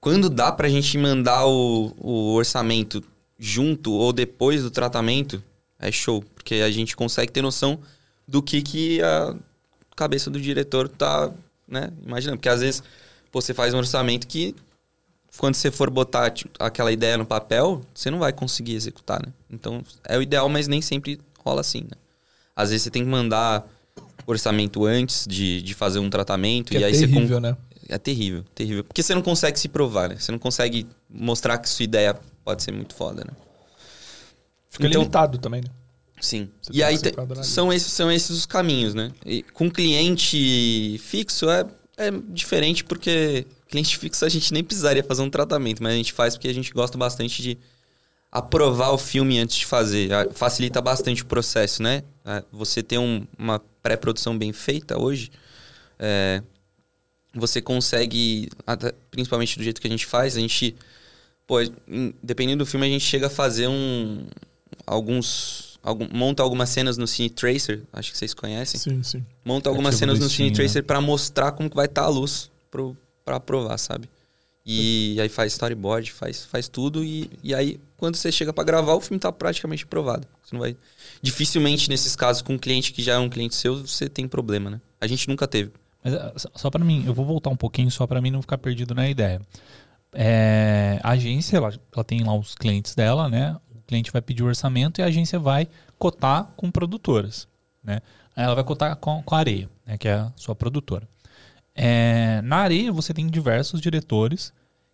[0.00, 3.02] quando dá pra gente mandar o, o orçamento
[3.38, 5.42] junto ou depois do tratamento,
[5.78, 6.24] é show.
[6.34, 7.78] Porque a gente consegue ter noção
[8.26, 9.34] do que, que a
[9.94, 11.30] cabeça do diretor tá,
[11.66, 12.38] né, imaginando.
[12.38, 12.82] Porque às vezes
[13.30, 14.54] pô, você faz um orçamento que
[15.36, 19.32] quando você for botar tipo, aquela ideia no papel, você não vai conseguir executar, né?
[19.50, 21.96] Então, é o ideal, mas nem sempre rola assim, né?
[22.54, 23.66] Às vezes você tem que mandar
[24.26, 27.56] orçamento antes de, de fazer um tratamento Que e é aí você terrível, né?
[27.88, 28.82] é terrível, terrível.
[28.82, 30.16] Porque você não consegue se provar, né?
[30.18, 33.32] Você não consegue mostrar que sua ideia pode ser muito foda, né?
[34.70, 35.68] Fica Então- limitado também, né?
[36.20, 36.48] Sim.
[36.62, 37.12] Você e aí te-
[37.44, 39.10] são, esses, são esses os caminhos, né?
[39.24, 41.64] E com cliente fixo é,
[41.96, 46.12] é diferente porque cliente fixo a gente nem precisaria fazer um tratamento, mas a gente
[46.12, 47.58] faz porque a gente gosta bastante de
[48.32, 50.10] aprovar o filme antes de fazer.
[50.32, 52.02] Facilita bastante o processo, né?
[52.52, 55.30] Você ter um- uma pré-produção bem feita hoje,
[55.98, 56.42] é,
[57.34, 58.48] você consegue,
[59.10, 60.74] principalmente do jeito que a gente faz, a gente,
[61.46, 61.56] pô,
[62.22, 64.26] dependendo do filme, a gente chega a fazer um,
[64.86, 69.24] alguns, algum, monta algumas cenas no Cine Tracer, acho que vocês conhecem, Sim, sim.
[69.44, 70.52] monta algumas Arquivo cenas do no Cine?
[70.52, 74.08] Tracer pra mostrar como que vai estar a luz pro, pra aprovar, sabe?
[74.68, 78.94] E aí faz storyboard, faz, faz tudo e, e aí quando você chega pra gravar,
[78.94, 80.26] o filme tá praticamente aprovado.
[80.42, 80.76] Você não vai...
[81.22, 84.68] Dificilmente nesses casos com um cliente que já é um cliente seu, você tem problema,
[84.68, 84.80] né?
[85.00, 85.70] A gente nunca teve.
[86.02, 88.42] Mas ah, só- só para mim, eu vou voltar um pouquinho só para mim não
[88.42, 89.40] ficar perdido na ideia.
[90.12, 93.56] É, a agência, ela, ela tem lá os clientes dela, né?
[93.86, 95.68] Cliente vai pedir o orçamento e a agência vai
[95.98, 97.46] cotar com produtoras,
[97.82, 98.00] né?
[98.34, 99.96] Ela vai cotar com, com a Areia, né?
[99.96, 101.08] Que é a sua produtora.
[101.74, 104.52] É, na Areia você tem diversos diretores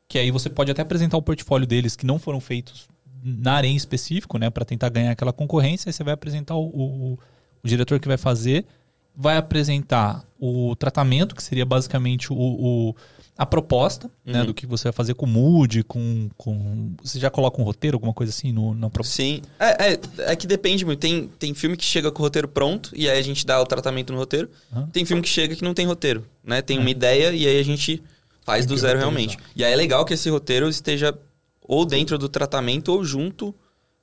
[0.09, 2.87] que aí você pode até apresentar o portfólio deles que não foram feitos
[3.25, 4.51] na Areia em específico, né?
[4.51, 5.89] Para tentar ganhar aquela concorrência.
[5.89, 7.19] Aí você vai apresentar o, o-
[7.63, 8.67] o diretor que vai fazer
[9.15, 12.97] vai apresentar o tratamento, que seria basicamente o, o-
[13.43, 14.47] a proposta né, Uhum.
[14.47, 16.93] do que você vai fazer com o mood, com, com.
[17.03, 19.17] Você já coloca um roteiro, alguma coisa assim no, na proposta?
[19.17, 19.43] Sim.
[19.59, 20.01] É, é,
[20.33, 21.01] é que depende muito.
[21.01, 23.67] Tem, tem filme que chega com o roteiro pronto e aí a gente dá o
[23.67, 24.49] tratamento no roteiro.
[24.73, 24.89] Aham.
[24.93, 26.63] Tem filme que chega que não tem roteiro, né?
[26.63, 28.03] Tem uma ideia e aí a gente
[28.45, 29.37] faz do zero realmente.
[29.57, 31.13] E aí é legal que esse roteiro esteja
[31.61, 33.55] ou dentro do tratamento ou junto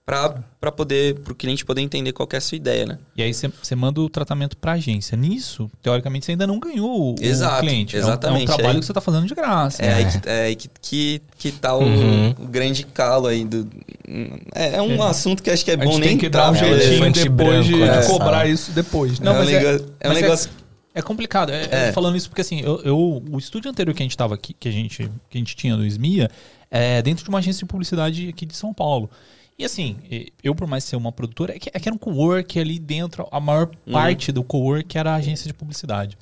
[0.10, 2.98] pra, pra poder, pro cliente poder entender qual que é a sua ideia, né?
[3.15, 5.15] E aí você manda o tratamento para a agência.
[5.15, 7.95] Nisso, teoricamente, você ainda não ganhou o, o Exato, cliente.
[7.95, 8.45] É um- É um, exatamente.
[8.48, 9.84] trabalho Aí- que você está fazendo de graça.
[9.84, 9.94] É né?
[9.94, 12.30] aí que, é aí que, que, que tá o, Uhum.
[12.31, 13.69] o grande calo aí do...
[14.56, 16.68] É, é um assunto que acho que é bom nem tem que dar um entrar,
[16.69, 18.06] jeitinho depois de, branco, de é.
[18.07, 19.26] cobrar isso depois, né?
[19.26, 19.94] Não, é um mas é- negócio...
[19.99, 20.49] É, um mas é- negócio...
[20.95, 21.52] É complicado.
[21.52, 21.91] É, É.
[21.94, 24.68] Falando isso porque assim, eu, eu- o estúdio anterior que a gente tava aqui, que
[24.68, 26.31] a gente, que a gente tinha no SMIA,
[26.72, 29.07] é dentro de uma agência de publicidade aqui de São Paulo.
[29.60, 29.98] E assim,
[30.41, 33.27] eu por mais ser uma produtora, é que, é que era um co-work ali dentro,
[33.30, 33.91] a maior Uhum.
[33.91, 36.18] parte do co-work era a agência de publicidade.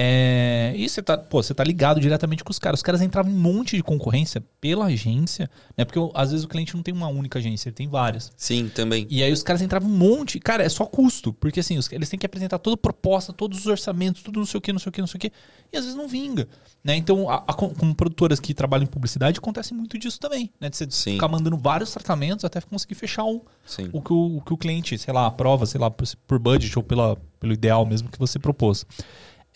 [0.00, 2.78] É, e você tá, pô, você tá ligado diretamente com os caras.
[2.78, 5.84] Os caras entravam em um monte de concorrência pela agência, né?
[5.84, 8.30] Porque às vezes o cliente não tem uma única agência, ele tem várias.
[8.36, 9.08] Sim, também.
[9.10, 10.38] E aí os caras entravam um monte.
[10.38, 11.32] Cara, é só custo.
[11.32, 14.46] Porque assim, os- eles têm que apresentar toda a proposta, todos os orçamentos, tudo não
[14.46, 15.32] sei o que, não sei o que, não sei o que.
[15.72, 16.46] E às vezes não vinga.
[16.84, 16.94] Né?
[16.94, 20.48] Então, a, a- com, produtoras que trabalham em publicidade, acontece muito disso também.
[20.60, 20.70] Né?
[20.70, 21.14] De você Sim.
[21.14, 23.90] ficar mandando vários tratamentos até conseguir fechar um, Sim.
[23.92, 26.78] o, que o, o que o cliente, sei lá, aprova, sei lá, por, por budget
[26.78, 28.86] ou pela, pelo ideal mesmo que você propôs.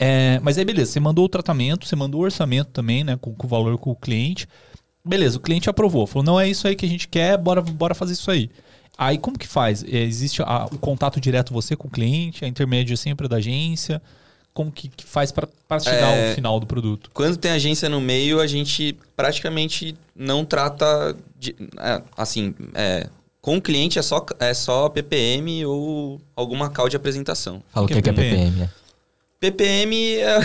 [0.05, 3.17] É, mas aí, beleza, você mandou o tratamento, você mandou o orçamento também, né?
[3.21, 4.49] Com, com o valor com o cliente.
[5.05, 6.07] Beleza, o cliente aprovou.
[6.07, 8.51] Falou, não é isso aí que a gente quer, bora, bora fazer isso aí.
[8.99, 9.85] Aí como que faz?
[9.85, 14.03] É, existe a- o contato direto você com o cliente, a intermédio sempre da agência?
[14.53, 15.49] Como que, que faz para
[15.81, 16.29] chegar É.
[16.31, 17.11] ao final do produto?
[17.15, 21.17] Quando tem agência no meio, a gente praticamente não trata.
[21.39, 23.09] de- é, assim, é,
[23.41, 27.63] com o cliente é só, é só PPM ou alguma call de apresentação.
[27.73, 28.35] Fala o que, que é PPM.
[28.37, 28.51] é.
[28.51, 28.71] PPM
[29.49, 30.39] é.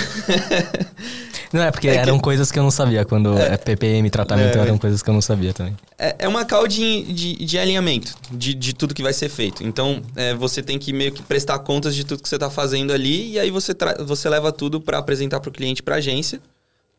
[1.53, 3.06] Não, é porque eram coisas que eu não sabia.
[3.06, 4.61] Quando é, PPM, tratamento, É.
[4.61, 5.76] eram coisas que eu não sabia também.
[5.98, 9.64] É é uma call de, de, de alinhamento de, de tudo que vai ser feito.
[9.64, 12.91] Então, é, você tem que meio que prestar contas de tudo que você está fazendo
[12.91, 15.98] ali e aí você, tra- você leva tudo para apresentar para o cliente, para a
[15.99, 16.40] agência,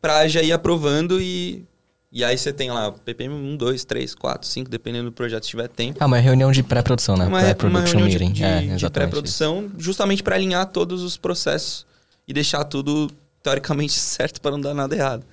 [0.01, 1.63] para já ir aprovando e,
[2.11, 5.49] e aí você tem lá PPM 1, 2, 3, 4, 5, dependendo do projeto, se
[5.51, 5.97] tiver tempo.
[5.99, 7.25] Ah, uma reunião de pré-produção, né?
[7.25, 8.31] uma, Pré-production meeting.
[8.31, 11.85] de, é, de pré-produção, justamente para alinhar todos os processos
[12.29, 13.11] e deixar tudo
[13.43, 15.25] teoricamente certo para não dar nada errado.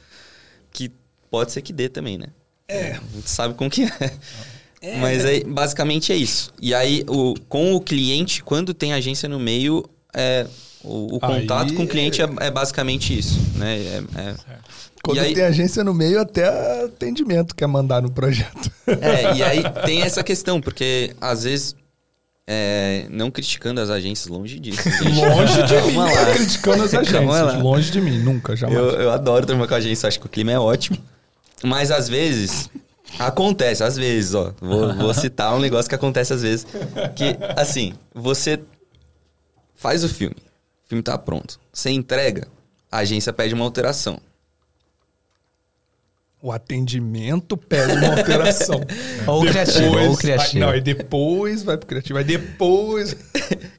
[0.72, 0.90] Que
[1.30, 2.26] pode ser que dê também, né?
[2.66, 2.92] É.
[2.92, 4.98] A gente sabe como que é.
[5.00, 6.52] Mas aí, basicamente é isso.
[6.60, 10.46] E aí, o, com o cliente, quando tem agência no meio, é,
[10.84, 13.76] o, o Aí- contato com o cliente é, é basicamente isso, né?
[13.78, 14.34] É, é-
[15.02, 18.70] Quando E aí- tem agência no meio, até atendimento quer mandar no projeto.
[18.86, 21.74] É, e aí tem essa questão, porque às vezes,
[22.46, 24.88] é, não criticando as agências, longe disso.
[25.02, 26.26] Longe de mim, lá.
[26.26, 27.62] tá criticando as agências.
[27.62, 28.78] Longe de mim, nunca, jamais.
[28.78, 30.96] Eu, eu adoro trabalhar com a agência, acho que o clima é ótimo.
[31.64, 32.70] Mas às vezes,
[33.18, 34.52] acontece, às vezes, ó.
[34.60, 36.66] Vou, vou citar um negócio que acontece às vezes.
[37.16, 38.60] Que, assim, você
[39.74, 40.36] faz o filme,
[40.84, 41.58] o filme tá pronto.
[41.72, 42.46] Você entrega,
[42.90, 44.20] a agência pede uma alteração.
[46.42, 48.80] O atendimento pede uma alteração.
[49.26, 50.58] Ou criativo, ou criativo.
[50.64, 52.18] Não, e depois vai pro criativo.
[52.18, 53.16] Aí depois.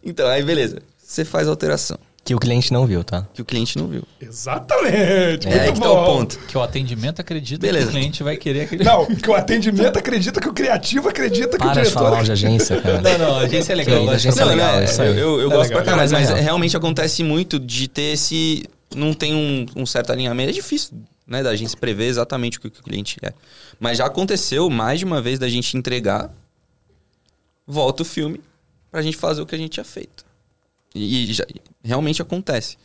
[0.03, 0.77] Então, aí beleza.
[1.05, 3.27] Você faz a alteração, Que o cliente não viu, tá?
[3.33, 4.03] que o cliente não viu.
[4.21, 5.47] Exatamente.
[5.47, 6.05] É aí que tá o bom.
[6.05, 6.39] ponto.
[6.47, 7.85] Que o atendimento acredita Beleza.
[7.87, 8.93] que o cliente vai querer acreditar.
[8.93, 11.93] Não, que o atendimento acredita que o criativo acredita que o Para de diretor.
[12.03, 13.01] falar de agência, cara.
[13.01, 13.99] Não, não, a agência é legal.
[13.99, 14.65] Que de agência é trabalhar.
[14.65, 15.09] legal, né, isso aí.
[15.19, 15.83] Eu, eu, É gosto legal.
[15.83, 16.43] pra caralho, Não, mas mas é real.
[16.43, 18.63] realmente acontece muito de ter esse.
[18.95, 20.49] Não tem um, um certo alinhamento.
[20.49, 20.91] É difícil,
[21.27, 23.33] né, da gente prever exatamente o que, o cliente quer.
[23.79, 26.31] Mas já aconteceu mais de uma vez da gente entregar,
[27.65, 28.41] volta o filme,
[28.91, 30.25] pra gente fazer o que a gente tinha feito.
[30.95, 31.45] E, e já-
[31.83, 32.77] realmente acontece.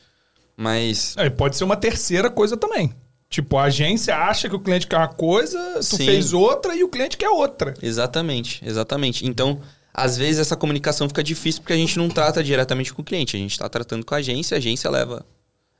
[0.56, 1.16] Mas.
[1.16, 2.92] É, e pode ser uma terceira coisa também.
[3.30, 6.04] Tipo, a agência acha que o cliente quer uma coisa, tu Sim.
[6.04, 7.72] fez outra e o cliente quer outra.
[7.80, 9.26] Exatamente, exatamente.
[9.26, 9.58] Então,
[9.94, 13.34] às vezes essa comunicação fica difícil porque a gente não trata diretamente com o cliente.
[13.34, 15.24] A gente está tratando com a agência, a agência leva.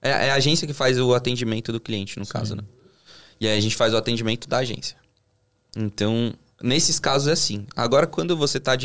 [0.03, 2.65] É, é a agência que faz o atendimento do cliente, no caso, né?
[3.41, 4.97] E aí a gente faz o atendimento da agência.
[5.77, 7.67] Então, nesses casos é assim.
[7.75, 8.77] Agora, quando você está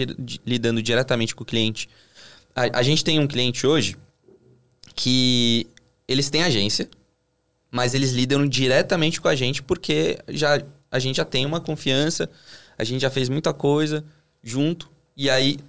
[0.45, 1.89] lidando diretamente com o cliente.
[2.55, 3.97] A, a gente tem um cliente hoje
[4.95, 5.67] que
[6.07, 6.89] eles têm agência,
[7.69, 12.29] mas eles lidam diretamente com a gente porque já, a gente já tem uma confiança,
[12.77, 14.03] a gente já fez muita coisa
[14.41, 15.59] junto, e aí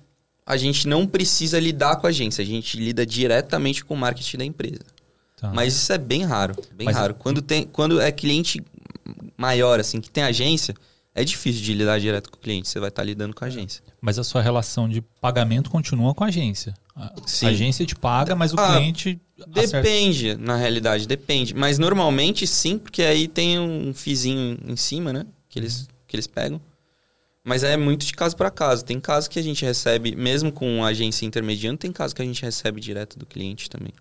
[0.47, 4.39] a gente não precisa lidar com a agência, a gente lida diretamente com o marketing
[4.39, 4.98] da empresa.
[5.41, 5.53] Tá.
[5.55, 7.15] Mas isso é bem raro, bem Mas- raro.
[7.15, 8.61] Quando, tem, quando é cliente
[9.37, 10.75] maior, assim, que tem agência,
[11.15, 13.83] é difícil de lidar direto com o cliente, você vai estar lidando com a agência.
[14.01, 16.75] Mas a sua relação de pagamento continua com a agência.
[16.95, 17.47] A Sim.
[17.47, 19.21] a agência te paga, mas o Ah, cliente.
[19.57, 19.83] acerta.
[19.83, 21.55] Depende, na realidade, depende.
[21.55, 25.25] Mas normalmente sim, porque aí tem um fizinho em cima, né?
[25.49, 26.61] Que eles, que eles pegam.
[27.45, 28.85] Mas é muito de caso para caso.
[28.85, 32.25] Tem casos que a gente recebe, mesmo com a agência intermediando, tem casos que a
[32.25, 33.93] gente recebe direto do cliente também.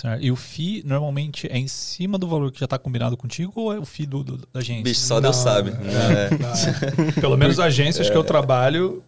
[0.00, 0.22] Certo.
[0.24, 3.72] E o FII normalmente é em cima do valor que já está combinado contigo ou
[3.74, 4.84] é o FII do, do- da agência?
[4.84, 5.70] Bicho, só Deus Não, sabe.
[5.70, 7.08] é.
[7.16, 7.20] É.
[7.20, 9.02] Pelo menos agências que eu trabalho,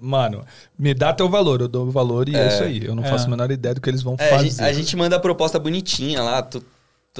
[0.00, 0.42] mano,
[0.78, 2.84] me dá teu valor, eu dou o valor e é, isso aí.
[2.84, 3.08] Eu não É.
[3.08, 4.48] faço a menor ideia do que eles vão É, a, fazer.
[4.50, 6.62] gente, a gente manda a proposta bonitinha lá, tu-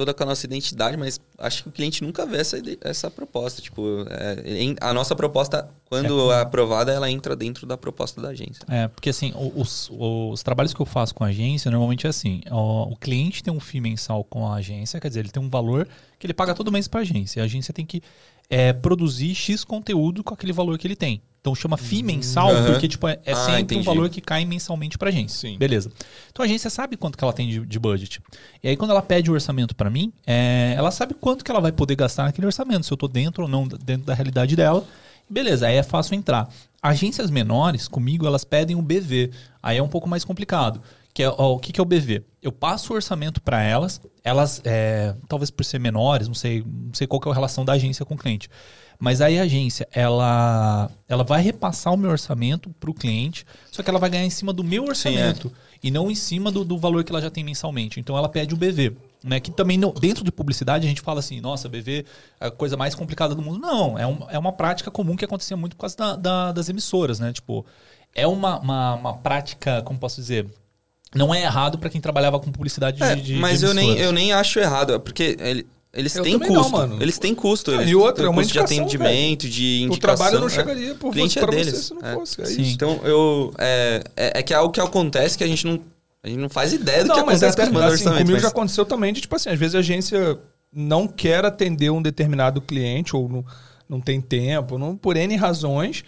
[0.01, 3.61] toda com a nossa identidade, mas acho que o cliente nunca vê essa, essa proposta.
[3.61, 8.63] Tipo, é, a nossa proposta, quando é aprovada, ela entra dentro da proposta da agência.
[8.67, 12.09] É, porque assim, o- os, os trabalhos que eu faço com a agência, normalmente é
[12.09, 15.41] assim: ó, o cliente tem um FII mensal com a agência, quer dizer, ele tem
[15.43, 15.87] um valor
[16.17, 17.41] que ele paga todo mês para a agência.
[17.41, 18.01] A agência tem que
[18.49, 21.21] é, produzir X conteúdo com aquele valor que ele tem.
[21.41, 22.65] Então chama FII mensal, Aham.
[22.71, 23.85] porque tipo, é, é Ah, sempre um entendi.
[23.85, 25.49] valor que cai mensalmente pra agência.
[25.49, 25.57] Sim.
[25.57, 25.91] Beleza.
[26.31, 28.21] Então a agência sabe quanto que ela tem de, de budget.
[28.63, 31.59] E aí quando ela pede o orçamento pra mim, é, ela sabe quanto que ela
[31.59, 34.85] vai poder gastar naquele orçamento, se eu tô dentro ou não dentro da realidade dela.
[35.27, 36.47] Beleza, aí é fácil entrar.
[36.81, 39.31] Agências menores, comigo, elas pedem o BV.
[39.63, 40.79] Aí é um pouco mais complicado.
[41.13, 42.23] Que é, ó, o que, que é o BV?
[42.41, 46.93] Eu passo o orçamento para elas, elas, é, talvez por ser menores, não sei, não
[46.93, 48.49] sei qual que é a relação da agência com o cliente.
[49.01, 53.81] Mas aí a agência, ela, ela vai repassar o meu orçamento para o cliente, só
[53.81, 55.51] que ela vai ganhar em cima do meu orçamento
[55.83, 57.99] e não em cima do, do valor que ela já tem mensalmente.
[57.99, 58.95] Então ela pede o BV.
[59.23, 62.05] Né, que também não- dentro de publicidade a gente fala assim, nossa, BV
[62.39, 63.59] é a coisa mais complicada do mundo.
[63.59, 66.69] Não, é, um- é uma prática comum que acontecia muito por causa da- da- das
[66.69, 67.31] emissoras, né?
[67.31, 67.63] Tipo,
[68.15, 70.47] é uma, uma, uma prática, como posso dizer,
[71.13, 73.95] não é errado para quem trabalhava com publicidade de, É, de- mas de eu nem,
[73.97, 76.71] eu nem acho errado, é porque ele- eles Eu têm não, custo.
[76.71, 77.01] mano.
[77.01, 77.71] Eles têm custo.
[77.71, 79.99] Eles e outra, é uma custo de atendimento, de O indicação.
[79.99, 80.49] trabalho não é.
[80.49, 81.73] chegaria por O cliente você, é pra deles.
[81.73, 82.13] você se não é.
[82.13, 82.41] fosse.
[82.41, 82.61] É Sim.
[82.61, 82.73] isso.
[82.73, 83.53] Então, eu.
[83.57, 85.79] É, é, é que é algo que acontece que a gente não.
[86.23, 88.41] A gente não faz ideia do que Não, mas acontece os mandos assim, comigo mas-
[88.43, 90.37] já aconteceu também de, tipo assim, às vezes a agência
[90.71, 93.43] não quer atender um determinado cliente ou não,
[93.89, 96.03] não tem tempo, não, por N razões,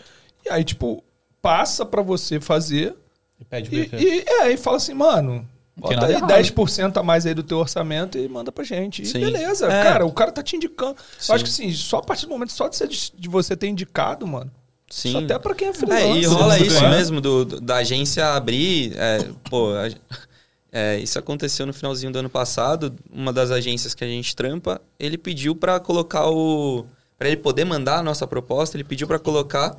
[0.45, 1.03] e aí, tipo,
[1.41, 2.95] passa pra você fazer
[3.41, 6.29] E pede o e, e, é, e fala assim, mano, Não bota aí errado.
[6.29, 9.01] 10% a mais aí do teu orçamento e manda pra gente.
[9.01, 9.19] E Sim.
[9.19, 9.83] beleza, É.
[9.83, 10.95] cara, o cara tá te indicando.
[11.19, 11.31] Sim.
[11.31, 13.67] Eu acho que assim, só a partir do momento, só de, ser, de você ter
[13.67, 14.51] indicado, mano,
[14.89, 15.09] Sim.
[15.09, 16.15] isso até pra quem é É, freelancer.
[16.15, 18.93] e rola isso mesmo, do, do- da agência abrir.
[18.95, 19.89] é, pô, a-
[20.71, 22.93] é, isso aconteceu no finalzinho do ano passado.
[23.11, 26.85] Uma das agências que a gente trampa, ele pediu pra colocar o.
[27.17, 29.77] Pra ele poder mandar a nossa proposta, ele pediu pra colocar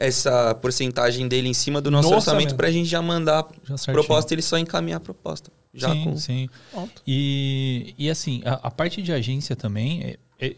[0.00, 2.56] essa porcentagem dele em cima do nosso No orçamento, orçamento.
[2.56, 5.52] pra gente já mandar Já a proposta e ele só encaminhar a proposta.
[5.72, 6.16] Já sim, com.
[6.16, 6.48] sim.
[6.72, 7.02] Pronto.
[7.06, 10.56] E, e assim, a, a parte de agência também é, é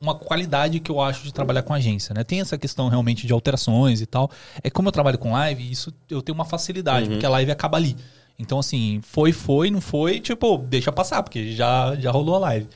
[0.00, 2.22] uma qualidade que eu acho de trabalhar com agência, né?
[2.22, 4.30] Tem essa questão realmente de alterações e tal.
[4.62, 7.78] É como eu trabalho com live, isso eu tenho uma facilidade, porque a live acaba
[7.78, 7.96] ali.
[8.38, 12.68] Então, assim, foi, foi, não foi, tipo, deixa passar, porque já, já rolou a live.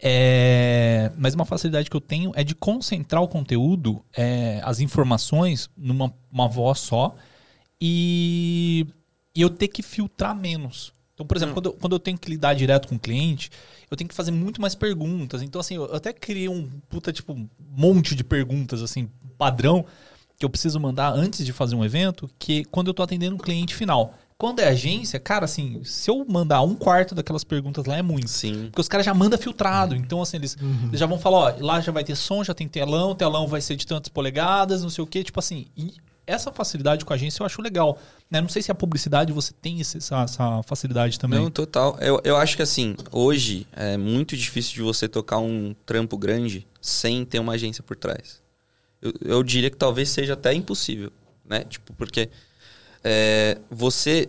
[0.00, 5.68] É, mas uma facilidade que eu tenho é de concentrar o conteúdo, é, as informações,
[5.76, 7.16] numa uma voz só
[7.80, 8.86] e,
[9.34, 10.92] e eu ter que filtrar menos.
[11.14, 13.50] Então, por exemplo, quando, eu, quando eu tenho que lidar direto com o cliente,
[13.90, 15.42] eu tenho que fazer muito mais perguntas.
[15.42, 19.84] Então, assim, eu até criei um puta, tipo, um monte de perguntas, assim, padrão,
[20.38, 23.38] que eu preciso mandar antes de fazer um evento, que quando eu tô atendendo um
[23.38, 24.14] cliente final.
[24.38, 28.28] Quando é agência, cara, assim, se eu mandar um quarto daquelas perguntas lá é muito.
[28.28, 28.66] Sim.
[28.66, 29.96] Porque os caras já mandam filtrado.
[29.96, 30.56] Então, assim, eles,
[30.86, 33.60] eles já vão falar, ó, lá já vai ter som, já tem telão, telão vai
[33.60, 35.24] ser de tantas polegadas, não sei o quê.
[35.24, 35.92] Tipo assim, e
[36.24, 37.98] essa facilidade com a agência eu acho legal.
[38.30, 38.40] Né?
[38.40, 41.40] Não sei se a publicidade você tem esse- essa, essa facilidade também.
[41.40, 41.98] Não, total.
[42.00, 46.64] Eu, eu acho que assim, hoje é muito difícil de você tocar um trampo grande
[46.80, 48.40] sem ter uma agência por trás.
[49.02, 51.10] Eu, eu diria que talvez seja até impossível,
[51.44, 51.64] né?
[51.64, 52.28] Tipo, porque
[53.10, 54.28] é, você,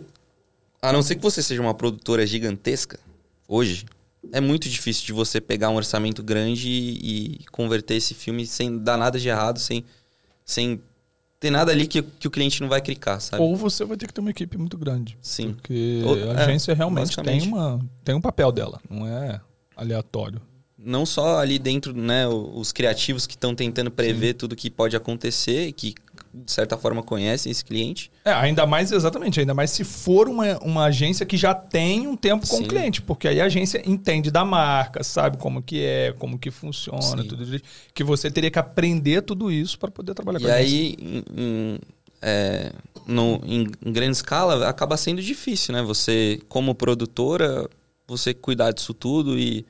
[0.80, 2.98] a não ser que você seja uma produtora gigantesca,
[3.46, 3.84] hoje,
[4.32, 8.78] é muito difícil de você pegar um orçamento grande e, e converter esse filme sem
[8.78, 9.84] dar nada de errado, sem,
[10.46, 10.80] sem
[11.38, 13.42] ter nada ali que, que o cliente não vai clicar, sabe?
[13.42, 15.18] Ou você vai ter que ter uma equipe muito grande.
[15.20, 15.52] Sim.
[15.52, 19.40] Porque Ou- a é, agência realmente tem, uma, tem um papel dela, não é
[19.76, 20.40] aleatório.
[20.78, 25.72] não só ali dentro, né, os criativos que estão tentando prever tudo que pode acontecer
[25.72, 25.94] que,
[26.32, 28.10] de certa forma, conhecem esse cliente.
[28.24, 32.16] É, ainda mais, exatamente, ainda mais se for uma, uma agência que já tem um
[32.16, 32.64] tempo com Sim.
[32.64, 36.50] o cliente, porque aí a agência entende da marca, sabe como que é, como que
[36.50, 37.28] funciona, Sim.
[37.28, 40.54] tudo isso, que você teria que aprender tudo isso para poder trabalhar com E a
[40.54, 40.78] agência.
[40.78, 41.78] aí, em, em,
[42.22, 42.72] é,
[43.06, 45.82] no, em, em grande escala, acaba sendo difícil, né?
[45.82, 47.68] Você, como produtora,
[48.06, 49.64] você cuidar disso tudo e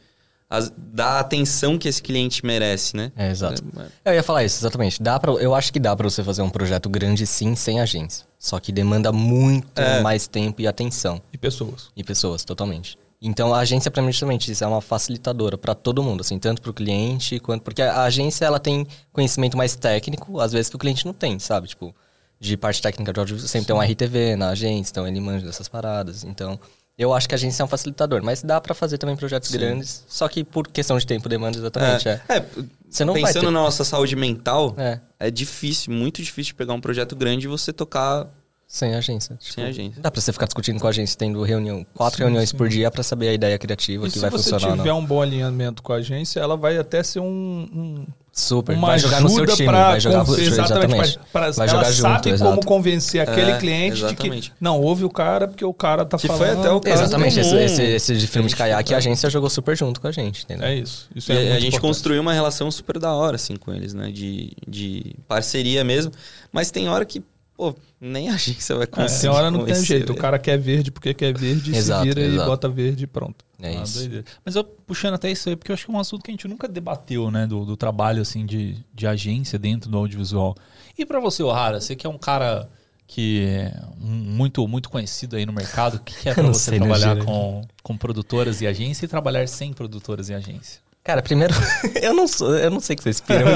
[0.50, 3.12] as- dar a atenção que esse cliente merece, né?
[3.16, 3.62] É, exato.
[4.04, 5.00] É, Eu ia falar isso, exatamente.
[5.02, 8.26] Dá pra, eu acho que dá pra você fazer um projeto grande sim, sem agência.
[8.38, 10.00] Só que demanda muito É.
[10.00, 11.22] mais tempo e atenção.
[11.32, 11.88] E pessoas.
[11.96, 12.98] E pessoas, totalmente.
[13.22, 16.60] Então a agência, pra mim, justamente isso é uma facilitadora pra todo mundo, assim, tanto
[16.62, 17.62] pro cliente quanto.
[17.62, 21.38] Porque a agência ela tem conhecimento mais técnico, às vezes que o cliente não tem,
[21.38, 21.68] sabe?
[21.68, 21.94] Tipo,
[22.40, 25.68] de parte técnica de audiovisual, sempre tem um RTV na agência, então ele manja dessas
[25.68, 26.24] paradas.
[26.24, 26.58] Então,
[27.02, 29.58] eu acho que a agência é um facilitador, mas dá pra fazer também projetos Sim.
[29.58, 32.08] grandes, só que por questão de tempo demanda exatamente.
[32.08, 32.20] É.
[32.28, 32.44] É,
[32.88, 36.72] Você não vai pensando ter- na nossa saúde mental, É, é difícil, muito difícil pegar
[36.74, 38.26] um projeto grande e você tocar
[38.66, 39.34] sem agência.
[39.36, 40.00] Tipo, sem agência.
[40.00, 42.56] Dá pra você ficar discutindo com a agência, tendo reunião, quatro Sim, reuniões sim.
[42.56, 44.64] por dia pra saber a ideia criativa E que se vai você funcionar.
[44.72, 44.84] ou não.
[44.84, 48.06] tiver um bom alinhamento com a agência, ela vai até ser um, um
[48.40, 48.76] Super.
[48.76, 51.68] uma vai jogar no seu ajuda time, pra vai jogar conven- exatamente, pra- pra- Vai
[51.68, 52.50] ela jogar junto, sabe exato.
[52.50, 54.52] como convencer aquele É, cliente de que exatamente.
[54.60, 56.38] não ouve o cara porque o cara tá Que falando.
[56.42, 58.98] foi até o caso Exatamente, esse, esse, esse de filme de caiaque, a é.
[58.98, 60.66] agência jogou super junto com a gente, entendeu?
[60.66, 61.08] É isso.
[61.14, 61.80] Isso E é a- muito a gente importante.
[61.88, 64.10] construiu uma relação super da hora, assim, com eles, né?
[64.10, 66.12] De, de parceria mesmo.
[66.52, 67.22] Mas tem hora que,
[67.56, 69.20] pô, nem a agência vai É, conseguir.
[69.20, 70.12] tem hora não tem convencer, jeito.
[70.12, 72.48] O cara quer verde porque quer verde, Exato, se vira e exato.
[72.48, 73.44] bota verde e pronto.
[73.62, 73.98] É Ah, isso.
[73.98, 74.24] doideira.
[74.44, 76.34] Mas eu puxando até isso aí, porque eu acho que é um assunto que a
[76.34, 77.46] gente nunca debateu, né?
[77.46, 80.54] Do, do trabalho, assim, de, de agência dentro do audiovisual.
[80.98, 82.68] E pra você, O'Hara, você que é um cara
[83.06, 86.78] que é muito, muito conhecido aí no mercado, o que, é pra Não você sei,
[86.80, 90.80] né, trabalhar com, com produtoras e agência e trabalhar sem produtoras e agência?
[91.02, 91.52] Cara, primeiro,
[92.00, 93.46] eu não sou, eu não sei que vocês piram.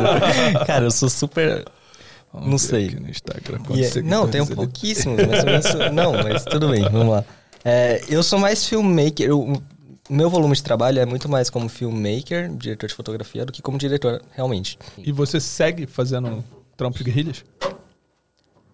[0.66, 1.64] Cara, eu sou super.
[2.34, 2.86] Não sei.
[2.88, 5.16] Aqui no Instagram, quantos é- não, tem um pouquíssimo.
[5.16, 7.24] Mas, sou- não, mas tudo bem, vamos lá.
[7.64, 9.28] É, eu sou mais filmmaker.
[9.28, 9.62] eu-
[10.10, 13.62] O meu volume de trabalho é muito mais como filmmaker, diretor de fotografia, do que
[13.62, 14.76] como diretor, realmente.
[14.98, 16.44] E você segue fazendo
[16.76, 17.44] trampo de guerrilhas?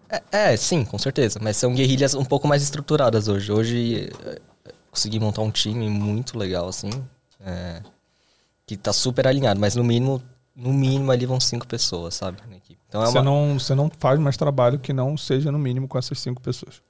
[0.09, 1.39] É, é, sim, com certeza.
[1.41, 3.51] Mas são guerrilhas um pouco mais estruturadas hoje.
[3.51, 4.41] Hoje é,
[4.91, 6.89] consegui montar um time muito legal, assim.
[7.45, 7.81] é,
[8.65, 10.21] que tá super alinhado, mas no mínimo,
[10.55, 12.39] no mínimo ali vão cinco pessoas, sabe?
[12.49, 12.79] Na equipe.
[12.89, 13.23] Então é Você, uma.
[13.23, 16.81] não, você não faz mais trabalho que não seja no mínimo com essas cinco pessoas.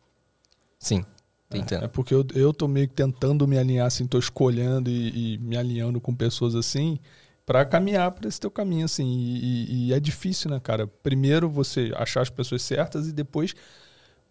[0.80, 1.05] Sim,
[1.49, 1.85] tentando.
[1.85, 5.38] É porque eu, eu tô meio que tentando me alinhar, assim, tô escolhendo e, e
[5.39, 6.99] me alinhando com pessoas assim
[7.45, 9.05] pra caminhar pra esse teu caminho, assim.
[9.07, 10.85] E, e- é difícil, né, cara?
[10.85, 13.55] Primeiro você achar as pessoas certas e depois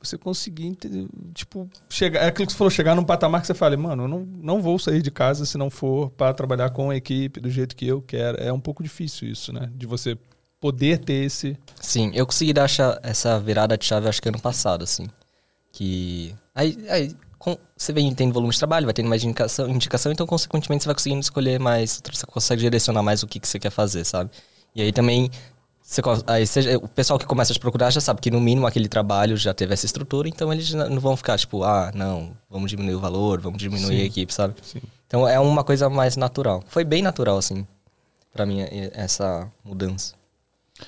[0.01, 0.77] você conseguir,
[1.35, 2.21] tipo, chegar.
[2.23, 4.63] É aquilo que você falou, chegar num patamar que você fala, mano, eu não, não
[4.63, 7.89] vou sair de casa se não for pra trabalhar com a equipe do jeito que
[7.89, 8.41] eu quero.
[8.41, 9.69] É um pouco difícil isso, né?
[9.75, 10.17] De você
[10.61, 11.59] poder ter esse.
[11.81, 12.71] Sim, eu consegui dar
[13.03, 15.09] essa virada de chave, acho que ano passado, assim.
[15.73, 16.33] Que.
[16.59, 20.27] Aí, aí com- você vem tendo volume de trabalho, vai tendo mais indicação, indicação, então,
[20.27, 23.71] consequentemente, você vai conseguindo escolher mais, você consegue direcionar mais o que, que você quer
[23.71, 24.31] fazer, sabe?
[24.75, 25.31] E aí também.
[25.81, 28.67] Você, aí você- o pessoal que começa a te procurar já sabe que no mínimo
[28.67, 32.71] aquele trabalho já teve essa estrutura, então eles não vão ficar tipo, ah, não, vamos
[32.71, 34.03] diminuir o valor, vamos diminuir Sim.
[34.03, 34.55] a equipe, sabe?
[34.61, 34.83] Sim.
[35.07, 36.63] Então é uma coisa mais natural.
[36.67, 37.65] Foi bem natural, assim,
[38.35, 38.59] pra mim,
[38.93, 40.18] essa mudança.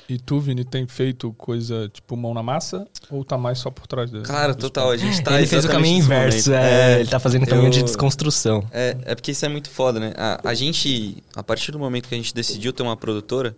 [0.09, 3.87] E tu, Vini, tem feito coisa tipo mão na massa ou tá mais só por
[3.87, 4.25] trás dele?
[4.25, 6.65] Cara, total, a gente tá ele fez o caminho inverso, momento.
[6.65, 8.65] é, ele tá fazendo o caminho de eu- desconstrução.
[8.71, 10.13] É, é porque isso é muito foda, né?
[10.17, 13.57] A, a gente, a partir do momento que a gente decidiu ter uma produtora,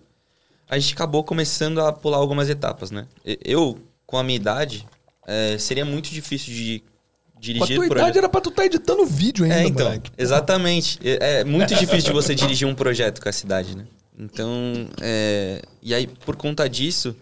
[0.68, 3.06] a gente acabou começando a pular algumas etapas, né?
[3.44, 4.86] Eu, com a minha idade,
[5.26, 7.98] é, seria muito difícil de Com a dirigir tua projeto.
[8.04, 10.10] idade era pra tu tá editando vídeo ainda, É, então, moleque.
[10.16, 10.98] exatamente.
[11.04, 13.84] É, é muito difícil de você dirigir um projeto com essa idade, né?
[14.18, 17.16] Então, é, e aí, por conta disso,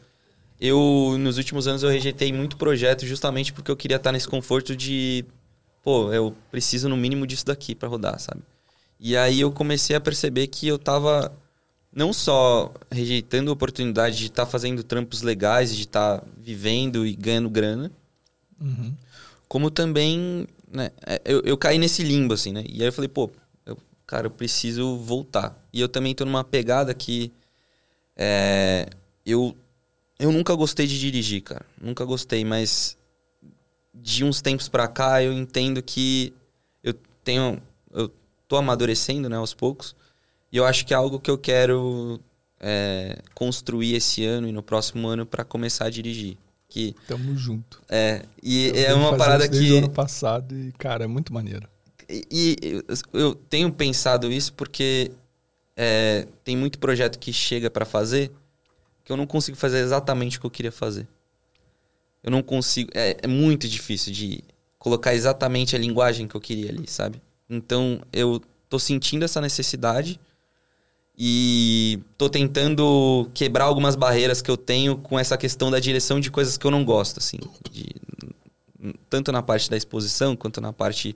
[0.61, 4.77] eu, nos últimos anos, eu rejeitei muito projeto justamente porque eu queria estar nesse conforto
[4.77, 5.25] de,
[5.83, 8.43] pô, eu preciso no mínimo disso daqui pra rodar, sabe?
[8.99, 11.33] E aí eu comecei a perceber que eu tava
[11.93, 17.49] não só rejeitando a oportunidade de estar fazendo trampos legais, de estar vivendo e ganhando
[17.51, 17.91] grana,
[18.61, 18.95] Uhum.
[19.49, 22.65] como também, né, é, eu, eu caí nesse limbo, assim, né?
[22.69, 23.31] E aí eu falei, pô,
[24.11, 25.57] cara, eu preciso voltar.
[25.73, 27.33] E eu também tô numa pegada que
[28.17, 28.89] é,
[29.25, 29.57] eu,
[30.19, 31.65] eu nunca gostei de dirigir, cara.
[31.81, 32.99] Nunca gostei, mas
[33.95, 36.35] de uns tempos pra cá eu entendo que
[36.83, 36.93] eu
[37.23, 37.63] tenho,
[37.93, 38.13] eu
[38.49, 39.95] tô amadurecendo, né, aos poucos.
[40.51, 42.21] E eu acho que é algo que eu quero
[42.59, 46.37] é, construir esse ano e no próximo ano pra começar a dirigir.
[46.69, 47.81] Que Tamo junto.
[47.89, 51.69] é, e Eu é uma parada que ano passado e, cara, é muito maneiro.
[52.31, 52.83] E,
[53.13, 55.11] eu, tenho pensado isso porque
[55.77, 58.33] é, tem muito projeto que chega pra fazer
[59.05, 61.07] que eu não consigo fazer exatamente o que eu queria fazer.
[62.23, 62.91] Eu não consigo.
[62.95, 64.45] É, é muito difícil de
[64.79, 67.21] colocar exatamente a linguagem que eu queria ali, sabe?
[67.49, 70.21] Então eu tô sentindo essa necessidade
[71.19, 76.31] e tô tentando quebrar algumas barreiras que eu tenho com essa questão da direção de
[76.31, 77.39] coisas que eu não gosto, assim.
[77.71, 77.95] de-
[79.11, 81.15] tanto na parte da exposição quanto na parte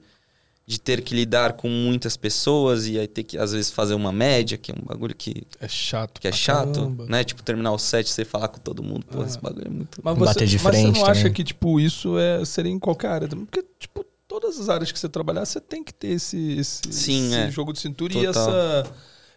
[0.66, 4.11] de ter que lidar com muitas pessoas e aí ter que, às vezes, fazer uma
[4.11, 6.19] média, que é um bagulho que, É chato.
[6.20, 7.05] que é chato, caramba.
[7.07, 7.23] né?
[7.23, 9.05] Tipo, terminar o set e você falar com todo mundo.
[9.05, 9.27] Pô, Ah.
[9.27, 10.01] esse bagulho é muito...
[10.03, 11.32] Mas você, Bater de mas você frente não acha também.
[11.35, 13.45] que, tipo, isso é, seria em qualquer área também?
[13.45, 17.27] Porque, tipo, todas as áreas que você trabalhar, você tem que ter esse, esse, Sim,
[17.27, 17.51] esse é.
[17.51, 18.31] jogo de cintura e Total.
[18.49, 18.93] essa,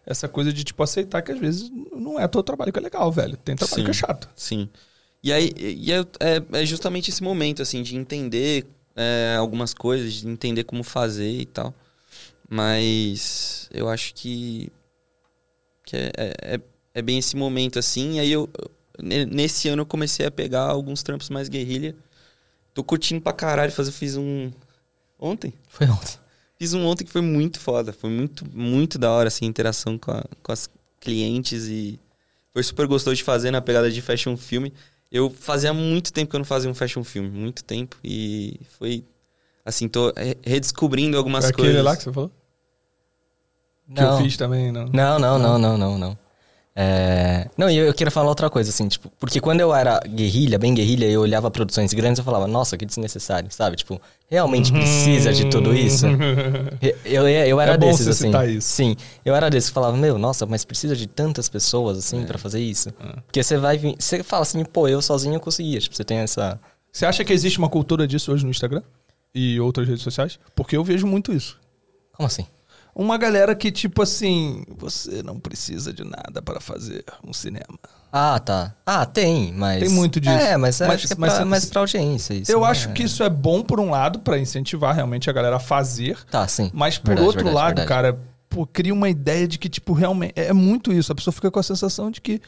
[0.06, 3.12] essa coisa de, tipo, aceitar que às vezes não é todo trabalho que é legal,
[3.12, 3.36] velho.
[3.36, 3.84] Tem trabalho Sim.
[3.84, 4.30] que é chato.
[4.34, 4.70] Sim.
[5.22, 8.66] E aí e é, é, é justamente esse momento, assim, de entender
[8.98, 11.74] é, algumas coisas, de entender como fazer e tal.
[12.50, 14.72] Mas eu acho que,
[15.86, 16.62] que é, é, é-
[16.96, 18.16] é bem esse momento, assim.
[18.16, 18.72] E aí eu, eu-
[19.04, 21.96] ne- nesse ano eu comecei a pegar alguns trampos mais guerrilha.
[22.74, 24.52] Tô curtindo pra caralho fazer, fiz um...
[25.20, 25.54] Ontem?
[25.68, 26.18] Foi ontem.
[26.60, 27.94] Fiz um ontem que foi muito foda.
[27.94, 30.70] Foi muito, muito da hora, assim, a interação com, a- com as
[31.00, 32.00] clientes e
[32.54, 34.74] Foi super gostoso de fazer na pegada de fashion filme.
[35.12, 37.96] Eu fazia muito tempo que eu não fazia um fashion filme, muito tempo.
[38.04, 39.06] E foi.
[39.66, 41.70] Assim, tô re- redescobrindo algumas É coisas.
[41.72, 42.32] aquele lá que você falou?
[43.94, 44.86] Que eu fiz também, não.
[44.86, 46.18] Não, não, não, não, não, não.
[46.80, 47.50] É...
[47.58, 50.60] Não, e eu, eu queria falar outra coisa, assim, tipo, porque quando eu era guerrilha,
[50.60, 53.78] bem guerrilha, eu olhava produções grandes e eu falava, nossa, que desnecessário, sabe?
[53.78, 54.00] Tipo,
[54.30, 56.06] realmente precisa de tudo isso?
[57.04, 58.28] Eu, eu, eu era É bom desses, você assim.
[58.28, 58.70] citar isso.
[58.70, 58.96] Sim,
[59.26, 62.60] eu era desses que falava, meu, nossa, mas precisa de tantas pessoas, assim, pra fazer
[62.60, 62.92] isso?
[63.26, 66.20] Porque você vai vir, você fala assim, pô, eu sozinho eu conseguia, tipo, você tem
[66.20, 66.60] essa...
[66.92, 68.84] Você acha que existe uma cultura disso hoje no Instagram?
[69.34, 70.38] E outras redes sociais?
[70.56, 71.60] Porque eu vejo muito isso.
[72.14, 72.46] Como assim?
[73.00, 77.78] Uma galera que, tipo assim, você não precisa de nada para fazer um cinema.
[78.12, 78.74] Ah, tá.
[78.84, 79.82] Ah, tem, mas...
[79.82, 80.34] Tem muito disso.
[80.36, 82.52] É, mas, Mas- acho que é mas pra, mais pra audiência isso.
[82.52, 82.68] eu né?
[82.68, 86.18] acho que isso é bom por um lado, pra incentivar realmente a galera a fazer.
[86.32, 86.72] Tá, sim.
[86.74, 87.88] Mas por Verdade, outro verdade, lado, verdade.
[87.88, 88.20] cara,
[88.50, 90.34] pô, cria uma ideia de que, tipo, realmente.
[90.36, 91.12] É muito isso.
[91.12, 92.42] A pessoa fica com a sensação de que.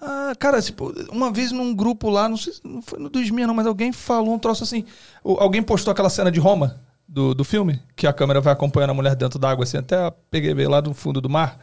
[0.00, 3.46] Ah, cara, tipo, uma vez num grupo lá, não sei se não foi no 2000,
[3.46, 4.84] não, mas alguém falou um troço assim.
[5.22, 8.94] Alguém postou aquela cena de Roma, do, do filme, que a câmera vai acompanhando a
[8.94, 11.58] mulher dentro d'água, assim, até a PGB lá do fundo do mar.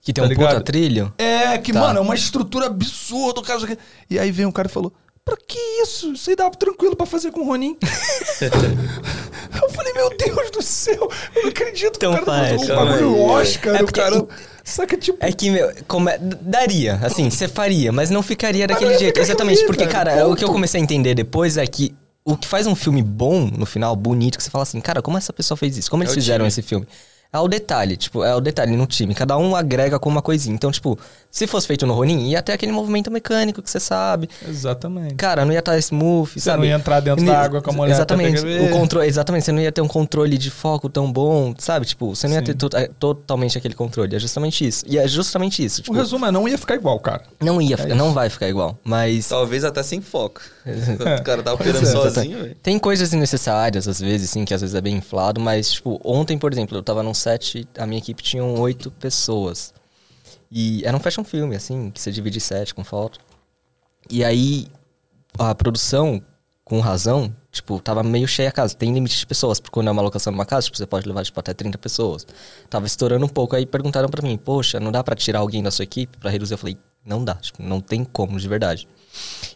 [0.00, 0.64] Que tem tá um puta ligado?
[0.64, 1.14] trilho.
[1.16, 1.78] É, que, Tá.
[1.80, 3.60] mano, é uma estrutura absurda, o cara.
[3.60, 3.82] não sei o quê.
[4.10, 4.92] E aí vem um cara e falou:
[5.24, 6.12] Pra que isso?
[6.12, 7.76] Isso aí dá tranquilo pra fazer com o Ronin.
[9.62, 12.62] eu falei, meu Deus do céu, eu não acredito que Então o cara tá faz,
[12.62, 13.20] um bagulho.
[13.20, 14.26] Oscar, É o cara.
[14.64, 15.18] Saca, tipo.
[15.20, 19.18] É que, meu, como é- daria, assim, você faria, mas não ficaria daquele jeito.
[19.20, 22.66] Exatamente, porque, cara, o que eu comecei a entender depois é que o que faz
[22.66, 25.76] um filme bom, no final, bonito, que você fala assim, cara, como essa pessoa fez
[25.76, 25.90] isso?
[25.90, 26.48] Como eles o fizeram time.
[26.48, 26.86] esse filme?
[27.32, 29.14] É o detalhe, tipo, é o detalhe no time.
[29.14, 30.54] Cada um agrega com uma coisinha.
[30.54, 30.98] Então, tipo,
[31.34, 34.28] se fosse feito no Ronin, ia ter aquele movimento mecânico que você sabe.
[34.46, 35.14] Exatamente.
[35.14, 36.58] Cara, não ia estar smooth, Você sabe?
[36.58, 38.40] não ia entrar dentro Não da ia- água com a mulher Exatamente.
[38.44, 41.86] O controle, exatamente, você não ia ter um controle de foco tão bom, sabe?
[41.86, 42.44] Tipo, você não ia Sim.
[42.46, 44.14] ter to- é, totalmente aquele controle.
[44.14, 44.84] É justamente isso.
[44.86, 45.80] E é justamente isso.
[45.80, 47.22] O Tipo, resumo é: não ia ficar igual, cara.
[47.40, 48.78] não ia, É ficar- não vai ficar igual.
[48.84, 50.42] Mas Talvez até sem foco.
[50.66, 50.70] É,
[51.18, 51.90] o cara tá pois operando é.
[51.90, 52.56] sozinho, velho.
[52.62, 55.40] tem coisas desnecessárias, às vezes, sim, que às vezes é bem inflado.
[55.40, 59.72] Mas, tipo, ontem, por exemplo, eu tava num set, a minha equipe tinha oito pessoas.
[60.54, 63.18] E era um fashion filme, assim, que você divide set com foto.
[64.10, 64.68] E aí,
[65.38, 66.22] a produção,
[66.64, 68.74] com razão, tipo, tava meio cheia a casa.
[68.74, 71.24] Tem limite de pessoas, porque quando é uma locação numa casa, tipo, você pode levar,
[71.24, 72.26] tipo, até 30 pessoas.
[72.68, 75.70] Tava estourando um pouco, aí perguntaram pra mim, poxa, não dá pra tirar alguém da
[75.70, 76.52] sua equipe pra reduzir?
[76.54, 78.86] Eu falei, não dá, tipo, não tem como, de verdade.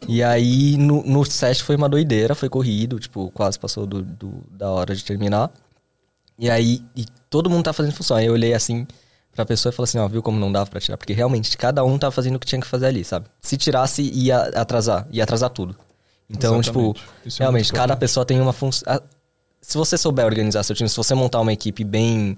[0.09, 4.44] E aí, no, no set foi uma doideira, foi corrido, tipo, quase passou do, do-
[4.51, 5.51] da hora de terminar.
[6.39, 8.16] E aí, e todo mundo tá fazendo função.
[8.16, 8.86] Aí eu olhei assim
[9.36, 10.96] pra pessoa e falei assim, ó, viu como não dava pra tirar?
[10.96, 13.26] Porque realmente, cada um tava fazendo o que tinha que fazer ali, sabe?
[13.40, 15.76] Se tirasse, ia atrasar, ia atrasar tudo.
[16.28, 16.94] Então, Exatamente.
[16.98, 19.00] tipo, Isso é realmente, muito cada pessoa tem uma função.
[19.60, 22.36] Se você souber organizar seu time, se você montar uma equipe bem,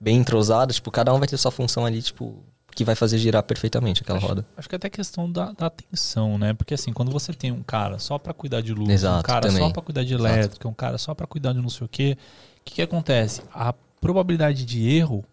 [0.00, 2.44] bem entrosada, tipo, cada um vai ter sua função ali, tipo,
[2.74, 4.44] que vai fazer girar perfeitamente aquela roda.
[4.56, 6.52] Acho que até questão da, da atenção, né?
[6.52, 9.50] Porque assim, quando você tem um cara só pra cuidar de luz, um Exato, cara
[9.50, 9.72] só também.
[9.72, 12.16] pra cuidar de elétrica, um cara só pra cuidar de não sei o quê,
[12.60, 13.42] o que, que acontece?
[13.52, 15.24] A probabilidade de erro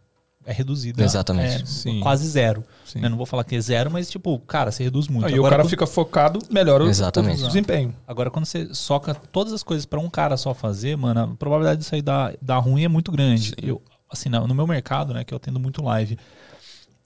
[0.45, 1.03] é reduzida.
[1.03, 1.63] Exatamente.
[1.63, 1.99] É Sim.
[1.99, 2.63] quase zero.
[2.85, 2.99] Sim.
[2.99, 3.07] né?
[3.09, 5.25] Não vou falar que é zero, mas tipo, cara, você reduz muito.
[5.25, 7.41] Aí o Agora, cara quando- fica focado, melhora o- Exatamente.
[7.43, 7.95] o desempenho.
[8.07, 11.79] Agora, quando você soca todas as coisas pra um cara só fazer, mano, a probabilidade
[11.81, 13.53] disso aí dar, dar ruim é muito grande.
[13.61, 16.17] Eu, assim, no meu mercado, né, que eu atendo muito live,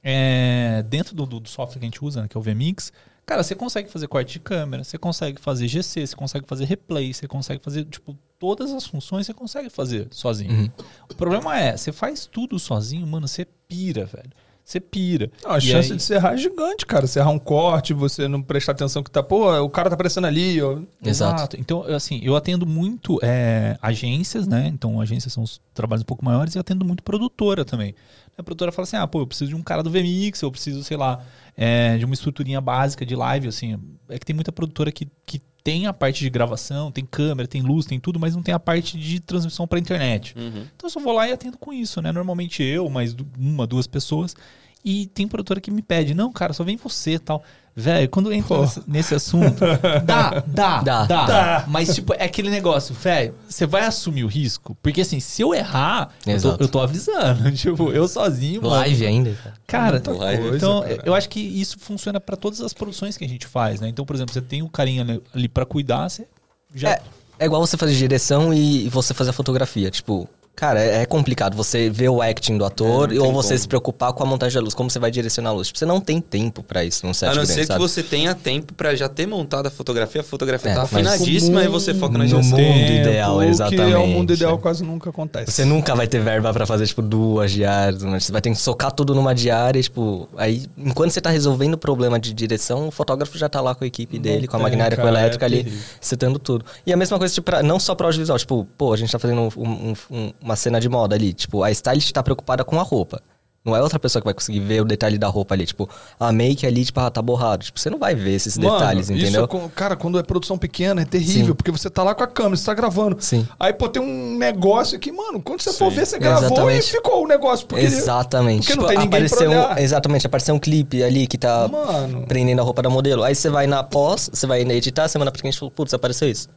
[0.03, 2.91] é, dentro do, do- do software que a gente usa, né, que é o VMix,
[3.25, 7.13] cara, você consegue fazer corte de câmera, você consegue fazer GC, você consegue fazer replay,
[7.13, 10.51] você consegue fazer, tipo, todas as funções você consegue fazer sozinho.
[10.51, 10.69] Uhum.
[11.09, 14.29] O problema é, você faz tudo sozinho, mano, você pira, velho.
[14.63, 15.29] Você pira.
[15.43, 17.05] Não, a E chance aí- de você errar é gigante, cara.
[17.05, 20.25] Você errar um corte, você não prestar atenção que tá, pô, o cara tá aparecendo
[20.25, 20.79] ali, ó.
[21.03, 21.55] Exato.
[21.59, 24.67] Então, assim, eu atendo muito é, agências, né?
[24.73, 27.93] Então, agências são os trabalhos um pouco maiores e eu atendo muito produtora também.
[28.35, 30.83] A produtora fala assim: ah, pô, eu preciso de um cara do VMix, eu preciso,
[30.83, 31.23] sei lá,
[31.57, 33.79] é, de uma estruturinha básica de live, assim.
[34.09, 37.61] É que tem muita produtora que, que tem a parte de gravação, tem câmera, tem
[37.61, 40.35] luz, tem tudo, mas não tem a parte de transmissão pra internet.
[40.37, 40.67] Uhum.
[40.75, 42.11] Então eu só vou lá e atendo com isso, né?
[42.11, 44.35] Normalmente eu, mais uma, duas pessoas.
[44.83, 47.43] E tem produtora que me pede, não, cara, só vem você e tal.
[47.77, 48.61] Velho, quando entra Pô.
[48.61, 49.59] nesse, nesse assunto,
[50.05, 51.05] dá, dá, Dá.
[51.05, 51.65] dá, Dá.
[51.67, 54.77] Mas, tipo, é aquele negócio, velho, você vai assumir o risco?
[54.81, 56.63] Porque, assim, se eu errar, eu tô, Exato.
[56.63, 57.51] eu tô avisando.
[57.51, 58.75] Tipo, eu sozinho, mano.
[58.75, 59.35] Live ainda.
[59.67, 60.01] cara.
[60.07, 60.41] Live.
[60.43, 61.01] coisa, então cara.
[61.05, 63.89] eu acho que isso funciona pra todas as produções que a gente faz, né?
[63.89, 66.25] Então, por exemplo, você tem o carinha ali, ali para cuidar, você
[66.73, 67.01] já É,
[67.39, 69.91] é igual você fazer direção e você fazer a fotografia.
[69.91, 73.49] Tipo, Cara, é é complicado você ver o acting do ator É, não ou você
[73.49, 73.59] como.
[73.59, 75.67] se preocupar com a montagem da luz, como você vai direcionar a luz.
[75.67, 77.79] Tipo, você não tem tempo pra isso num set A não grande, ser que sabe?
[77.79, 81.67] você tenha tempo pra já ter montado a fotografia, a fotografia É, tá afinadíssima e
[81.67, 82.57] você foca na No direção.
[82.57, 84.07] mundo ideal, Que é o exatamente.
[84.07, 85.51] mundo ideal quase nunca acontece.
[85.51, 88.01] Você nunca vai ter verba pra fazer, tipo, duas diárias.
[88.03, 90.29] mas Você vai ter que socar tudo numa diária, tipo...
[90.37, 93.83] Aí, enquanto você tá resolvendo o problema de direção, o fotógrafo já tá lá com
[93.83, 96.63] a equipe dele, com a maquinária, com a cara, é elétrica ali, setando tudo.
[96.85, 98.39] E a mesma coisa, tipo, pra- não só pro audiovisual.
[98.39, 101.33] Tipo, pô, a gente tá fazendo um- um- um- uma cena de moda ali.
[101.33, 103.21] Tipo, a stylist tá preocupada com a roupa.
[103.65, 105.65] Não é outra pessoa que vai conseguir ver o detalhe da roupa ali.
[105.65, 105.89] Tipo,
[106.19, 107.63] a make ali, tipo, ah, tá borrado.
[107.65, 109.47] Tipo, você não vai ver esses Mano, detalhes, isso entendeu?
[109.47, 111.53] com- cara, quando é produção pequena é terrível, Sim.
[111.55, 113.17] porque você tá lá com a câmera, você tá gravando.
[113.19, 113.47] Sim.
[113.59, 115.95] Aí, pô, tem um negócio aqui, mano, quando você for Sim.
[115.97, 116.87] ver, você gravou Exatamente.
[116.87, 117.65] e ficou o negócio.
[117.65, 118.67] Porque Exatamente.
[118.67, 119.77] Porque não Tipo, tem ninguém apareceu um-.
[119.79, 122.23] Exatamente, apareceu um clipe ali que tá Mano.
[122.27, 123.23] prendendo a roupa da modelo.
[123.23, 126.47] Aí você vai na pós, você vai editar, semana pra frente, putz, apareceu isso.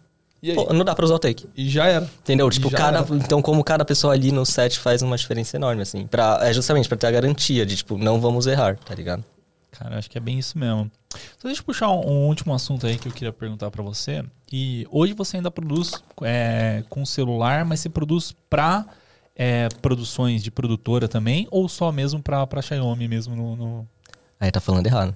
[0.42, 0.56] E aí?
[0.56, 1.48] Pô, não dá pra usar o take.
[1.56, 2.08] E já era.
[2.20, 2.48] Entendeu?
[2.50, 2.98] Tipo, cada.
[2.98, 3.16] era.
[3.16, 6.06] Então, como cada pessoa ali no set faz uma diferença enorme, assim.
[6.06, 9.24] Pra, é justamente pra ter a garantia de, tipo, não vamos errar, tá ligado?
[9.70, 10.90] Cara, acho que é bem isso mesmo.
[11.36, 14.24] Então, deixa eu puxar um, um último assunto aí que eu queria perguntar pra você.
[14.50, 15.92] E hoje você ainda produz
[16.22, 18.86] é, com celular, mas você produz pra
[19.36, 21.46] é, produções de produtora também?
[21.50, 23.56] Ou só mesmo pra, pra Xiaomi mesmo no...
[23.56, 23.88] no...
[24.40, 25.14] Aí tá falando errado.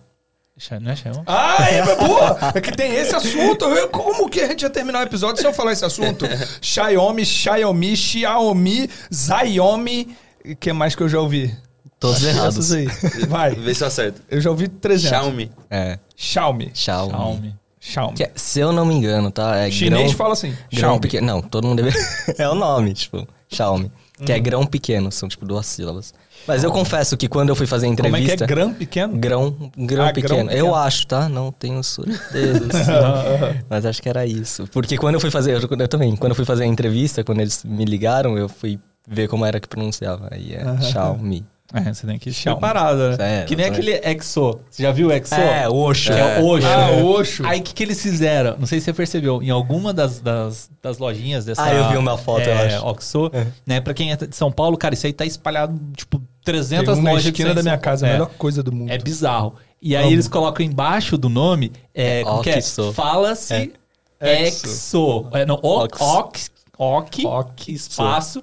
[0.80, 1.22] Não é Xiaomi?
[1.26, 2.38] Ah, é, mas, boa!
[2.54, 3.64] É que tem esse assunto.
[3.64, 6.26] Eu- Como que a gente ia terminar o episódio se eu falar esse assunto?
[6.60, 10.16] Xiaomi, Xiaomi, Xiaomi, Xiaomi.
[10.44, 11.54] O que mais que eu já ouvi?
[11.98, 12.72] Todos errados.
[12.72, 12.86] aí.
[13.28, 13.54] Vai.
[13.56, 14.20] Vê se eu acerto.
[14.28, 15.08] Eu já ouvi 300.
[15.08, 15.52] Xiaomi.
[15.70, 15.98] É.
[16.16, 16.70] Xiaomi.
[16.74, 17.10] Xiaomi.
[17.12, 17.56] Xiaomi.
[17.80, 18.14] Xiaomi.
[18.16, 19.56] Que é- se eu não me engano, tá?
[19.56, 20.50] É Chinês grão, fala assim.
[20.70, 21.00] grão Xiaomi.
[21.00, 21.26] pequeno.
[21.26, 21.96] Não, todo mundo deve.
[22.38, 23.90] é o nome, tipo, Xiaomi.
[24.24, 24.42] Que é Uhum.
[24.42, 26.12] grão pequeno, são tipo duas sílabas.
[26.46, 28.46] Mas eu confesso que quando eu fui fazer a Como é que é entrevista.
[28.46, 29.16] grão pequeno?
[29.16, 30.28] Grão, grão, Ah, grão pequeno.
[30.48, 30.50] pequeno.
[30.52, 31.28] Eu acho, tá?
[31.28, 32.66] Não tenho certeza.
[32.72, 33.62] assim.
[33.70, 34.66] Mas acho que era isso.
[34.72, 35.52] Porque quando eu fui fazer.
[35.54, 38.78] Eu, eu também, quando eu fui fazer a entrevista, quando eles me ligaram, eu fui
[39.06, 40.28] ver como era que pronunciava.
[40.32, 41.44] Aí é Xiaomi.
[41.74, 42.60] É, você tem que Xiaomi.
[42.60, 43.42] preparada, né?
[43.42, 44.60] É, que nem aquele Exo.
[44.70, 45.34] Você já viu o Exo?
[45.34, 46.12] É, Oxo.
[46.12, 46.66] É o Oxo.
[46.68, 47.46] Ah, o Oxo.
[47.46, 48.56] Aí o que, que eles fizeram?
[48.58, 51.62] Não sei se você percebeu, em alguma das, das, das lojinhas dessa.
[51.64, 52.86] Ah, eu vi uma foto, eu é, acho.
[52.86, 53.30] Oxo,
[53.66, 53.80] né?
[53.80, 57.02] Pra quem é de São Paulo, cara, isso aí tá espalhado, tipo, Tem 300 um
[57.02, 57.26] na lojas.
[57.26, 58.90] esquina que da tem- minha casa, a é, melhor coisa do mundo.
[58.90, 59.54] é bizarro.
[59.80, 60.12] E aí Amo.
[60.12, 62.58] eles colocam embaixo do nome, é, É, como que é?
[62.58, 62.92] Oxo.
[62.92, 63.72] Fala-se
[64.20, 64.46] É.
[64.46, 65.26] Exo.
[65.32, 66.00] É, não, o, Ox.
[66.00, 68.42] ox, ok, Ok, espaço,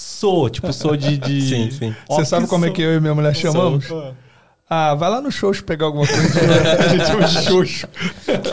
[0.00, 0.48] so.
[0.48, 1.16] Tipo, sou de...
[1.18, 1.94] de Sim, sim.
[2.08, 3.86] Você sabe como é que eu e minha mulher chamamos?
[4.72, 6.22] Ah, vai lá no Xoxo pegar alguma coisa.
[6.78, 7.88] a gente chama de Xoxo.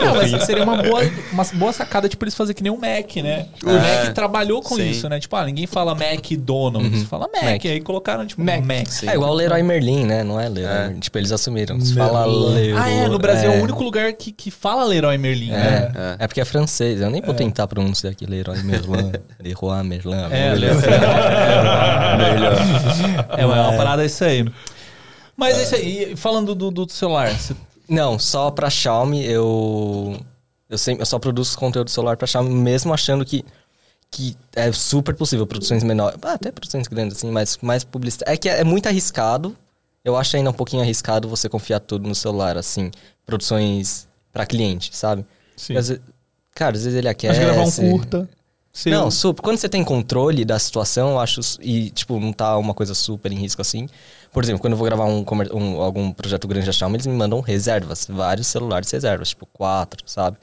[0.04, 1.00] Não, mas seria uma boa,
[1.30, 3.46] uma boa sacada, tipo, eles fazerem que nem o Mac, né?
[3.64, 4.90] O É, Mac trabalhou com sim.
[4.90, 5.20] isso, né?
[5.20, 7.44] Tipo, ah, ninguém fala McDonald's, fala Mac.
[7.44, 7.64] Mac.
[7.66, 8.64] Aí colocaram, tipo, Mac.
[8.64, 8.88] Mac.
[9.06, 10.24] É igual o Leroy Merlin, né?
[10.24, 10.78] Não é Leroy É.
[10.86, 10.98] Merlin.
[10.98, 11.80] Tipo, eles assumiram.
[11.80, 12.54] Se fala Merlin.
[12.54, 12.80] Leroy.
[12.82, 15.92] Ah, é, no Brasil é, o único lugar que, que fala Leroy Merlin, né?
[16.18, 16.26] É, é.
[16.26, 17.00] porque é francês.
[17.00, 19.12] Eu nem vou tentar pronunciar aqui Leroy Merlin.
[19.40, 20.16] Leroy Merlin.
[20.32, 20.82] É, Leroy.
[23.38, 24.44] É, mas é uma parada isso aí.
[25.38, 26.16] Mas é isso aí.
[26.16, 27.54] Falando do, do celular, você-
[27.88, 30.18] Não, só pra Xiaomi eu.
[30.68, 33.42] Eu, sempre, eu só produzo conteúdo celular pra Xiaomi, mesmo achando que,
[34.10, 36.18] que é super possível produções menores.
[36.20, 38.30] Ah, até produções grandes, assim, mas mais publicidade.
[38.30, 39.56] É que é, é muito arriscado.
[40.04, 42.90] Eu acho ainda um pouquinho arriscado você confiar tudo no celular, assim.
[43.24, 45.24] Produções pra cliente, sabe?
[45.56, 45.78] Sim.
[45.80, 46.00] Ve-
[46.54, 47.40] cara, às vezes ele Mas aquece.
[47.40, 48.28] gravar um curta.
[48.72, 48.92] seu.
[48.92, 49.42] Não, super.
[49.42, 51.40] Quando você tem controle da situação, eu acho.
[51.60, 53.88] E, tipo, não tá uma coisa super em risco assim.
[54.32, 55.24] Por exemplo, quando eu vou gravar um,
[55.54, 58.06] um- algum projeto grande da Xiaomi, eles me mandam reservas.
[58.08, 60.36] Vários celulares reservas, tipo, quatro, sabe?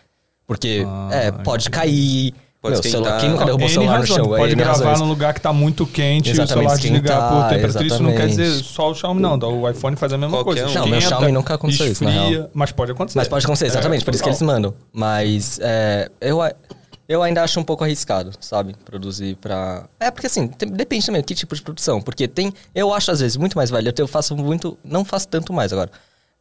[0.47, 2.33] Porque, Ah, é, pode cair.
[2.61, 4.27] Pode Meu, celular, quem nunca derrubou o celular no chão?
[4.27, 4.99] Pode N gravar razões.
[4.99, 7.85] num lugar que tá muito quente e o Exatamente, celular desligar por temperatura.
[7.85, 8.73] Isso não quer dizer exatamente.
[8.73, 9.37] só o Xiaomi, não.
[9.37, 10.79] O iPhone faz a mesma Qualquer coisa.
[10.79, 10.81] um.
[10.81, 13.19] Não, meu Xiaomi nunca aconteceu isso, na esfria, Mas pode acontecer.
[13.19, 14.73] Mas pode acontecer, exatamente, É, por isso que eles mandam.
[14.91, 16.39] Mas é, eu,
[17.07, 18.75] eu ainda acho um pouco arriscado, sabe?
[18.83, 19.87] Produzir pra.
[19.99, 22.01] É, porque assim, tem- depende também que tipo de produção.
[22.01, 22.53] Porque tem.
[22.73, 24.01] Eu acho, às vezes, muito mais válido.
[24.01, 24.77] Eu faço muito.
[24.83, 25.91] Não faço tanto mais agora.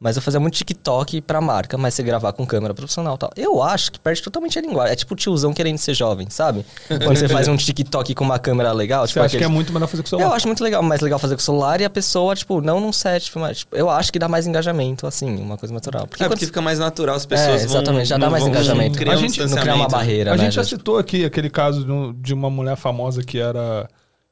[0.00, 3.30] Mas eu fazia muito TikTok pra marca, mas você gravar com câmera profissional e tal.
[3.36, 4.92] Eu acho que perde totalmente a linguagem.
[4.92, 6.66] É tipo o tiozão querendo ser jovem, sabe?
[6.88, 9.06] Quando você faz um TikTok com uma câmera legal.
[9.06, 10.26] Você tipo acha que é muito melhor fazer com o celular?
[10.28, 12.80] eu acho muito legal, mais legal fazer com o celular e a pessoa, tipo, não
[12.80, 16.06] num set, mas tipo, eu acho que dá mais engajamento, assim, uma coisa natural.
[16.08, 17.70] Porque É quando porque fica mais natural, as É, pessoas vão...
[17.80, 18.98] exatamente, já dá mais engajamento.
[18.98, 20.44] criar A um gente não cria uma barreira, A né?
[20.44, 21.86] gente já já- citou aqui aquele caso
[22.18, 23.88] de uma mulher famosa que era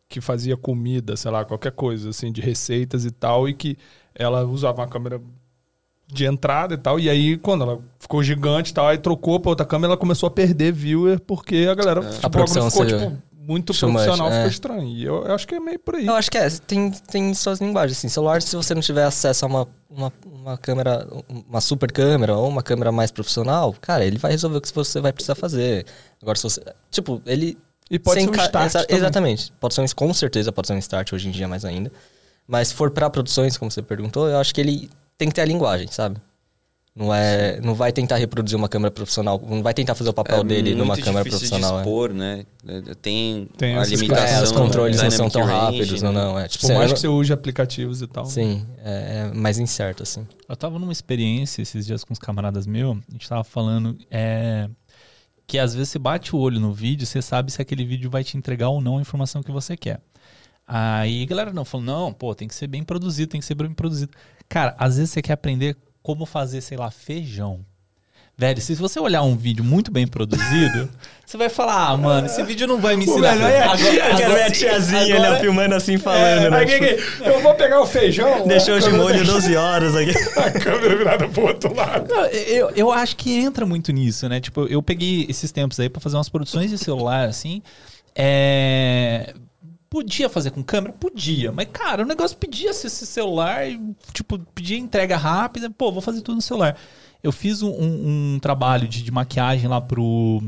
[0.09, 3.78] que fazia comida, sei lá, qualquer coisa assim de receitas e tal e que
[4.14, 5.18] ela usava uma câmera
[6.12, 9.51] de entrada e tal e aí quando ela ficou gigante e tal, aí trocou pra
[9.51, 13.16] outra câmera, ela começou a perder viewer porque a galera tipo, A produção ficou tipo
[13.47, 14.48] muito too much, profissional, ficou é.
[14.48, 14.89] estranho.
[14.89, 16.06] E eu, eu acho que é meio por aí.
[16.06, 18.09] Eu acho que é, tem, tem suas linguagens, assim.
[18.09, 21.06] Celular, se você não tiver acesso a uma, uma, uma câmera,
[21.48, 25.01] uma super câmera ou uma câmera mais profissional, cara, ele vai resolver o que você
[25.01, 25.86] vai precisar fazer.
[26.20, 26.62] Agora, se você.
[26.90, 27.59] Tipo, ele.
[27.90, 28.97] E pode Sem ser um start exa- também.
[28.97, 29.52] Exatamente.
[29.60, 31.93] Pode ser um, com certeza pode ser um start hoje em dia mais ainda.
[32.47, 34.89] Mas se for pra produções, como você perguntou, eu acho que ele
[35.23, 36.16] tem que ter a linguagem, sabe?
[36.94, 40.44] Não é, não vai tentar reproduzir uma câmera profissional, não vai tentar fazer o papel
[40.44, 41.70] dele numa É muito câmera difícil profissional.
[41.70, 41.81] de é.
[41.81, 42.44] expor, né?
[43.01, 44.27] Tem, Tem a limitação.
[44.27, 46.20] É, os controles não são tão range, rápidos, não, né?
[46.23, 46.39] não.
[46.39, 48.24] É, tipo, Por você- mais eu que você use aplicativos e tal.
[48.24, 50.27] não- Sim, é, é mais incerto, assim.
[50.47, 54.69] Eu tava numa experiência esses dias com os camaradas meus, a gente tava falando é,
[55.47, 58.23] que às vezes você bate o olho no vídeo, você sabe se aquele vídeo vai
[58.23, 59.99] te entregar ou não a informação que você quer.
[60.66, 63.72] Aí galera não falou, não, pô, tem que ser bem produzido, tem que ser bem
[63.72, 64.12] produzido.
[64.48, 67.60] Cara, às vezes você quer aprender como fazer, sei lá, feijão.
[68.34, 70.89] Velho, se você olhar um vídeo muito bem produzido,
[71.24, 73.34] você vai falar, ah, mano, esse vídeo não vai me ensinar.
[73.34, 76.51] melhor é a Agora- tia, agora- quero ver a tiazinha agora- ali filmando assim, falando,
[76.51, 76.56] né?
[76.59, 78.47] Aí, que- que- eu vou pegar o feijão.
[78.48, 80.12] Deixou de molho 12 horas aqui.
[80.40, 82.09] a câmera virada pro outro lado.
[82.12, 84.40] Não, eu, eu acho que entra muito nisso, né?
[84.40, 87.62] Tipo, eu peguei esses tempos aí pra fazer umas produções de celular, assim.
[88.14, 89.34] É.
[89.93, 90.94] Podia fazer com câmera?
[90.94, 91.52] Podia.
[91.52, 93.64] Mas, cara, o negócio pedia esse celular,
[94.14, 95.69] tipo, pedia entrega rápida.
[95.69, 96.78] Pô, vou fazer tudo no celular.
[97.23, 100.43] Eu fiz um, um- um trabalho de, de maquiagem lá pro.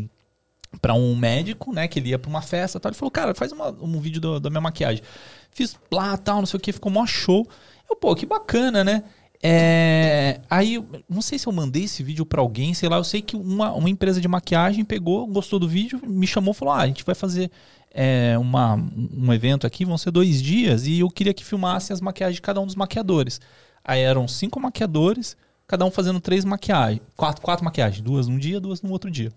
[0.80, 1.86] Pra um médico, né?
[1.86, 2.88] Que ele ia pra uma festa tal.
[2.88, 5.04] Ele falou, cara, faz uma- um vídeo da minha maquiagem.
[5.50, 7.46] Fiz lá, tal, não sei o que, ficou mó show.
[7.88, 9.04] Eu, pô, que bacana, né?
[9.46, 13.20] É, aí, não sei se eu mandei esse vídeo pra alguém, sei lá, eu sei
[13.20, 16.78] que uma, uma empresa de maquiagem pegou, gostou do vídeo, me chamou e falou: Ah,
[16.78, 17.50] a gente vai fazer
[17.90, 22.00] é, uma, um evento aqui, vão ser dois dias, e eu queria que filmasse as
[22.00, 23.38] maquiagens de cada um dos maquiadores.
[23.84, 28.58] Aí eram cinco maquiadores, cada um fazendo três maquiagens, quatro, quatro maquiagens, duas num dia,
[28.58, 29.30] duas no outro dia.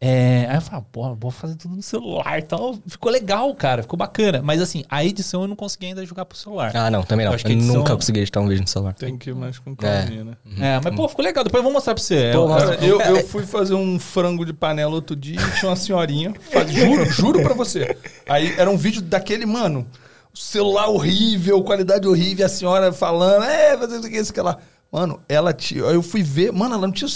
[0.00, 2.78] É, aí eu falei, pô, vou fazer tudo no celular e tal.
[2.86, 4.40] Ficou legal, cara, ficou bacana.
[4.40, 6.70] Mas assim, a edição eu não consegui ainda jogar pro celular.
[6.72, 7.32] Ah, não, também não.
[7.32, 8.94] Eu acho que edição- nunca consegui editar um vídeo no celular.
[8.94, 10.32] Tem que ir mais com calminha, né?
[10.60, 11.42] É, mas pô, ficou legal.
[11.42, 12.30] Depois eu vou mostrar pra você.
[12.32, 15.68] Pô, É, Cara, eu, eu fui fazer um frango de panela outro dia e tinha
[15.68, 16.32] uma senhorinha.
[16.52, 17.96] faz- juro, juro pra você.
[18.28, 19.84] Aí era um vídeo daquele, mano.
[20.32, 24.58] Celular horrível, qualidade horrível, a senhora falando, é, fazer isso aqui, isso aqui lá.
[24.92, 25.84] Mano, ela tinha.
[25.84, 27.10] Aí eu fui ver, mano, ela não tinha.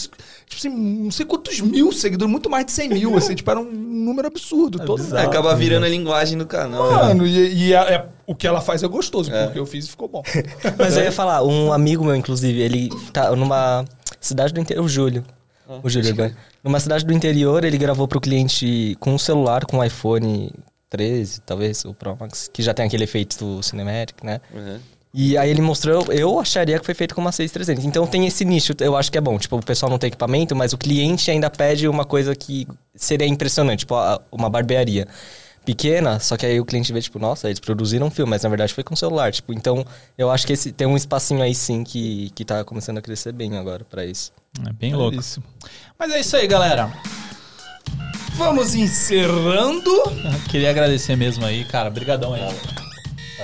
[0.55, 0.69] Tipo assim,
[1.05, 4.29] não sei quantos mil seguidores, muito mais de 100 mil, assim, tipo, era um número
[4.29, 4.79] absurdo.
[4.85, 6.91] todo É, acaba virando a linguagem do canal.
[6.91, 6.97] né?
[7.05, 9.89] Mano, e, e a- é- o que ela faz é gostoso, porque eu fiz e
[9.91, 10.23] ficou bom.
[10.79, 13.85] Mas eu ia falar, um amigo meu, inclusive, ele tá numa
[14.21, 15.25] cidade do interior, o Júlio.
[15.83, 16.37] O Júlio Urbano.
[16.63, 20.51] Numa cidade do interior, ele gravou pro cliente com um celular, com um iPhone
[20.91, 24.41] 13, talvez, o Pro Max, que já tem aquele efeito do Cinematic, né?
[24.55, 24.79] Uhum.
[25.15, 27.85] E aí ele mostrou, eu acharia que foi feito com uma 6300.
[27.85, 29.39] Então tem esse nicho, eu acho que é bom.
[29.39, 33.27] Tipo, o pessoal não tem equipamento, mas o cliente ainda pede uma coisa que seria
[33.27, 33.95] impressionante, tipo
[34.31, 35.07] uma barbearia
[35.65, 38.49] pequena, só que aí o cliente vê, tipo, nossa, eles produziram um filme, mas na
[38.49, 39.31] verdade foi com celular.
[39.33, 39.85] Tipo, então
[40.17, 43.33] eu acho que esse, tem um espacinho aí sim que, que tá começando a crescer
[43.33, 44.33] bem agora pra isso.
[44.67, 45.19] é bem louco.
[45.19, 45.43] Isso.
[45.99, 46.91] Mas é isso aí, galera.
[48.35, 49.91] Vamos encerrando.
[50.51, 51.91] Queria agradecer mesmo aí, cara.
[51.91, 52.43] Brigadão aí.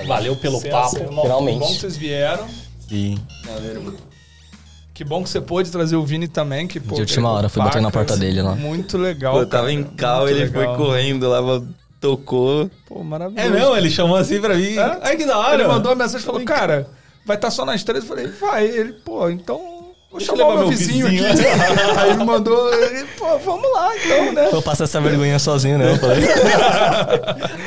[0.05, 0.97] Valeu pelo papo.
[0.97, 1.59] Finalmente.
[1.59, 2.47] Que bom que vocês vieram.
[2.87, 3.19] Sim.
[4.93, 6.67] Que bom que você pôde trazer o Vini também.
[6.67, 8.55] Que, pô, De última hora, fui bater na porta dele lá.
[8.55, 9.33] Muito legal.
[9.33, 9.73] Pô, eu tava cara.
[9.73, 10.75] em cal, ele legal.
[10.75, 11.39] foi correndo lá,
[12.01, 12.69] tocou.
[12.85, 13.47] Pô, maravilhoso.
[13.47, 13.75] É mesmo?
[13.77, 14.75] Ele chamou assim pra mim.
[14.75, 14.99] É?
[15.01, 15.55] Ai, que da hora.
[15.55, 16.89] Ele mandou uma mensagem e falou, cara,
[17.25, 18.03] vai estar só nós três.
[18.03, 18.65] Eu falei, vai.
[18.65, 19.78] Ele, pô, então...
[20.11, 21.27] Vou chamar o meu meu vizinho, vizinho.
[21.31, 21.45] aqui.
[21.99, 22.69] Aí ele mandou,
[23.17, 24.49] pô, vamos lá então, né?
[24.51, 25.91] Eu passo essa vergonha sozinho, né?
[25.91, 26.23] Eu falei.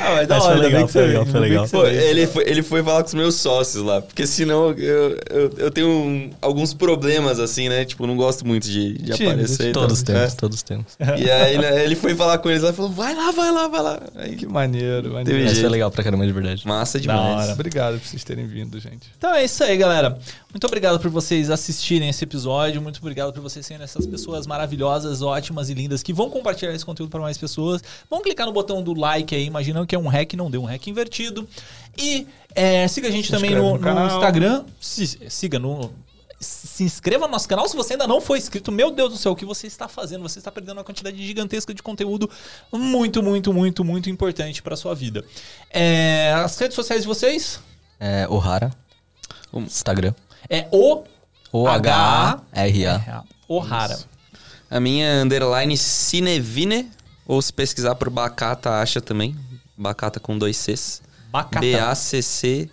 [0.01, 1.67] Ah, mas da Mas hora, foi legal, foi legal, foi legal.
[1.69, 5.53] Pô, ele foi, ele foi falar com os meus sócios lá, porque senão eu, eu,
[5.57, 7.85] eu tenho um- alguns problemas, assim, né?
[7.85, 9.71] Tipo, não gosto muito de, de Tímido, aparecer.
[9.71, 10.35] Todos temos, É.
[10.35, 10.85] todos temos.
[11.17, 13.67] E aí né, ele foi falar com eles lá e falou: vai lá, vai lá,
[13.69, 13.99] vai lá.
[14.17, 15.25] Aí, Que maneiro, maneiro.
[15.29, 15.71] Teve Mas foi jeito.
[15.71, 16.67] legal pra caramba, de verdade.
[16.67, 17.43] massa Da demais.
[17.45, 17.53] hora.
[17.53, 19.07] Obrigado por vocês terem vindo, gente.
[19.17, 20.17] Então é isso aí, galera.
[20.53, 22.32] Muito obrigado por vocês assistirem esse episódio.
[22.81, 26.85] Muito obrigado por vocês serem essas pessoas maravilhosas, ótimas e lindas que vão compartilhar esse
[26.85, 27.81] conteúdo para mais pessoas.
[28.09, 30.65] Vão clicar no botão do like aí, imaginando que é um hack, não deu um
[30.65, 31.47] hack invertido.
[31.97, 34.07] E é, siga a gente Se também no, no no.
[34.07, 34.65] Instagram.
[34.79, 35.91] Se- siga no.
[36.39, 38.69] Se inscreva no nosso canal se você ainda não foi inscrito.
[38.69, 40.23] Meu Deus do céu, o que você está fazendo?
[40.23, 42.29] Você está perdendo uma quantidade gigantesca de conteúdo
[42.71, 45.23] muito, muito, muito, muito importante para sua vida.
[45.69, 47.61] É, as redes sociais de vocês?
[47.97, 48.71] É, Ohara.
[49.53, 50.13] Instagram.
[50.49, 51.03] É o
[51.53, 53.23] O-H-A-R-A.
[53.47, 53.99] Ohara.
[54.71, 56.91] A minha é underline Cinevine,
[57.27, 59.37] ou se pesquisar por Bacata, acha também.
[59.77, 61.03] Bacata com dois Cs.
[61.31, 61.59] Bacata.
[61.59, 62.67] B-A-C-C-A-T-A.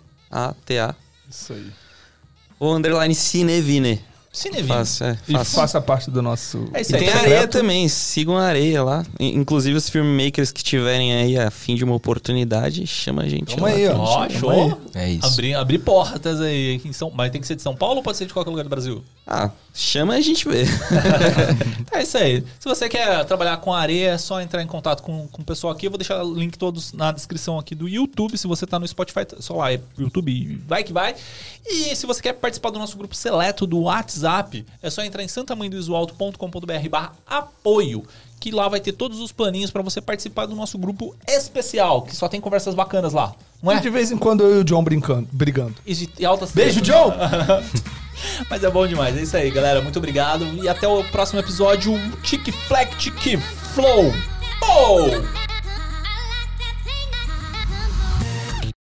[1.28, 1.70] Isso aí.
[2.58, 4.02] Ou underline Cinevine.
[4.32, 4.68] Cinevino.
[4.68, 5.18] Fácil, é.
[5.28, 5.54] E Fácil.
[5.58, 6.68] faça parte do nosso...
[6.72, 7.00] É isso E aí.
[7.00, 7.26] tem Secreto.
[7.32, 9.04] areia também, sigam a areia lá.
[9.18, 13.66] Inclusive os filmmakers que tiverem aí a fim de uma oportunidade, chama a gente Tamo
[13.66, 13.72] lá.
[13.72, 14.26] aí, ó.
[14.28, 14.50] Tamo show.
[14.50, 15.02] aí.
[15.02, 15.26] É isso.
[15.26, 16.80] Abrir, abrir portas aí.
[16.84, 18.62] Em São, mas tem que ser de São Paulo ou pode ser de qualquer lugar
[18.62, 19.02] do Brasil?
[19.26, 20.64] Ah, chama e a gente vê.
[21.92, 22.44] É isso aí.
[22.58, 25.72] Se você quer trabalhar com areia, é só entrar em contato com, com o pessoal
[25.72, 25.86] aqui.
[25.86, 28.38] Eu vou deixar o link todos na descrição aqui do YouTube.
[28.38, 31.16] Se você tá no Spotify, só lá, é YouTube, vai que vai.
[31.66, 35.28] E se você quer participar do nosso grupo seleto do WhatsApp, é só entrar em
[35.28, 38.04] santamanhodoisoalto.com.br barra apoio.
[38.38, 42.16] Que lá vai ter todos os planinhos para você participar do nosso grupo especial, que
[42.16, 43.34] só tem conversas bacanas lá.
[43.62, 43.80] Não E é?
[43.80, 45.74] de vez em quando eu e o John brincando, brigando.
[45.84, 47.02] E de- e altas Beijo, tretas.
[47.02, 47.12] John!
[48.48, 49.16] Mas é bom demais.
[49.16, 49.80] É isso aí, galera.
[49.80, 50.44] Muito obrigado.
[50.62, 51.94] E até o próximo episódio.
[52.22, 53.38] Tic Fleck Tic
[53.74, 54.12] Flow.
[54.62, 55.49] Oh!